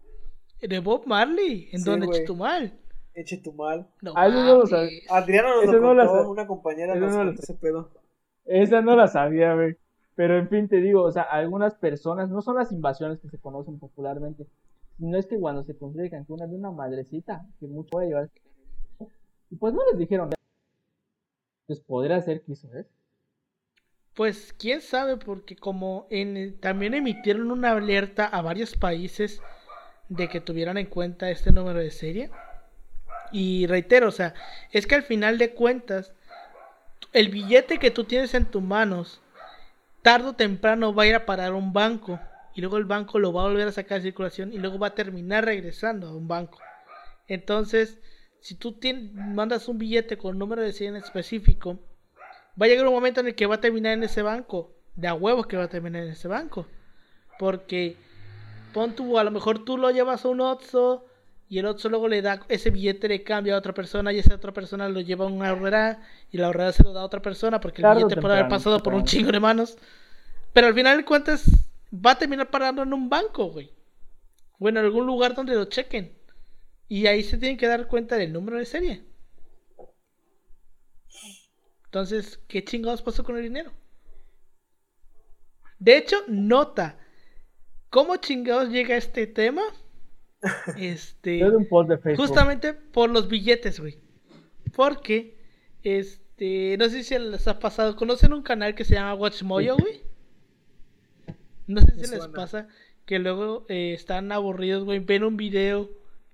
[0.61, 1.69] De Bob Marley.
[1.73, 2.07] ¿En Sí, dónde?
[2.07, 2.21] güey.
[2.21, 2.73] Chetumal.
[3.15, 3.87] En Chetumal.
[4.01, 5.01] No, Ah, eso no lo sabía.
[5.11, 7.91] Adriana nos lo no la contó, una compañera nos no contó ese pedo.
[8.47, 9.77] Esa no la sabía, güey.
[10.23, 13.39] Pero en fin, te digo, o sea, algunas personas, no son las invasiones que se
[13.39, 14.47] conocen popularmente,
[14.97, 18.31] sino es que cuando se construye Cancún había una madrecita que mucho a llevar.
[19.51, 20.31] Y pues no les dijeron.
[21.67, 22.69] Pues podría ser que hizo.
[24.15, 26.07] Pues quién sabe, porque como
[26.61, 29.43] también emitieron una alerta a varios países
[30.09, 32.31] de que tuvieran en cuenta este número de serie.
[33.33, 34.35] Y reitero, o sea,
[34.71, 36.13] es que al final de cuentas,
[37.13, 39.21] el billete que tú tienes en tus manos,
[40.03, 42.21] tarde o temprano va a ir a parar a un banco.
[42.55, 44.89] Y luego el banco lo va a volver a sacar de circulación y luego va
[44.89, 46.59] a terminar regresando a un banco.
[47.27, 47.99] Entonces,
[48.41, 51.79] si tú tien- mandas un billete con número de serie en específico,
[52.61, 54.75] va a llegar un momento en el que va a terminar en ese banco.
[54.95, 56.67] De a huevos que va a terminar en ese banco.
[57.39, 57.97] Porque,
[58.75, 61.07] pon tú, a lo mejor tú lo llevas a un Otso
[61.53, 64.37] y el Otso luego le da ese billete, le cambia a otra persona y esa
[64.37, 66.01] otra persona lo lleva a una ahorrera
[66.31, 68.49] y la ahorrera se lo da a otra persona porque el billete puede haber temprano,
[68.49, 69.77] pasado por un chingo de manos.
[70.55, 71.45] Pero al final de cuentas
[71.93, 73.71] va a terminar parando en un banco, güey.
[74.59, 76.17] O en algún lugar donde lo chequen.
[76.89, 79.05] Y ahí se tienen que dar cuenta del número de serie.
[81.85, 83.73] Entonces, ¿qué chingados pasó con el dinero?
[85.79, 86.97] De hecho, nota.
[87.91, 89.61] ¿Cómo chingados llega este tema?
[90.77, 91.39] Este.
[91.39, 92.27] Yo de un post de Facebook.
[92.27, 93.99] Justamente por los billetes, güey.
[94.75, 95.37] Porque,
[95.83, 97.95] este, no sé si les ha pasado.
[97.97, 100.03] ¿Conocen un canal que se llama WatchMojo, güey?
[101.67, 102.69] No sé si les pasa
[103.07, 104.99] que luego eh, están aburridos, güey.
[104.99, 105.91] Ven un video,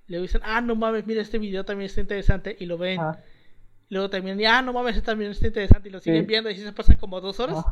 [0.06, 2.56] le dicen, ah, no mames, mira, este video también está interesante.
[2.58, 3.00] Y lo ven.
[3.90, 5.88] Luego también, ah, no mames, este también está interesante.
[5.88, 6.26] Y lo siguen Sí.
[6.26, 7.64] viendo y así se pasan como dos horas.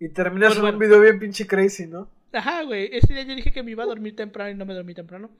[0.00, 0.76] Y terminas en bueno.
[0.76, 2.08] un video bien pinche crazy, ¿no?
[2.34, 2.88] Ajá, güey.
[2.92, 5.30] Ese día yo dije que me iba a dormir temprano y no me dormí temprano.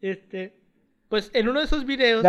[0.00, 0.54] Este,
[1.08, 2.24] pues en uno de esos videos.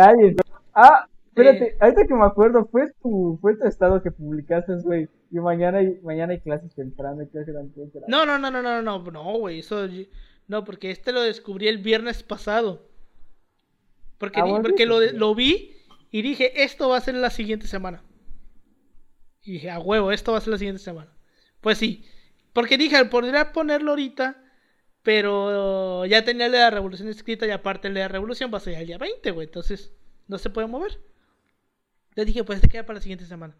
[0.74, 1.76] Ah, espérate, Eh.
[1.80, 5.08] ahorita que me acuerdo, fue tu, fue tu estado que publicaste, güey.
[5.30, 8.06] Y mañana hay, mañana hay clases temprano, y clases temprano.
[8.08, 9.60] No, no, no, no, no, no, no, güey.
[9.60, 9.86] Eso.
[10.48, 12.88] No, porque este lo descubrí el viernes pasado.
[14.18, 15.72] Porque, Ah, porque lo, de- lo vi
[16.10, 18.02] y dije, esto va a ser la siguiente semana.
[19.44, 21.10] Y dije, a huevo, esto va a ser la siguiente semana.
[21.60, 22.04] Pues sí.
[22.52, 24.38] Porque dije, podría ponerlo ahorita.
[25.04, 28.98] Pero ya tenía la revolución escrita y aparte la revolución va a ser el día
[28.98, 29.48] 20, güey.
[29.48, 29.92] Entonces
[30.28, 31.00] no se puede mover.
[32.14, 33.56] Le dije, pues te queda para la siguiente semana.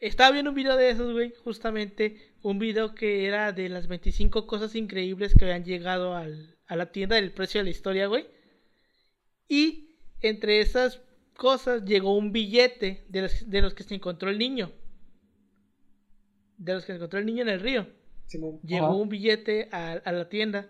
[0.00, 1.32] Estaba viendo un video de esos, güey.
[1.44, 6.26] Justamente un video que era de las 25 cosas increíbles que habían llegado a
[6.74, 8.26] la tienda del precio de la historia, güey.
[9.46, 11.00] Y entre esas
[11.36, 14.72] cosas llegó un billete de los que se encontró el niño.
[16.60, 17.86] De los que se encontró el niño en el río.
[18.26, 18.60] Simón.
[18.62, 18.94] Llegó Ajá.
[18.94, 20.68] un billete a, a la tienda.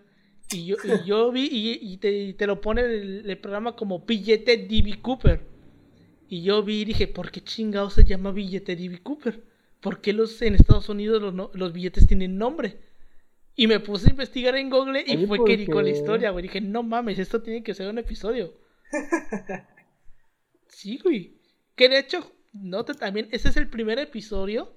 [0.51, 3.75] Y yo, y yo vi y, y te, y te lo pone el, el programa
[3.75, 5.01] como billete D.B.
[5.01, 5.41] Cooper.
[6.29, 8.99] Y yo vi y dije, ¿por qué chingado se llama billete D.B.
[9.03, 9.43] Cooper?
[9.81, 12.77] ¿Por qué los, en Estados Unidos los, no- los billetes tienen nombre?
[13.55, 16.29] Y me puse a investigar en Google y fue ¿por que di con la historia,
[16.29, 16.43] güey.
[16.43, 18.53] Dije, no mames, esto tiene que ser un episodio.
[20.67, 21.37] sí, güey.
[21.75, 24.73] Que de hecho, nota también, este es el primer episodio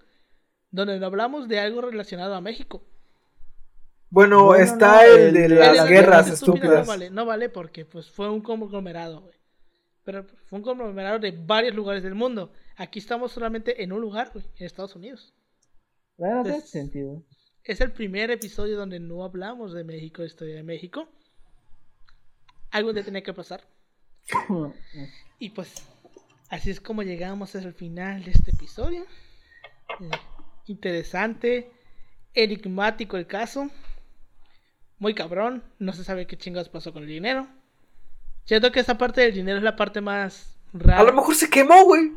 [0.74, 2.82] donde no hablamos de algo relacionado a México.
[4.10, 6.80] Bueno, Bueno, está no, el el de las el guerras estúpidas.
[6.80, 9.34] No vale, no vale porque pues fue un conglomerado, güey.
[10.04, 12.52] Pero fue un conglomerado de varios lugares del mundo.
[12.76, 15.32] Aquí estamos solamente en un lugar, güey, en Estados Unidos.
[16.16, 17.22] Bueno, tiene sentido.
[17.62, 21.08] Es el primer episodio donde no hablamos de México, de historia de México.
[22.72, 23.62] Algo te tenía que pasar.
[25.38, 25.74] Y pues,
[26.48, 29.04] así es como llegamos al final de este episodio.
[30.00, 30.10] Eh,
[30.66, 31.70] interesante,
[32.34, 33.70] enigmático el caso.
[34.98, 37.46] Muy cabrón, no se sabe qué chingados pasó con el dinero.
[38.44, 41.00] Siento que esa parte del dinero es la parte más rara.
[41.00, 42.12] A lo mejor se quemó, güey.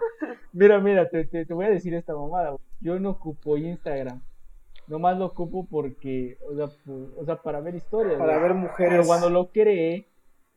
[0.52, 2.60] mira, mira, te, te, te voy a decir esta mamada, güey.
[2.80, 4.22] Yo no ocupo Instagram.
[4.88, 8.18] Nomás lo ocupo porque, o sea, pu- o sea para ver historias.
[8.18, 8.92] Para ver mujeres.
[8.92, 10.06] Pero cuando lo creé,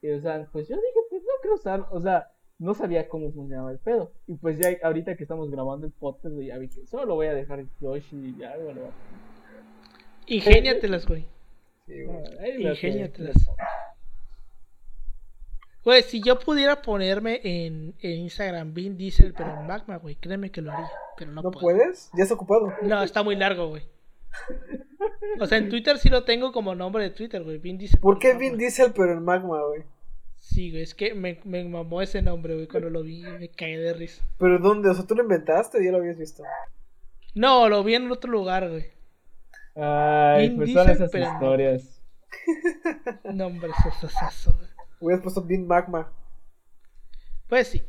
[0.02, 3.32] eh, o sea, pues yo dije, pues no quiero usar, o sea, no sabía cómo
[3.32, 4.12] funcionaba el pedo.
[4.28, 7.16] Y pues ya ahorita que estamos grabando el podcast, güey, ya vi que solo lo
[7.16, 8.82] voy a dejar Yoshi y ya, bueno.
[10.28, 11.26] Ingéniatelas, güey.
[11.88, 12.68] Sí, güey.
[12.68, 13.36] Ingéniatelas.
[15.84, 20.52] Güey, si yo pudiera ponerme en, en Instagram Vin Diesel, pero en Magma, güey, créeme
[20.52, 20.88] que lo haría.
[21.18, 21.64] Pero no, ¿No puedo.
[21.76, 22.12] puedes?
[22.16, 22.72] Ya está ocupado.
[22.84, 23.84] No, está muy largo, güey.
[25.40, 27.58] O sea, en Twitter sí lo tengo como nombre de Twitter, güey.
[27.58, 27.99] Vin Diesel.
[27.99, 28.58] ¿Por qué Vin.
[28.58, 29.84] Diesel pero en Magma, güey?
[30.38, 32.68] Sí, güey, es que me, me mamó ese nombre, güey.
[32.68, 34.24] Cuando lo vi, me caí de risa.
[34.38, 34.90] ¿Pero dónde?
[34.90, 36.44] O sea, ¿tú lo inventaste o ya lo habías visto?
[37.34, 38.86] No, lo vi en otro lugar, güey.
[39.76, 41.34] Ay, Vin pues son esas pero no.
[41.34, 42.02] historias.
[43.34, 44.70] Nombre sosazo, güey.
[44.99, 46.12] Hubieras puesto Vin Magma.
[47.48, 47.84] Pues sí.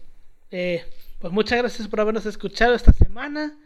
[0.50, 0.84] Eh,
[1.18, 3.58] pues muchas gracias por habernos escuchado esta semana.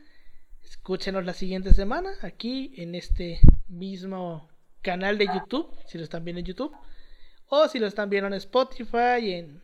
[0.87, 4.49] Escúchenos la siguiente semana aquí en este mismo
[4.83, 6.73] canal de YouTube, si lo están viendo en YouTube,
[7.49, 9.61] o si lo están viendo en Spotify, en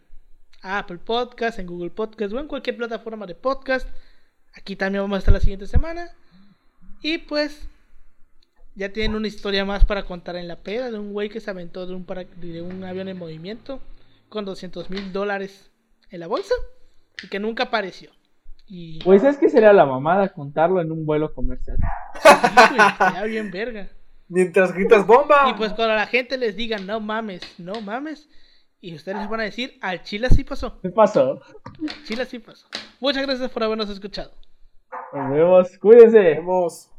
[0.63, 3.87] Apple Podcast, en Google Podcast o en cualquier plataforma de podcast.
[4.55, 6.11] Aquí también vamos a estar la siguiente semana.
[7.03, 7.69] Y pues
[8.75, 11.51] ya tienen una historia más para contar en la peda de un güey que se
[11.51, 13.81] aventó de un, para- de un avión en movimiento
[14.29, 15.71] con 200 mil dólares
[16.11, 16.55] en la bolsa
[17.23, 18.11] y que nunca apareció.
[18.67, 21.77] Y Pues es que sería la mamada contarlo en un vuelo comercial.
[22.23, 22.77] sí,
[23.19, 23.89] güey, bien verga.
[24.29, 25.51] Mientras gritas bomba.
[25.51, 28.29] Y pues cuando la gente les diga no mames, no mames,
[28.81, 31.41] y ustedes les van a decir al Chile sí pasó, ¿Qué pasó?
[32.05, 32.67] Chile sí pasó.
[32.99, 34.33] Muchas gracias por habernos escuchado.
[35.13, 36.19] Nos vemos, cuídense.
[36.19, 36.92] Vemos.